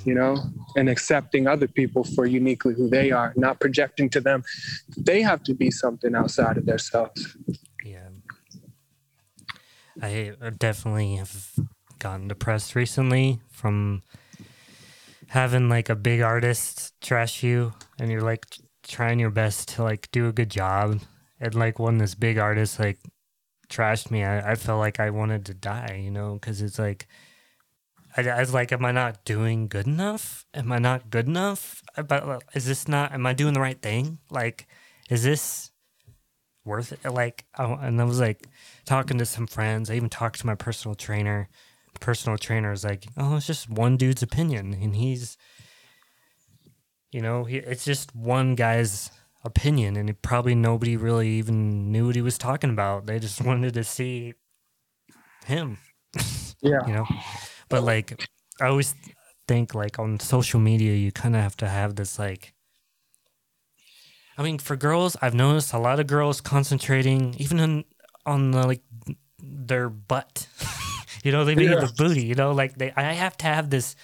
you 0.05 0.13
know, 0.13 0.37
and 0.75 0.89
accepting 0.89 1.47
other 1.47 1.67
people 1.67 2.03
for 2.03 2.25
uniquely 2.25 2.73
who 2.73 2.89
they 2.89 3.11
are, 3.11 3.33
not 3.35 3.59
projecting 3.59 4.09
to 4.11 4.21
them. 4.21 4.43
They 4.97 5.21
have 5.21 5.43
to 5.43 5.53
be 5.53 5.71
something 5.71 6.15
outside 6.15 6.57
of 6.57 6.65
themselves. 6.65 7.37
Yeah. 7.85 8.09
I 10.01 10.33
definitely 10.57 11.15
have 11.17 11.55
gotten 11.99 12.27
depressed 12.27 12.75
recently 12.75 13.41
from 13.51 14.03
having 15.27 15.69
like 15.69 15.89
a 15.89 15.95
big 15.95 16.21
artist 16.21 16.93
trash 17.01 17.43
you 17.43 17.73
and 17.99 18.09
you're 18.09 18.21
like 18.21 18.45
trying 18.83 19.19
your 19.19 19.29
best 19.29 19.69
to 19.69 19.83
like 19.83 20.09
do 20.11 20.27
a 20.27 20.31
good 20.31 20.49
job 20.49 20.99
and 21.39 21.53
like 21.53 21.77
when 21.77 21.97
this 21.99 22.15
big 22.15 22.37
artist 22.37 22.79
like 22.79 22.97
trashed 23.69 24.11
me, 24.11 24.23
I, 24.23 24.51
I 24.51 24.55
felt 24.55 24.79
like 24.79 24.99
I 24.99 25.09
wanted 25.09 25.45
to 25.45 25.53
die, 25.53 26.01
you 26.03 26.11
know, 26.11 26.33
because 26.33 26.61
it's 26.61 26.79
like, 26.79 27.07
I, 28.17 28.27
I 28.27 28.39
was 28.39 28.53
like, 28.53 28.71
am 28.71 28.83
I 28.83 28.91
not 28.91 29.23
doing 29.23 29.67
good 29.67 29.87
enough? 29.87 30.45
Am 30.53 30.71
I 30.71 30.79
not 30.79 31.09
good 31.09 31.27
enough? 31.27 31.83
But 31.95 32.43
is 32.53 32.65
this 32.65 32.87
not, 32.87 33.13
am 33.13 33.25
I 33.25 33.33
doing 33.33 33.53
the 33.53 33.59
right 33.59 33.81
thing? 33.81 34.19
Like, 34.29 34.67
is 35.09 35.23
this 35.23 35.71
worth 36.65 36.91
it? 36.91 37.09
Like, 37.09 37.45
I, 37.55 37.65
and 37.65 38.01
I 38.01 38.03
was 38.03 38.19
like 38.19 38.47
talking 38.85 39.17
to 39.19 39.25
some 39.25 39.47
friends. 39.47 39.89
I 39.89 39.95
even 39.95 40.09
talked 40.09 40.39
to 40.39 40.47
my 40.47 40.55
personal 40.55 40.95
trainer. 40.95 41.49
Personal 41.99 42.37
trainer 42.37 42.71
is 42.71 42.83
like, 42.83 43.05
oh, 43.17 43.37
it's 43.37 43.47
just 43.47 43.69
one 43.69 43.97
dude's 43.97 44.23
opinion. 44.23 44.73
And 44.73 44.95
he's, 44.95 45.37
you 47.11 47.21
know, 47.21 47.43
he, 47.43 47.57
it's 47.57 47.85
just 47.85 48.15
one 48.15 48.55
guy's 48.55 49.11
opinion 49.43 49.95
and 49.95 50.21
probably 50.21 50.55
nobody 50.55 50.97
really 50.97 51.29
even 51.29 51.91
knew 51.91 52.07
what 52.07 52.15
he 52.15 52.21
was 52.21 52.37
talking 52.37 52.69
about. 52.69 53.05
They 53.05 53.19
just 53.19 53.41
wanted 53.45 53.73
to 53.73 53.83
see 53.83 54.33
him 55.45 55.77
yeah. 56.61 56.85
you 56.85 56.93
know? 56.93 57.05
But 57.69 57.83
like 57.83 58.27
i 58.61 58.67
always 58.67 58.93
think 59.47 59.73
like 59.73 59.99
on 59.99 60.19
social 60.19 60.59
media 60.59 60.93
you 60.93 61.11
kind 61.11 61.35
of 61.35 61.41
have 61.41 61.55
to 61.57 61.67
have 61.67 61.95
this 61.95 62.19
like 62.19 62.53
i 64.37 64.43
mean 64.43 64.59
for 64.59 64.75
girls 64.75 65.15
i've 65.21 65.33
noticed 65.33 65.73
a 65.73 65.79
lot 65.79 65.99
of 65.99 66.07
girls 66.07 66.41
concentrating 66.41 67.33
even 67.37 67.59
on 67.59 67.83
on 68.25 68.51
the, 68.51 68.67
like 68.67 68.81
their 69.41 69.89
butt. 69.89 70.47
You 71.21 71.33
know 71.33 71.43
they 71.43 71.53
mean? 71.53 71.71
Yeah. 71.71 71.81
the 71.81 71.91
booty 71.97 72.23
you 72.23 72.35
know? 72.35 72.53
Like 72.53 72.77
they 72.77 72.93
i 72.95 73.11
have 73.11 73.35
to 73.37 73.45
have 73.45 73.69
this 73.69 73.97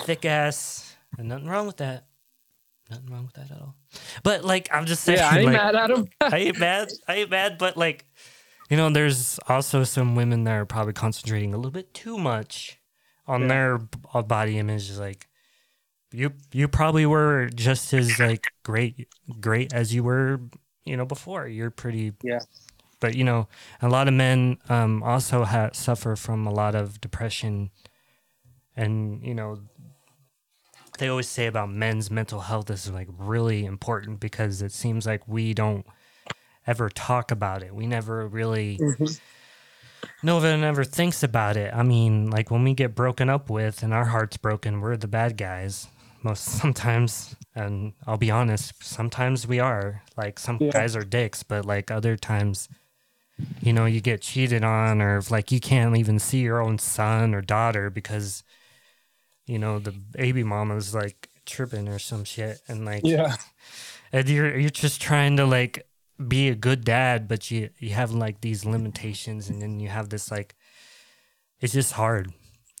thick 0.00 0.24
ass 0.24 0.96
and 1.16 1.28
nothing 1.28 1.46
wrong 1.46 1.68
with 1.68 1.76
that 1.76 2.07
nothing 2.90 3.10
wrong 3.10 3.24
with 3.24 3.34
that 3.34 3.50
at 3.54 3.60
all. 3.60 3.74
But 4.22 4.44
like, 4.44 4.68
I'm 4.72 4.86
just 4.86 5.04
saying. 5.04 5.18
Yeah, 5.18 5.30
I 5.30 5.38
ain't 5.38 5.46
like, 5.46 5.56
mad 5.56 5.74
at 5.76 5.90
him. 5.90 6.08
I 6.20 6.36
ain't 6.38 6.58
mad. 6.58 6.88
I 7.06 7.14
ain't 7.16 7.30
mad. 7.30 7.58
But 7.58 7.76
like, 7.76 8.04
you 8.70 8.76
know, 8.76 8.90
there's 8.90 9.38
also 9.48 9.84
some 9.84 10.14
women 10.14 10.44
that 10.44 10.52
are 10.52 10.66
probably 10.66 10.92
concentrating 10.92 11.54
a 11.54 11.56
little 11.56 11.70
bit 11.70 11.94
too 11.94 12.18
much 12.18 12.78
on 13.26 13.42
yeah. 13.42 13.48
their 13.48 13.80
uh, 14.14 14.22
body 14.22 14.58
image. 14.58 14.96
Like, 14.96 15.28
you 16.12 16.32
you 16.52 16.68
probably 16.68 17.06
were 17.06 17.50
just 17.54 17.92
as 17.92 18.18
like 18.18 18.46
great 18.62 19.08
great 19.40 19.72
as 19.72 19.94
you 19.94 20.02
were, 20.02 20.40
you 20.84 20.96
know, 20.96 21.04
before. 21.04 21.46
You're 21.46 21.70
pretty. 21.70 22.12
Yeah. 22.22 22.40
But 23.00 23.14
you 23.14 23.22
know, 23.22 23.48
a 23.80 23.88
lot 23.88 24.08
of 24.08 24.14
men 24.14 24.58
um, 24.68 25.02
also 25.04 25.44
ha- 25.44 25.70
suffer 25.72 26.16
from 26.16 26.46
a 26.46 26.50
lot 26.50 26.74
of 26.74 27.00
depression, 27.00 27.70
and 28.76 29.24
you 29.24 29.34
know 29.34 29.60
they 30.98 31.08
always 31.08 31.28
say 31.28 31.46
about 31.46 31.70
men's 31.70 32.10
mental 32.10 32.40
health 32.40 32.70
is 32.70 32.90
like 32.90 33.08
really 33.18 33.64
important 33.64 34.20
because 34.20 34.62
it 34.62 34.72
seems 34.72 35.06
like 35.06 35.26
we 35.26 35.54
don't 35.54 35.86
ever 36.66 36.88
talk 36.90 37.30
about 37.30 37.62
it. 37.62 37.74
We 37.74 37.86
never 37.86 38.28
really 38.28 38.78
mm-hmm. 38.78 39.04
no 40.22 40.36
one 40.36 40.62
ever 40.64 40.84
thinks 40.84 41.22
about 41.22 41.56
it. 41.56 41.72
I 41.74 41.82
mean, 41.82 42.30
like 42.30 42.50
when 42.50 42.62
we 42.62 42.74
get 42.74 42.94
broken 42.94 43.30
up 43.30 43.48
with 43.48 43.82
and 43.82 43.94
our 43.94 44.04
heart's 44.04 44.36
broken, 44.36 44.80
we're 44.80 44.96
the 44.96 45.08
bad 45.08 45.36
guys. 45.36 45.88
Most 46.22 46.44
sometimes, 46.60 47.34
and 47.54 47.94
I'll 48.06 48.18
be 48.18 48.30
honest, 48.30 48.84
sometimes 48.84 49.46
we 49.46 49.60
are. 49.60 50.02
Like 50.16 50.38
some 50.38 50.58
yeah. 50.60 50.70
guys 50.70 50.94
are 50.94 51.04
dicks, 51.04 51.42
but 51.42 51.64
like 51.64 51.90
other 51.90 52.16
times, 52.16 52.68
you 53.60 53.72
know, 53.72 53.86
you 53.86 54.00
get 54.00 54.20
cheated 54.20 54.64
on, 54.64 55.00
or 55.00 55.18
if, 55.18 55.30
like 55.30 55.50
you 55.50 55.60
can't 55.60 55.96
even 55.96 56.18
see 56.18 56.40
your 56.40 56.60
own 56.60 56.78
son 56.78 57.34
or 57.34 57.40
daughter 57.40 57.88
because 57.88 58.42
you 59.48 59.58
know, 59.58 59.78
the 59.78 59.92
baby 59.92 60.44
mama's 60.44 60.94
like 60.94 61.30
tripping 61.46 61.88
or 61.88 61.98
some 61.98 62.24
shit, 62.24 62.60
and 62.68 62.84
like 62.84 63.00
yeah, 63.04 63.36
and 64.12 64.28
you're 64.28 64.56
you're 64.56 64.70
just 64.70 65.00
trying 65.00 65.38
to 65.38 65.46
like 65.46 65.86
be 66.28 66.48
a 66.48 66.54
good 66.54 66.84
dad, 66.84 67.26
but 67.26 67.50
you 67.50 67.70
you 67.78 67.90
have 67.90 68.12
like 68.12 68.42
these 68.42 68.64
limitations, 68.64 69.48
and 69.48 69.60
then 69.62 69.80
you 69.80 69.88
have 69.88 70.10
this 70.10 70.30
like, 70.30 70.54
it's 71.60 71.72
just 71.72 71.94
hard, 71.94 72.32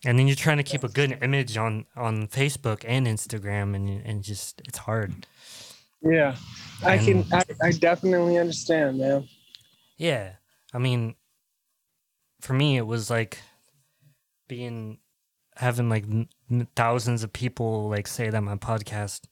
and 0.04 0.18
then 0.18 0.26
you're 0.26 0.36
trying 0.36 0.58
to 0.58 0.62
keep 0.62 0.84
a 0.84 0.88
good 0.88 1.18
image 1.22 1.56
on 1.56 1.86
on 1.96 2.28
Facebook 2.28 2.84
and 2.86 3.06
Instagram, 3.06 3.74
and 3.74 3.88
and 4.04 4.22
just 4.22 4.60
it's 4.68 4.78
hard. 4.78 5.26
Yeah, 6.02 6.36
I 6.84 6.96
and, 6.96 7.28
can. 7.28 7.32
I, 7.32 7.68
I 7.68 7.72
definitely 7.72 8.36
understand, 8.36 8.98
man. 8.98 9.26
Yeah, 9.96 10.32
I 10.74 10.78
mean, 10.78 11.14
for 12.42 12.52
me, 12.52 12.76
it 12.76 12.86
was 12.86 13.08
like 13.08 13.38
being 14.48 14.98
having 15.56 15.88
like 15.88 16.04
thousands 16.74 17.22
of 17.22 17.32
people 17.32 17.88
like 17.88 18.06
say 18.06 18.30
that 18.30 18.42
my 18.42 18.56
podcast 18.56 19.26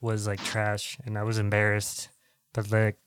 was 0.00 0.26
like 0.26 0.42
trash 0.42 0.98
and 1.04 1.18
I 1.18 1.22
was 1.22 1.38
embarrassed, 1.38 2.10
but 2.52 2.70
like 2.70 2.98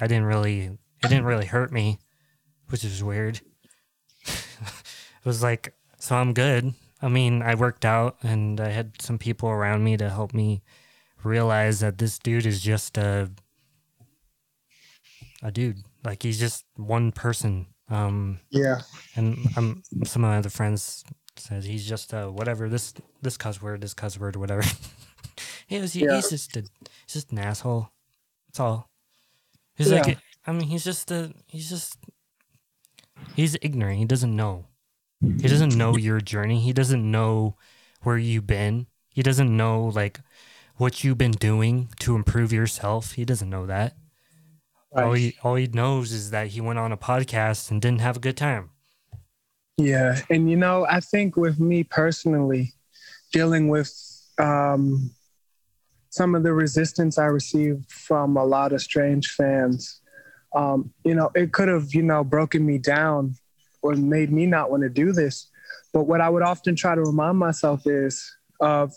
I 0.00 0.06
didn't 0.06 0.24
really 0.26 0.78
it 1.02 1.08
didn't 1.08 1.24
really 1.24 1.46
hurt 1.46 1.72
me, 1.72 1.98
which 2.68 2.84
is 2.84 3.02
weird. 3.02 3.40
it 4.26 5.24
was 5.24 5.42
like 5.42 5.74
so 5.98 6.16
I'm 6.16 6.32
good. 6.32 6.74
I 7.02 7.08
mean, 7.08 7.42
I 7.42 7.54
worked 7.54 7.84
out 7.84 8.16
and 8.22 8.60
I 8.60 8.70
had 8.70 9.00
some 9.00 9.18
people 9.18 9.48
around 9.48 9.84
me 9.84 9.96
to 9.98 10.08
help 10.08 10.32
me 10.32 10.62
realize 11.22 11.80
that 11.80 11.98
this 11.98 12.18
dude 12.18 12.46
is 12.46 12.60
just 12.60 12.98
a 12.98 13.30
a 15.42 15.50
dude. 15.50 15.78
Like 16.04 16.22
he's 16.22 16.38
just 16.38 16.64
one 16.76 17.12
person. 17.12 17.66
Um 17.88 18.40
Yeah. 18.50 18.80
And 19.14 19.38
I'm 19.56 19.82
some 20.04 20.24
of 20.24 20.30
my 20.30 20.38
other 20.38 20.50
friends 20.50 21.04
says 21.38 21.64
he's 21.64 21.86
just 21.86 22.12
uh 22.14 22.26
whatever 22.26 22.68
this 22.68 22.94
this 23.22 23.36
cuss 23.36 23.60
word 23.60 23.80
this 23.80 23.94
cuss 23.94 24.18
word 24.18 24.36
whatever. 24.36 24.62
he 25.66 25.80
was, 25.80 25.92
he, 25.92 26.04
yeah. 26.04 26.16
he's 26.16 26.30
just 26.30 26.56
a 26.56 26.60
he's 26.60 27.12
just 27.12 27.32
an 27.32 27.38
asshole. 27.38 27.90
That's 28.48 28.60
all. 28.60 28.90
He's 29.76 29.90
yeah. 29.90 30.02
like 30.02 30.18
I 30.46 30.52
mean 30.52 30.68
he's 30.68 30.84
just 30.84 31.10
a 31.10 31.32
he's 31.46 31.68
just 31.68 31.98
he's 33.34 33.56
ignorant. 33.62 33.98
He 33.98 34.04
doesn't 34.04 34.34
know. 34.34 34.66
He 35.20 35.48
doesn't 35.48 35.76
know 35.76 35.96
your 35.96 36.20
journey. 36.20 36.60
He 36.60 36.72
doesn't 36.72 37.10
know 37.10 37.56
where 38.02 38.18
you've 38.18 38.46
been. 38.46 38.86
He 39.08 39.22
doesn't 39.22 39.54
know 39.54 39.84
like 39.94 40.20
what 40.76 41.02
you've 41.02 41.18
been 41.18 41.32
doing 41.32 41.88
to 42.00 42.14
improve 42.14 42.52
yourself. 42.52 43.12
He 43.12 43.24
doesn't 43.24 43.48
know 43.48 43.66
that. 43.66 43.96
Right. 44.94 45.04
All 45.04 45.12
he 45.12 45.36
all 45.42 45.54
he 45.54 45.66
knows 45.66 46.12
is 46.12 46.30
that 46.30 46.48
he 46.48 46.60
went 46.60 46.78
on 46.78 46.92
a 46.92 46.96
podcast 46.96 47.70
and 47.70 47.80
didn't 47.80 48.00
have 48.00 48.18
a 48.18 48.20
good 48.20 48.36
time. 48.36 48.70
Yeah. 49.78 50.20
And, 50.30 50.50
you 50.50 50.56
know, 50.56 50.86
I 50.88 51.00
think 51.00 51.36
with 51.36 51.60
me 51.60 51.84
personally, 51.84 52.72
dealing 53.32 53.68
with 53.68 53.92
um, 54.38 55.10
some 56.10 56.34
of 56.34 56.42
the 56.42 56.52
resistance 56.52 57.18
I 57.18 57.26
received 57.26 57.90
from 57.90 58.36
a 58.36 58.44
lot 58.44 58.72
of 58.72 58.80
strange 58.80 59.28
fans, 59.28 60.00
um, 60.54 60.92
you 61.04 61.14
know, 61.14 61.30
it 61.34 61.52
could 61.52 61.68
have, 61.68 61.92
you 61.92 62.02
know, 62.02 62.24
broken 62.24 62.64
me 62.64 62.78
down 62.78 63.34
or 63.82 63.94
made 63.94 64.32
me 64.32 64.46
not 64.46 64.70
want 64.70 64.82
to 64.82 64.88
do 64.88 65.12
this. 65.12 65.50
But 65.92 66.04
what 66.04 66.20
I 66.20 66.30
would 66.30 66.42
often 66.42 66.74
try 66.74 66.94
to 66.94 67.02
remind 67.02 67.38
myself 67.38 67.86
is 67.86 68.34
of 68.60 68.94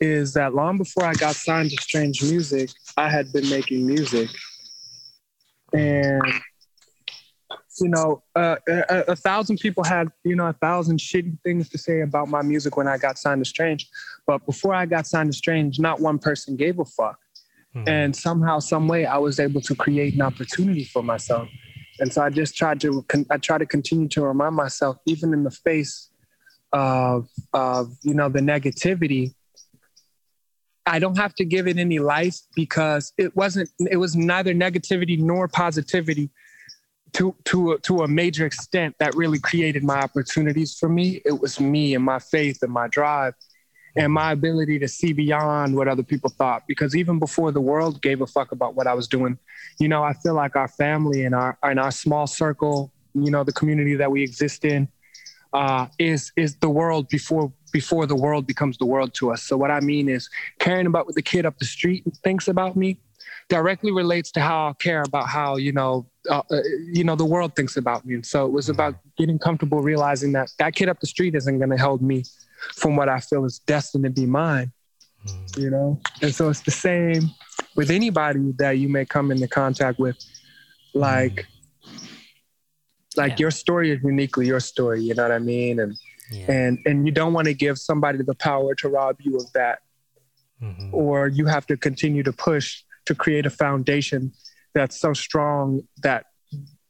is 0.00 0.34
that 0.34 0.54
long 0.54 0.78
before 0.78 1.04
I 1.04 1.14
got 1.14 1.36
signed 1.36 1.70
to 1.70 1.76
Strange 1.80 2.22
Music, 2.22 2.70
I 2.96 3.08
had 3.08 3.32
been 3.32 3.48
making 3.48 3.86
music. 3.86 4.28
And 5.72 6.22
you 7.82 7.88
know, 7.88 8.22
uh, 8.36 8.56
a, 8.68 9.04
a, 9.08 9.16
thousand 9.16 9.58
people 9.58 9.82
had, 9.82 10.08
you 10.24 10.36
know, 10.36 10.46
a 10.46 10.52
thousand 10.52 10.98
shitty 10.98 11.38
things 11.42 11.68
to 11.70 11.78
say 11.78 12.00
about 12.00 12.28
my 12.28 12.40
music 12.40 12.76
when 12.76 12.86
I 12.86 12.96
got 12.96 13.18
signed 13.18 13.44
to 13.44 13.48
Strange. 13.48 13.88
But 14.26 14.46
before 14.46 14.74
I 14.74 14.86
got 14.86 15.06
signed 15.06 15.32
to 15.32 15.36
Strange, 15.36 15.78
not 15.80 16.00
one 16.00 16.18
person 16.18 16.56
gave 16.56 16.78
a 16.78 16.84
fuck. 16.84 17.18
Mm-hmm. 17.74 17.88
And 17.88 18.16
somehow, 18.16 18.60
some 18.60 18.86
way, 18.86 19.04
I 19.04 19.18
was 19.18 19.40
able 19.40 19.60
to 19.62 19.74
create 19.74 20.14
an 20.14 20.22
opportunity 20.22 20.84
for 20.84 21.02
myself. 21.02 21.48
And 21.98 22.12
so 22.12 22.22
I 22.22 22.30
just 22.30 22.56
tried 22.56 22.80
to 22.80 23.04
I 23.30 23.36
try 23.38 23.58
to 23.58 23.66
continue 23.66 24.08
to 24.08 24.22
remind 24.22 24.54
myself, 24.54 24.96
even 25.06 25.32
in 25.32 25.44
the 25.44 25.50
face 25.50 26.08
of 26.72 27.28
of 27.52 27.94
you 28.02 28.14
know 28.14 28.28
the 28.28 28.40
negativity, 28.40 29.34
I 30.86 30.98
don't 30.98 31.16
have 31.16 31.34
to 31.36 31.44
give 31.44 31.68
it 31.68 31.78
any 31.78 31.98
life 31.98 32.38
because 32.54 33.12
it 33.18 33.36
wasn't 33.36 33.70
it 33.78 33.96
was 33.96 34.16
neither 34.16 34.54
negativity 34.54 35.18
nor 35.18 35.48
positivity 35.48 36.30
to 37.14 37.34
to 37.44 37.72
a, 37.72 37.78
to 37.80 38.02
a 38.02 38.08
major 38.08 38.46
extent 38.46 38.96
that 38.98 39.14
really 39.14 39.38
created 39.38 39.84
my 39.84 40.00
opportunities 40.00 40.76
for 40.78 40.88
me. 40.88 41.20
It 41.24 41.40
was 41.40 41.60
me 41.60 41.94
and 41.94 42.04
my 42.04 42.18
faith 42.18 42.62
and 42.62 42.72
my 42.72 42.88
drive 42.88 43.34
and 43.96 44.12
my 44.12 44.32
ability 44.32 44.78
to 44.78 44.88
see 44.88 45.12
beyond 45.12 45.76
what 45.76 45.88
other 45.88 46.02
people 46.02 46.30
thought. 46.30 46.62
Because 46.66 46.96
even 46.96 47.18
before 47.18 47.52
the 47.52 47.60
world 47.60 48.00
gave 48.00 48.20
a 48.22 48.26
fuck 48.26 48.52
about 48.52 48.74
what 48.74 48.86
I 48.86 48.94
was 48.94 49.06
doing, 49.06 49.38
you 49.78 49.88
know, 49.88 50.02
I 50.02 50.14
feel 50.14 50.34
like 50.34 50.56
our 50.56 50.68
family 50.68 51.24
and 51.24 51.34
our 51.34 51.58
and 51.62 51.78
our 51.78 51.90
small 51.90 52.26
circle, 52.26 52.90
you 53.14 53.30
know, 53.30 53.44
the 53.44 53.52
community 53.52 53.94
that 53.96 54.10
we 54.10 54.22
exist 54.22 54.64
in, 54.64 54.88
uh, 55.52 55.88
is 55.98 56.32
is 56.36 56.56
the 56.56 56.70
world 56.70 57.08
before 57.08 57.52
before 57.72 58.06
the 58.06 58.16
world 58.16 58.46
becomes 58.46 58.78
the 58.78 58.86
world 58.86 59.14
to 59.14 59.32
us. 59.32 59.42
So 59.42 59.56
what 59.56 59.70
I 59.70 59.80
mean 59.80 60.08
is 60.08 60.28
caring 60.58 60.86
about 60.86 61.06
what 61.06 61.14
the 61.14 61.22
kid 61.22 61.46
up 61.46 61.58
the 61.58 61.64
street 61.64 62.04
thinks 62.22 62.48
about 62.48 62.76
me 62.76 62.98
directly 63.52 63.92
relates 63.92 64.32
to 64.32 64.40
how 64.40 64.68
I 64.68 64.72
care 64.82 65.02
about 65.02 65.28
how 65.28 65.58
you 65.58 65.72
know 65.72 66.06
uh, 66.30 66.42
uh, 66.50 66.62
you 66.90 67.04
know 67.04 67.14
the 67.14 67.26
world 67.26 67.54
thinks 67.54 67.76
about 67.76 68.06
me. 68.06 68.14
And 68.14 68.24
so 68.24 68.46
it 68.46 68.50
was 68.50 68.70
about 68.70 68.94
getting 69.18 69.38
comfortable 69.38 69.82
realizing 69.82 70.32
that 70.32 70.50
that 70.58 70.74
kid 70.74 70.88
up 70.88 71.00
the 71.00 71.06
street 71.06 71.34
isn't 71.34 71.58
going 71.58 71.68
to 71.68 71.76
hold 71.76 72.00
me 72.00 72.24
from 72.74 72.96
what 72.96 73.10
I 73.10 73.20
feel 73.20 73.44
is 73.44 73.58
destined 73.58 74.04
to 74.04 74.10
be 74.10 74.24
mine. 74.24 74.72
Mm. 75.26 75.58
You 75.58 75.70
know, 75.70 76.00
and 76.22 76.34
so 76.34 76.48
it's 76.48 76.62
the 76.62 76.70
same 76.70 77.30
with 77.76 77.90
anybody 77.90 78.54
that 78.58 78.78
you 78.78 78.88
may 78.88 79.04
come 79.04 79.30
into 79.30 79.46
contact 79.46 79.98
with. 79.98 80.16
Like, 80.94 81.46
mm. 81.86 81.98
like 83.18 83.32
yeah. 83.32 83.44
your 83.44 83.50
story 83.50 83.90
is 83.90 84.00
uniquely 84.02 84.46
your 84.46 84.60
story. 84.60 85.02
You 85.02 85.14
know 85.14 85.24
what 85.24 85.32
I 85.32 85.40
mean? 85.40 85.78
And 85.78 85.94
yeah. 86.30 86.50
and 86.50 86.78
and 86.86 87.04
you 87.04 87.12
don't 87.12 87.34
want 87.34 87.48
to 87.48 87.54
give 87.54 87.76
somebody 87.78 88.16
the 88.22 88.34
power 88.34 88.74
to 88.76 88.88
rob 88.88 89.16
you 89.20 89.36
of 89.36 89.52
that, 89.52 89.80
mm-hmm. 90.62 90.88
or 90.94 91.28
you 91.28 91.44
have 91.44 91.66
to 91.66 91.76
continue 91.76 92.22
to 92.22 92.32
push 92.32 92.82
to 93.06 93.14
create 93.14 93.46
a 93.46 93.50
foundation 93.50 94.32
that's 94.74 94.98
so 94.98 95.12
strong 95.12 95.82
that 96.02 96.26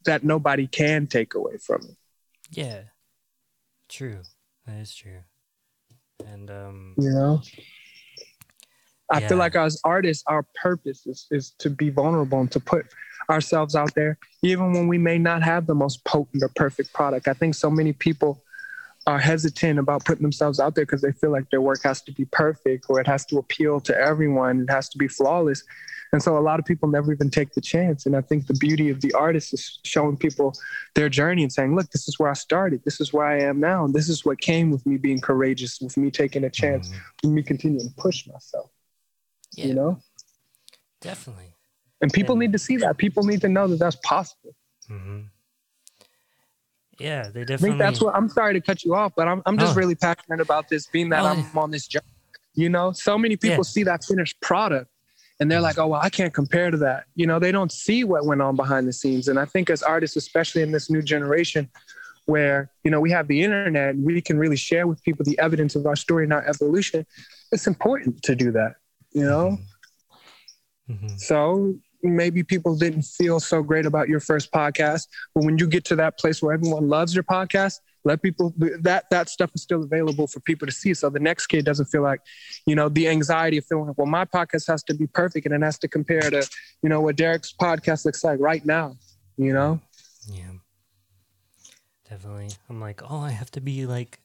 that 0.05 0.25
nobody 0.25 0.67
can 0.67 1.07
take 1.07 1.35
away 1.35 1.57
from 1.59 1.83
it. 1.83 1.97
Yeah, 2.51 2.81
true. 3.89 4.23
That 4.67 4.79
is 4.79 4.95
true 4.95 5.21
and 6.27 6.51
um 6.51 6.95
you 6.99 7.11
know 7.11 7.41
i 9.11 9.19
yeah. 9.19 9.29
feel 9.29 9.39
like 9.39 9.57
as 9.57 9.81
artists 9.85 10.23
our 10.27 10.45
purpose 10.61 11.07
is, 11.07 11.27
is 11.31 11.51
to 11.59 11.71
be 11.71 11.91
vulnerable 11.91 12.41
and 12.41 12.51
to 12.51 12.61
put 12.61 12.87
ourselves 13.31 13.75
out 13.75 13.95
there 13.95 14.19
even 14.43 14.73
when 14.73 14.89
we 14.89 14.99
may 14.99 15.19
not 15.19 15.43
have 15.43 15.67
the 15.67 15.75
most 15.75 16.05
potent 16.05 16.43
or 16.43 16.51
perfect 16.57 16.93
product 16.93 17.29
i 17.29 17.33
think 17.33 17.55
so 17.55 17.71
many 17.71 17.93
people 17.93 18.43
are 19.07 19.18
hesitant 19.18 19.78
about 19.78 20.05
putting 20.05 20.22
themselves 20.22 20.61
out 20.61 20.74
there 20.74 20.84
because 20.84 21.03
they 21.03 21.12
feel 21.12 21.30
like 21.30 21.48
their 21.50 21.61
work 21.61 21.82
has 21.82 22.03
to 22.03 22.12
be 22.12 22.24
perfect 22.26 22.86
or 22.88 23.00
it 23.00 23.07
has 23.07 23.26
to 23.26 23.38
appeal 23.38 23.80
to 23.80 23.96
everyone 23.96 24.61
it 24.61 24.70
has 24.70 24.88
to 24.88 24.98
be 24.98 25.09
flawless 25.09 25.64
and 26.12 26.22
so 26.22 26.36
a 26.36 26.40
lot 26.40 26.59
of 26.59 26.66
people 26.66 26.88
never 26.88 27.12
even 27.12 27.30
take 27.30 27.55
the 27.55 27.61
chance. 27.61 28.05
And 28.05 28.14
I 28.14 28.20
think 28.20 28.46
the 28.46 28.55
beauty 28.55 28.90
of 28.90 29.00
the 29.00 29.14
artist 29.14 29.55
is 29.55 29.80
showing 29.82 30.18
people 30.18 30.55
their 30.94 31.09
journey 31.09 31.42
and 31.42 31.50
saying, 31.50 31.74
look, 31.74 31.90
this 31.90 32.07
is 32.07 32.18
where 32.18 32.30
I 32.30 32.34
started. 32.34 32.82
This 32.84 33.00
is 33.00 33.14
where 33.14 33.24
I 33.24 33.40
am 33.40 33.61
now. 33.61 33.86
And 33.86 33.94
this 33.94 34.11
is 34.11 34.24
what 34.24 34.38
came 34.38 34.70
with 34.70 34.84
me 34.84 34.98
being 34.98 35.20
courageous, 35.20 35.80
with 35.80 35.96
me 35.96 36.11
taking 36.11 36.44
a 36.44 36.50
chance, 36.50 36.88
mm-hmm. 36.88 36.98
with 37.22 37.32
me 37.32 37.42
continuing 37.42 37.88
to 37.88 37.94
push 37.96 38.26
myself. 38.26 38.70
Yeah. 39.57 39.66
You 39.66 39.74
know? 39.74 40.00
Definitely. 41.00 41.55
And 42.03 42.12
people 42.12 42.36
need 42.36 42.53
to 42.53 42.59
see 42.59 42.76
that. 42.78 42.98
People 42.98 43.22
need 43.22 43.40
to 43.40 43.48
know 43.48 43.66
that 43.68 43.78
that's 43.78 43.96
possible. 43.96 44.55
Mm-hmm. 44.90 45.20
Yeah, 46.99 47.24
they 47.24 47.40
definitely. 47.40 47.55
I 47.55 47.59
think 47.70 47.78
that's 47.78 48.01
what 48.01 48.14
I'm 48.14 48.28
sorry 48.28 48.55
to 48.55 48.61
cut 48.61 48.84
you 48.84 48.95
off, 48.95 49.12
but 49.16 49.26
I'm, 49.28 49.43
I'm 49.47 49.59
just 49.59 49.76
oh. 49.76 49.80
really 49.80 49.95
passionate 49.95 50.40
about 50.40 50.68
this, 50.68 50.86
being 50.86 51.09
that 51.11 51.22
oh, 51.22 51.28
I'm 51.28 51.59
on 51.59 51.70
this 51.70 51.86
journey. 51.86 52.05
You 52.55 52.68
know, 52.68 52.93
so 52.93 53.16
many 53.16 53.36
people 53.36 53.59
yeah. 53.59 53.62
see 53.62 53.82
that 53.84 54.05
finished 54.05 54.40
product 54.40 54.90
and 55.43 55.51
they're 55.51 55.61
like, 55.61 55.76
oh, 55.76 55.88
well, 55.88 56.01
I 56.01 56.09
can't 56.09 56.32
compare 56.32 56.70
to 56.70 56.76
that. 56.78 57.07
You 57.16 57.26
know, 57.26 57.40
they 57.40 57.51
don't 57.51 57.72
see 57.72 58.05
what 58.05 58.26
went 58.26 58.40
on 58.40 58.55
behind 58.55 58.86
the 58.86 58.93
scenes. 58.93 59.26
And 59.26 59.40
I 59.40 59.45
think 59.45 59.70
as 59.70 59.82
artists, 59.82 60.16
especially 60.16 60.62
in 60.62 60.70
this 60.70 60.88
new 60.88 61.03
generation, 61.03 61.68
where, 62.26 62.70
you 62.84 62.93
know, 62.93 63.01
we 63.01 63.11
have 63.11 63.26
the 63.26 63.43
internet, 63.43 63.97
we 63.97 64.20
can 64.20 64.38
really 64.38 64.57
share 64.57 64.86
with 64.86 65.03
people 65.03 65.24
the 65.24 65.36
evidence 65.40 65.74
of 65.74 65.84
our 65.84 65.97
story 65.97 66.24
and 66.24 66.32
our 66.32 66.47
evolution. 66.47 67.05
It's 67.51 67.66
important 67.66 68.22
to 68.22 68.36
do 68.36 68.53
that, 68.53 68.76
you 69.11 69.24
know? 69.24 69.59
Mm-hmm. 70.88 71.07
mm-hmm. 71.07 71.16
So 71.16 71.74
maybe 72.03 72.42
people 72.42 72.76
didn't 72.76 73.03
feel 73.03 73.40
so 73.40 73.62
great 73.62 73.86
about 73.86 74.09
your 74.09 74.20
first 74.20 74.53
podcast, 74.53 75.09
but 75.34 75.44
when 75.44 75.59
you 75.59 75.66
get 75.66 75.84
to 75.86 75.96
that 75.96 76.18
place 76.18 76.42
where 76.42 76.53
everyone 76.53 76.88
loves 76.88 77.14
your 77.14 77.24
podcast, 77.24 77.80
let 78.05 78.20
people 78.20 78.53
that 78.59 79.09
that 79.11 79.28
stuff 79.28 79.53
is 79.55 79.62
still 79.62 79.84
available 79.84 80.26
for 80.26 80.40
people 80.40 80.66
to 80.66 80.72
see. 80.72 80.92
So 80.92 81.09
the 81.09 81.20
next 81.20 81.46
kid 81.46 81.64
doesn't 81.64 81.86
feel 81.86 82.03
like 82.03 82.20
you 82.66 82.74
know 82.74 82.88
the 82.88 83.09
anxiety 83.09 83.59
of 83.59 83.64
feeling 83.64 83.86
like 83.86 83.98
well 83.98 84.07
my 84.07 84.24
podcast 84.24 84.66
has 84.66 84.82
to 84.84 84.94
be 84.94 85.07
perfect 85.07 85.46
and 85.46 85.55
it 85.55 85.62
has 85.62 85.78
to 85.78 85.88
compare 85.88 86.22
to 86.22 86.48
you 86.82 86.88
know 86.88 87.00
what 87.00 87.14
derek's 87.14 87.53
podcast 87.53 88.05
looks 88.05 88.24
like 88.24 88.40
right 88.40 88.66
now 88.66 88.96
you 89.36 89.53
know? 89.53 89.80
Yeah. 90.28 90.44
Definitely. 92.09 92.50
I'm 92.68 92.80
like 92.80 93.00
oh 93.11 93.20
i 93.20 93.30
have 93.30 93.50
to 93.53 93.61
be 93.61 93.86
like 93.86 94.18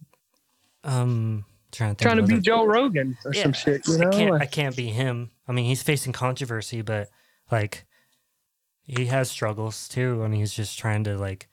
um 0.84 1.46
trying 1.72 1.96
to 1.96 2.04
trying 2.04 2.18
to 2.18 2.24
be 2.24 2.40
joe 2.40 2.66
rogan 2.66 3.18
or 3.26 3.34
yeah, 3.34 3.44
some 3.44 3.54
shit 3.54 3.88
you 3.88 3.98
know? 3.98 4.10
I 4.10 4.12
can't, 4.12 4.42
I 4.42 4.46
can't 4.46 4.76
be 4.76 4.88
him. 4.88 5.32
I 5.48 5.52
mean 5.52 5.66
he's 5.66 5.84
facing 5.84 6.14
controversy 6.14 6.82
but 6.82 7.10
like 7.52 7.86
he 8.84 9.08
has 9.08 9.30
struggles 9.30 9.88
too 9.88 10.24
and 10.24 10.34
he's 10.34 10.54
just 10.54 10.80
trying 10.80 11.04
to 11.04 11.18
like 11.18 11.48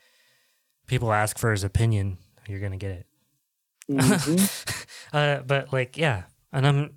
people 0.86 1.12
ask 1.12 1.38
for 1.38 1.50
his 1.50 1.64
opinion, 1.64 2.18
you're 2.48 2.60
gonna 2.60 2.76
get 2.76 2.90
it. 2.90 3.06
Mm-hmm. 3.90 5.16
uh, 5.16 5.40
but 5.40 5.72
like, 5.72 5.96
yeah, 5.96 6.24
and 6.52 6.66
I'm, 6.66 6.90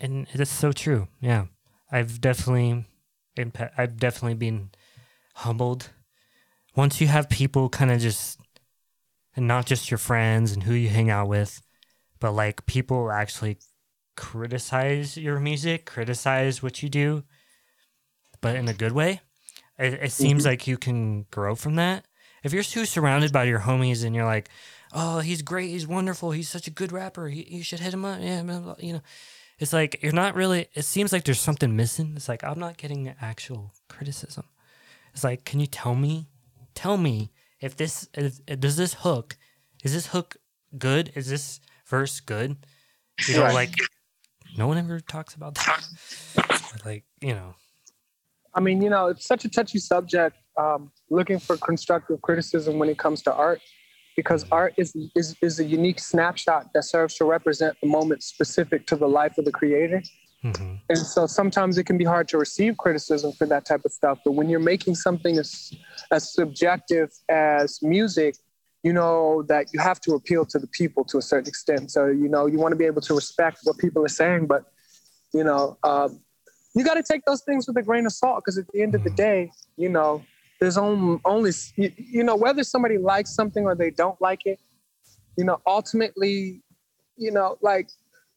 and 0.00 0.26
it's 0.32 0.50
so 0.50 0.72
true. 0.72 1.08
Yeah, 1.20 1.46
I've 1.90 2.20
definitely, 2.20 2.84
impa- 3.36 3.72
I've 3.76 3.96
definitely 3.96 4.34
been 4.34 4.70
humbled. 5.34 5.90
Once 6.74 7.00
you 7.00 7.06
have 7.08 7.28
people 7.28 7.68
kind 7.68 7.90
of 7.90 8.00
just, 8.00 8.38
and 9.36 9.46
not 9.46 9.66
just 9.66 9.90
your 9.90 9.98
friends 9.98 10.52
and 10.52 10.62
who 10.64 10.74
you 10.74 10.88
hang 10.88 11.10
out 11.10 11.28
with, 11.28 11.62
but 12.20 12.32
like 12.32 12.66
people 12.66 13.10
actually 13.10 13.58
criticize 14.16 15.16
your 15.16 15.40
music, 15.40 15.86
criticize 15.86 16.62
what 16.62 16.82
you 16.82 16.88
do, 16.88 17.24
but 18.42 18.56
in 18.56 18.68
a 18.68 18.74
good 18.74 18.92
way. 18.92 19.22
It, 19.78 19.94
it 19.94 20.12
seems 20.12 20.42
mm-hmm. 20.42 20.50
like 20.50 20.66
you 20.66 20.76
can 20.76 21.22
grow 21.30 21.54
from 21.54 21.76
that 21.76 22.04
if 22.42 22.52
you're 22.52 22.62
too 22.62 22.84
surrounded 22.84 23.32
by 23.32 23.44
your 23.44 23.60
homies 23.60 24.04
and 24.04 24.14
you're 24.14 24.24
like, 24.24 24.48
oh, 24.92 25.20
he's 25.20 25.42
great, 25.42 25.70
he's 25.70 25.86
wonderful, 25.86 26.32
he's 26.32 26.48
such 26.48 26.66
a 26.66 26.70
good 26.70 26.92
rapper, 26.92 27.28
he, 27.28 27.46
you 27.48 27.62
should 27.62 27.80
hit 27.80 27.94
him 27.94 28.04
up, 28.04 28.18
yeah, 28.20 28.42
blah, 28.42 28.58
blah, 28.58 28.74
you 28.78 28.92
know. 28.94 29.02
It's 29.58 29.72
like 29.72 30.02
you're 30.02 30.12
not 30.12 30.34
really. 30.34 30.66
It 30.74 30.84
seems 30.84 31.12
like 31.12 31.22
there's 31.22 31.38
something 31.38 31.76
missing. 31.76 32.14
It's 32.16 32.28
like 32.28 32.42
I'm 32.42 32.58
not 32.58 32.78
getting 32.78 33.14
actual 33.20 33.72
criticism. 33.88 34.44
It's 35.12 35.22
like, 35.22 35.44
can 35.44 35.60
you 35.60 35.66
tell 35.66 35.94
me, 35.94 36.26
tell 36.74 36.96
me 36.96 37.30
if 37.60 37.76
this 37.76 38.08
is, 38.14 38.40
does 38.40 38.76
this 38.76 38.94
hook, 38.94 39.36
is 39.84 39.92
this 39.92 40.06
hook 40.06 40.36
good? 40.76 41.12
Is 41.14 41.28
this 41.28 41.60
verse 41.86 42.18
good? 42.18 42.56
You 43.28 43.36
know, 43.36 43.52
like 43.52 43.74
no 44.56 44.66
one 44.66 44.78
ever 44.78 44.98
talks 44.98 45.34
about 45.34 45.54
that. 45.54 45.86
like 46.84 47.04
you 47.20 47.34
know, 47.34 47.54
I 48.54 48.60
mean, 48.60 48.82
you 48.82 48.90
know, 48.90 49.06
it's 49.06 49.26
such 49.26 49.44
a 49.44 49.48
touchy 49.48 49.78
subject. 49.78 50.36
Um, 50.58 50.92
looking 51.08 51.38
for 51.38 51.56
constructive 51.56 52.20
criticism 52.20 52.78
when 52.78 52.90
it 52.90 52.98
comes 52.98 53.22
to 53.22 53.32
art, 53.32 53.60
because 54.16 54.44
art 54.52 54.74
is, 54.76 54.94
is 55.16 55.34
is 55.40 55.60
a 55.60 55.64
unique 55.64 55.98
snapshot 55.98 56.66
that 56.74 56.84
serves 56.84 57.14
to 57.16 57.24
represent 57.24 57.76
the 57.80 57.88
moment 57.88 58.22
specific 58.22 58.86
to 58.88 58.96
the 58.96 59.08
life 59.08 59.38
of 59.38 59.46
the 59.46 59.52
creator. 59.52 60.02
Mm-hmm. 60.44 60.74
And 60.90 60.98
so 60.98 61.26
sometimes 61.26 61.78
it 61.78 61.84
can 61.84 61.96
be 61.96 62.04
hard 62.04 62.28
to 62.28 62.38
receive 62.38 62.76
criticism 62.76 63.32
for 63.32 63.46
that 63.46 63.64
type 63.64 63.84
of 63.84 63.92
stuff. 63.92 64.18
But 64.24 64.32
when 64.32 64.50
you're 64.50 64.60
making 64.60 64.96
something 64.96 65.38
as 65.38 65.72
as 66.10 66.34
subjective 66.34 67.10
as 67.30 67.80
music, 67.80 68.36
you 68.82 68.92
know 68.92 69.42
that 69.44 69.68
you 69.72 69.80
have 69.80 70.00
to 70.02 70.14
appeal 70.14 70.44
to 70.46 70.58
the 70.58 70.66
people 70.66 71.04
to 71.04 71.16
a 71.16 71.22
certain 71.22 71.48
extent. 71.48 71.90
So 71.90 72.08
you 72.08 72.28
know 72.28 72.44
you 72.44 72.58
want 72.58 72.72
to 72.72 72.76
be 72.76 72.84
able 72.84 73.00
to 73.02 73.14
respect 73.14 73.60
what 73.64 73.78
people 73.78 74.04
are 74.04 74.08
saying, 74.08 74.48
but 74.48 74.64
you 75.32 75.44
know. 75.44 75.78
Um, 75.82 76.20
you 76.74 76.84
got 76.84 76.94
to 76.94 77.02
take 77.02 77.24
those 77.24 77.42
things 77.42 77.66
with 77.66 77.76
a 77.76 77.82
grain 77.82 78.06
of 78.06 78.12
salt 78.12 78.42
because 78.44 78.58
at 78.58 78.66
the 78.72 78.82
end 78.82 78.94
of 78.94 79.04
the 79.04 79.10
mm. 79.10 79.16
day, 79.16 79.50
you 79.76 79.88
know, 79.88 80.24
there's 80.60 80.78
only, 80.78 81.20
only 81.24 81.50
you, 81.76 81.92
you 81.96 82.24
know, 82.24 82.36
whether 82.36 82.62
somebody 82.64 82.98
likes 82.98 83.34
something 83.34 83.64
or 83.64 83.74
they 83.74 83.90
don't 83.90 84.20
like 84.20 84.46
it, 84.46 84.60
you 85.36 85.44
know, 85.44 85.60
ultimately, 85.66 86.62
you 87.16 87.30
know, 87.30 87.58
like 87.60 87.88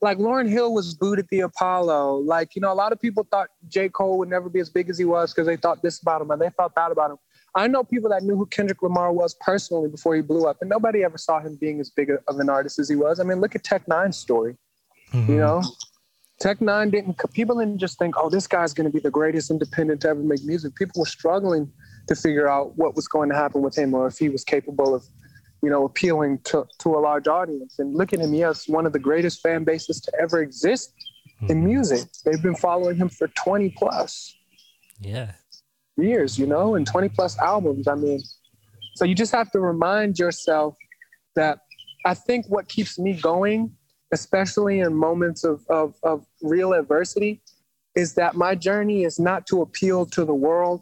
like 0.01 0.17
Lauryn 0.17 0.49
Hill 0.49 0.73
was 0.73 0.93
booed 0.93 1.19
at 1.19 1.27
the 1.29 1.41
Apollo. 1.41 2.17
Like, 2.17 2.55
you 2.55 2.61
know, 2.61 2.71
a 2.71 2.75
lot 2.75 2.91
of 2.91 3.01
people 3.01 3.25
thought 3.31 3.49
J. 3.67 3.89
Cole 3.89 4.17
would 4.19 4.29
never 4.29 4.49
be 4.49 4.59
as 4.59 4.69
big 4.69 4.89
as 4.89 4.97
he 4.97 5.05
was 5.05 5.33
because 5.33 5.47
they 5.47 5.55
thought 5.55 5.81
this 5.81 6.01
about 6.01 6.21
him 6.21 6.31
and 6.31 6.41
they 6.41 6.49
thought 6.49 6.75
that 6.75 6.91
about 6.91 7.11
him. 7.11 7.17
I 7.55 7.67
know 7.67 7.83
people 7.83 8.09
that 8.09 8.21
knew 8.23 8.35
who 8.35 8.45
Kendrick 8.45 8.81
Lamar 8.81 9.13
was 9.13 9.35
personally 9.39 9.89
before 9.89 10.13
he 10.13 10.21
blew 10.21 10.45
up, 10.45 10.57
and 10.59 10.69
nobody 10.69 11.05
ever 11.05 11.17
saw 11.17 11.39
him 11.39 11.55
being 11.55 11.79
as 11.79 11.89
big 11.89 12.09
of 12.09 12.39
an 12.39 12.49
artist 12.49 12.79
as 12.79 12.89
he 12.89 12.97
was. 12.97 13.21
I 13.21 13.23
mean, 13.23 13.39
look 13.39 13.55
at 13.55 13.63
Tech 13.63 13.85
N9ne's 13.85 14.17
story. 14.17 14.57
Mm-hmm. 15.13 15.31
You 15.31 15.37
know, 15.37 15.61
Tech 16.39 16.59
N9ne 16.59 16.91
didn't, 16.91 17.17
people 17.33 17.57
didn't 17.59 17.77
just 17.77 17.97
think, 17.97 18.15
oh, 18.17 18.29
this 18.29 18.45
guy's 18.47 18.73
going 18.73 18.85
to 18.85 18.91
be 18.91 18.99
the 18.99 19.11
greatest 19.11 19.49
independent 19.49 20.01
to 20.01 20.09
ever 20.09 20.19
make 20.21 20.43
music. 20.43 20.75
People 20.75 20.99
were 20.99 21.05
struggling 21.05 21.71
to 22.07 22.15
figure 22.15 22.47
out 22.47 22.77
what 22.77 22.95
was 22.95 23.07
going 23.07 23.29
to 23.29 23.35
happen 23.35 23.61
with 23.61 23.77
him 23.77 23.93
or 23.93 24.07
if 24.07 24.17
he 24.17 24.27
was 24.29 24.43
capable 24.43 24.93
of, 24.93 25.05
you 25.63 25.69
know, 25.69 25.85
appealing 25.85 26.39
to, 26.43 26.65
to 26.79 26.89
a 26.95 26.99
large 26.99 27.27
audience. 27.27 27.79
And 27.79 27.95
looking 27.95 28.21
at 28.21 28.29
me 28.29 28.43
as 28.43 28.65
one 28.67 28.85
of 28.85 28.91
the 28.93 28.99
greatest 28.99 29.41
fan 29.41 29.63
bases 29.63 30.01
to 30.01 30.11
ever 30.19 30.41
exist 30.41 30.93
in 31.49 31.61
Mhm. 31.61 31.63
music. 31.63 32.03
They've 32.25 32.41
been 32.41 32.55
following 32.55 32.97
him 32.97 33.09
for 33.09 33.27
20 33.29 33.69
plus 33.69 34.35
Yeah. 34.99 35.31
years, 35.97 36.37
you 36.37 36.47
know, 36.47 36.75
and 36.75 36.85
20 36.85 37.07
plus 37.09 37.37
albums. 37.39 37.87
I 37.87 37.95
mean, 37.95 38.21
so 38.95 39.05
you 39.05 39.15
just 39.15 39.31
have 39.31 39.51
to 39.51 39.59
remind 39.61 40.19
yourself 40.19 40.75
that 41.35 41.59
I 42.05 42.13
think 42.13 42.45
what 42.47 42.67
keeps 42.67 42.99
me 42.99 43.13
going, 43.13 43.75
especially 44.15 44.79
in 44.79 44.95
moments 44.95 45.43
of, 45.43 45.57
of, 45.69 45.95
of 46.03 46.25
real 46.41 46.71
adversity, 46.73 47.41
is 47.95 48.13
that 48.15 48.35
my 48.35 48.55
journey 48.55 49.03
is 49.03 49.19
not 49.19 49.45
to 49.47 49.61
appeal 49.61 50.05
to 50.05 50.23
the 50.23 50.33
world 50.33 50.81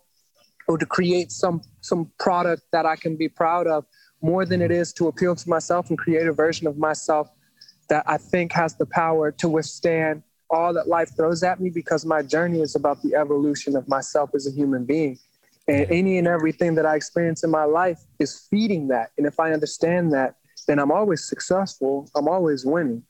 or 0.68 0.78
to 0.78 0.86
create 0.86 1.32
some 1.32 1.62
some 1.82 2.12
product 2.20 2.62
that 2.72 2.86
I 2.86 2.96
can 2.96 3.18
be 3.18 3.28
proud 3.28 3.66
of 3.68 3.86
more 4.22 4.46
than 4.46 4.62
it 4.62 4.72
is 4.72 4.94
to 4.94 5.08
appeal 5.08 5.36
to 5.36 5.50
myself 5.50 5.90
and 5.90 5.98
create 5.98 6.28
a 6.28 6.32
version 6.46 6.66
of 6.68 6.78
myself 6.78 7.28
that 7.90 8.04
I 8.08 8.18
think 8.18 8.54
has 8.54 8.76
the 8.76 8.86
power 8.86 9.32
to 9.42 9.50
withstand 9.50 10.24
all 10.50 10.72
that 10.78 10.88
life 10.88 11.10
throws 11.18 11.42
at 11.44 11.60
me 11.60 11.70
because 11.82 12.06
my 12.06 12.22
journey 12.22 12.62
is 12.62 12.76
about 12.76 13.02
the 13.02 13.16
evolution 13.16 13.76
of 13.76 13.88
myself 13.90 14.30
as 14.36 14.48
a 14.48 14.52
human 14.52 14.86
being. 14.86 15.18
And 15.68 15.86
any 15.90 16.18
and 16.20 16.28
everything 16.28 16.76
that 16.76 16.86
I 16.86 16.96
experience 16.96 17.44
in 17.44 17.50
my 17.50 17.66
life 17.66 18.00
is 18.20 18.48
feeding 18.50 18.90
that. 18.90 19.12
And 19.18 19.26
if 19.26 19.40
I 19.40 19.52
understand 19.58 20.14
that, 20.14 20.36
then 20.68 20.78
I'm 20.80 20.92
always 20.92 21.22
successful. 21.26 22.10
I'm 22.16 22.28
always 22.28 22.66
winning. 22.66 23.04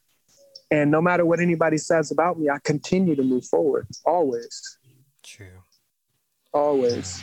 And 0.73 0.89
no 0.89 1.03
matter 1.03 1.23
what 1.23 1.39
anybody 1.39 1.77
says 1.77 2.09
about 2.09 2.39
me, 2.39 2.49
I 2.49 2.57
continue 2.63 3.15
to 3.15 3.21
move 3.21 3.45
forward. 3.45 3.85
Always. 4.07 4.79
True. 5.21 5.61
Always. 6.51 7.21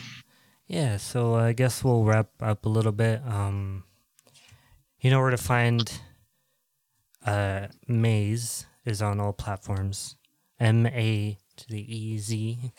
Yeah, 0.69 0.99
so 0.99 1.35
I 1.35 1.53
guess 1.53 1.83
we'll 1.83 2.05
wrap 2.05 2.29
up 2.41 2.65
a 2.65 2.69
little 2.69 2.93
bit. 2.93 3.21
Um, 3.27 3.83
you 5.01 5.11
know 5.11 5.21
where 5.21 5.33
to 5.33 5.37
find 5.37 5.91
uh, 7.27 7.67
Maez 7.89 8.67
is 8.85 9.03
on 9.03 9.19
all 9.19 9.33
platforms. 9.33 10.15
M 10.61 10.87
A 10.87 11.37
to 11.57 11.69
the 11.69 11.97
E 11.97 12.19
Z. 12.19 12.59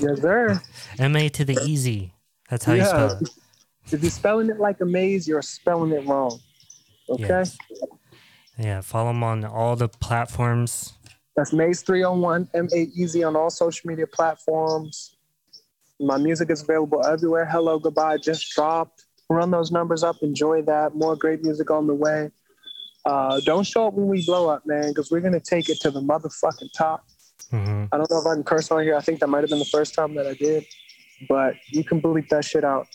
Yes, 0.00 0.20
sir. 0.20 0.60
M 0.98 1.16
A 1.16 1.30
to 1.30 1.44
the 1.46 1.58
E 1.64 1.76
Z. 1.76 2.12
That's 2.50 2.66
how 2.66 2.74
you 2.74 2.84
spell 2.84 3.18
it. 3.22 3.30
If 3.90 4.02
you're 4.02 4.10
spelling 4.10 4.50
it 4.50 4.60
like 4.60 4.82
a 4.82 4.84
maze, 4.84 5.26
you're 5.26 5.40
spelling 5.40 5.92
it 5.92 6.06
wrong. 6.06 6.38
Okay? 7.08 7.22
Yes. 7.22 7.56
Yeah, 8.58 8.80
follow 8.80 9.08
them 9.10 9.22
on 9.22 9.44
all 9.44 9.76
the 9.76 9.88
platforms. 9.88 10.92
That's 11.36 11.52
Maez 11.52 11.82
301, 11.82 12.48
M8 12.54 12.90
Easy 12.94 13.24
on 13.24 13.36
all 13.36 13.50
social 13.50 13.88
media 13.88 14.06
platforms. 14.06 15.16
My 15.98 16.18
music 16.18 16.50
is 16.50 16.62
available 16.62 17.04
everywhere. 17.06 17.46
Hello, 17.46 17.78
goodbye, 17.78 18.18
just 18.18 18.50
dropped. 18.54 19.06
Run 19.30 19.50
those 19.50 19.70
numbers 19.70 20.02
up, 20.02 20.16
enjoy 20.22 20.62
that. 20.62 20.94
More 20.94 21.16
great 21.16 21.42
music 21.42 21.70
on 21.70 21.86
the 21.86 21.94
way. 21.94 22.30
Uh, 23.04 23.40
don't 23.44 23.66
show 23.66 23.88
up 23.88 23.94
when 23.94 24.06
we 24.06 24.24
blow 24.26 24.48
up, 24.48 24.62
man, 24.66 24.88
because 24.88 25.10
we're 25.10 25.20
going 25.20 25.32
to 25.32 25.40
take 25.40 25.68
it 25.68 25.80
to 25.80 25.90
the 25.90 26.00
motherfucking 26.00 26.70
top. 26.76 27.04
hmm 27.50 27.84
I 27.90 27.96
don't 27.96 28.10
know 28.10 28.20
if 28.20 28.26
I 28.26 28.34
can 28.34 28.44
curse 28.44 28.70
on 28.70 28.82
here. 28.82 28.96
I 28.96 29.00
think 29.00 29.20
that 29.20 29.28
might 29.28 29.40
have 29.40 29.50
been 29.50 29.58
the 29.58 29.64
first 29.64 29.94
time 29.94 30.14
that 30.14 30.26
I 30.26 30.34
did, 30.34 30.66
but 31.28 31.54
you 31.68 31.82
can 31.82 32.00
bleep 32.00 32.28
that 32.28 32.44
shit 32.44 32.64
out. 32.64 32.86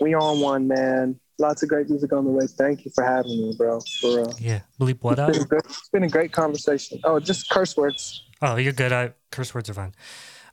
We 0.00 0.14
on 0.14 0.40
one, 0.40 0.68
man. 0.68 1.18
Lots 1.38 1.62
of 1.62 1.68
great 1.68 1.90
music 1.90 2.12
on 2.12 2.24
the 2.24 2.30
way. 2.30 2.46
Thank 2.46 2.84
you 2.84 2.90
for 2.94 3.04
having 3.04 3.30
me, 3.30 3.54
bro. 3.56 3.80
For 4.00 4.16
real. 4.16 4.34
Yeah, 4.38 4.60
bleep 4.80 4.98
what 5.02 5.18
out? 5.18 5.30
It's 5.30 5.38
been, 5.38 5.44
a 5.44 5.48
good, 5.48 5.62
it's 5.64 5.88
been 5.90 6.02
a 6.04 6.08
great 6.08 6.32
conversation. 6.32 7.00
Oh, 7.04 7.20
just 7.20 7.50
curse 7.50 7.76
words. 7.76 8.22
Oh, 8.40 8.56
you're 8.56 8.72
good. 8.72 8.92
I 8.92 9.12
curse 9.30 9.54
words 9.54 9.68
are 9.68 9.74
fine. 9.74 9.94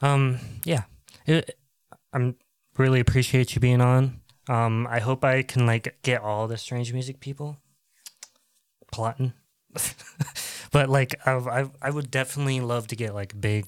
Um, 0.01 0.39
yeah, 0.65 0.83
it, 1.25 1.57
I'm 2.11 2.35
really 2.77 2.99
appreciate 2.99 3.55
you 3.55 3.61
being 3.61 3.81
on. 3.81 4.19
Um, 4.49 4.87
I 4.89 4.99
hope 4.99 5.23
I 5.23 5.41
can 5.43 5.65
like 5.65 5.97
get 6.01 6.21
all 6.21 6.47
the 6.47 6.57
strange 6.57 6.91
music 6.91 7.21
people 7.21 7.57
plotting, 8.91 9.33
but 10.71 10.89
like 10.89 11.15
I 11.25 11.69
I 11.81 11.89
would 11.89 12.11
definitely 12.11 12.59
love 12.59 12.87
to 12.87 12.95
get 12.97 13.13
like 13.13 13.39
big 13.39 13.67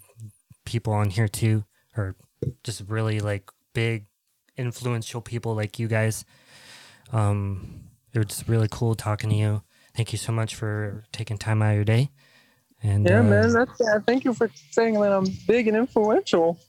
people 0.65 0.91
on 0.91 1.11
here 1.11 1.29
too, 1.29 1.63
or 1.95 2.15
just 2.63 2.83
really 2.87 3.21
like 3.21 3.49
big 3.73 4.05
influential 4.57 5.21
people 5.21 5.55
like 5.55 5.79
you 5.79 5.87
guys. 5.87 6.25
Um, 7.11 7.85
it 8.13 8.19
was 8.19 8.47
really 8.47 8.67
cool 8.69 8.95
talking 8.95 9.29
to 9.29 9.35
you. 9.35 9.61
Thank 9.95 10.11
you 10.11 10.17
so 10.17 10.31
much 10.31 10.55
for 10.55 11.05
taking 11.11 11.37
time 11.37 11.61
out 11.61 11.71
of 11.71 11.75
your 11.75 11.85
day. 11.85 12.11
And 12.83 13.05
Yeah, 13.05 13.19
uh, 13.19 13.23
man. 13.23 13.53
That's, 13.53 13.71
yeah, 13.79 13.99
thank 14.05 14.25
you 14.25 14.33
for 14.33 14.49
saying 14.71 14.95
that 14.95 15.11
I'm 15.11 15.25
big 15.47 15.67
and 15.67 15.77
influential. 15.77 16.59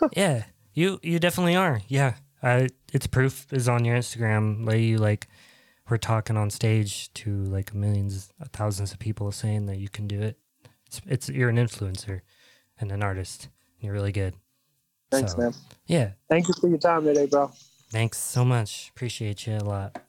yeah, 0.16 0.44
you 0.74 1.00
you 1.02 1.18
definitely 1.18 1.56
are. 1.56 1.80
Yeah, 1.88 2.14
I 2.42 2.68
it's 2.92 3.06
proof 3.06 3.52
is 3.52 3.68
on 3.68 3.84
your 3.84 3.96
Instagram. 3.96 4.66
Like 4.66 4.80
you 4.80 4.98
like 4.98 5.28
we're 5.88 5.98
talking 5.98 6.36
on 6.36 6.50
stage 6.50 7.12
to 7.14 7.44
like 7.44 7.74
millions, 7.74 8.32
thousands 8.52 8.92
of 8.92 8.98
people 8.98 9.30
saying 9.32 9.66
that 9.66 9.78
you 9.78 9.88
can 9.88 10.06
do 10.06 10.20
it. 10.20 10.38
It's 10.86 11.00
it's 11.06 11.28
you're 11.28 11.48
an 11.48 11.56
influencer 11.56 12.20
and 12.78 12.92
an 12.92 13.02
artist. 13.02 13.48
And 13.76 13.84
you're 13.84 13.94
really 13.94 14.12
good. 14.12 14.34
Thanks, 15.10 15.32
So, 15.32 15.38
man. 15.38 15.54
Yeah, 15.86 16.10
Thank 16.28 16.48
you 16.48 16.54
for 16.60 16.68
your 16.68 16.78
time 16.78 17.04
today, 17.04 17.26
bro. 17.26 17.50
thanks 17.90 18.18
so 18.18 18.44
much. 18.44 18.90
Appreciate 18.94 19.46
you 19.46 19.56
a 19.56 19.58
lot. 19.64 20.05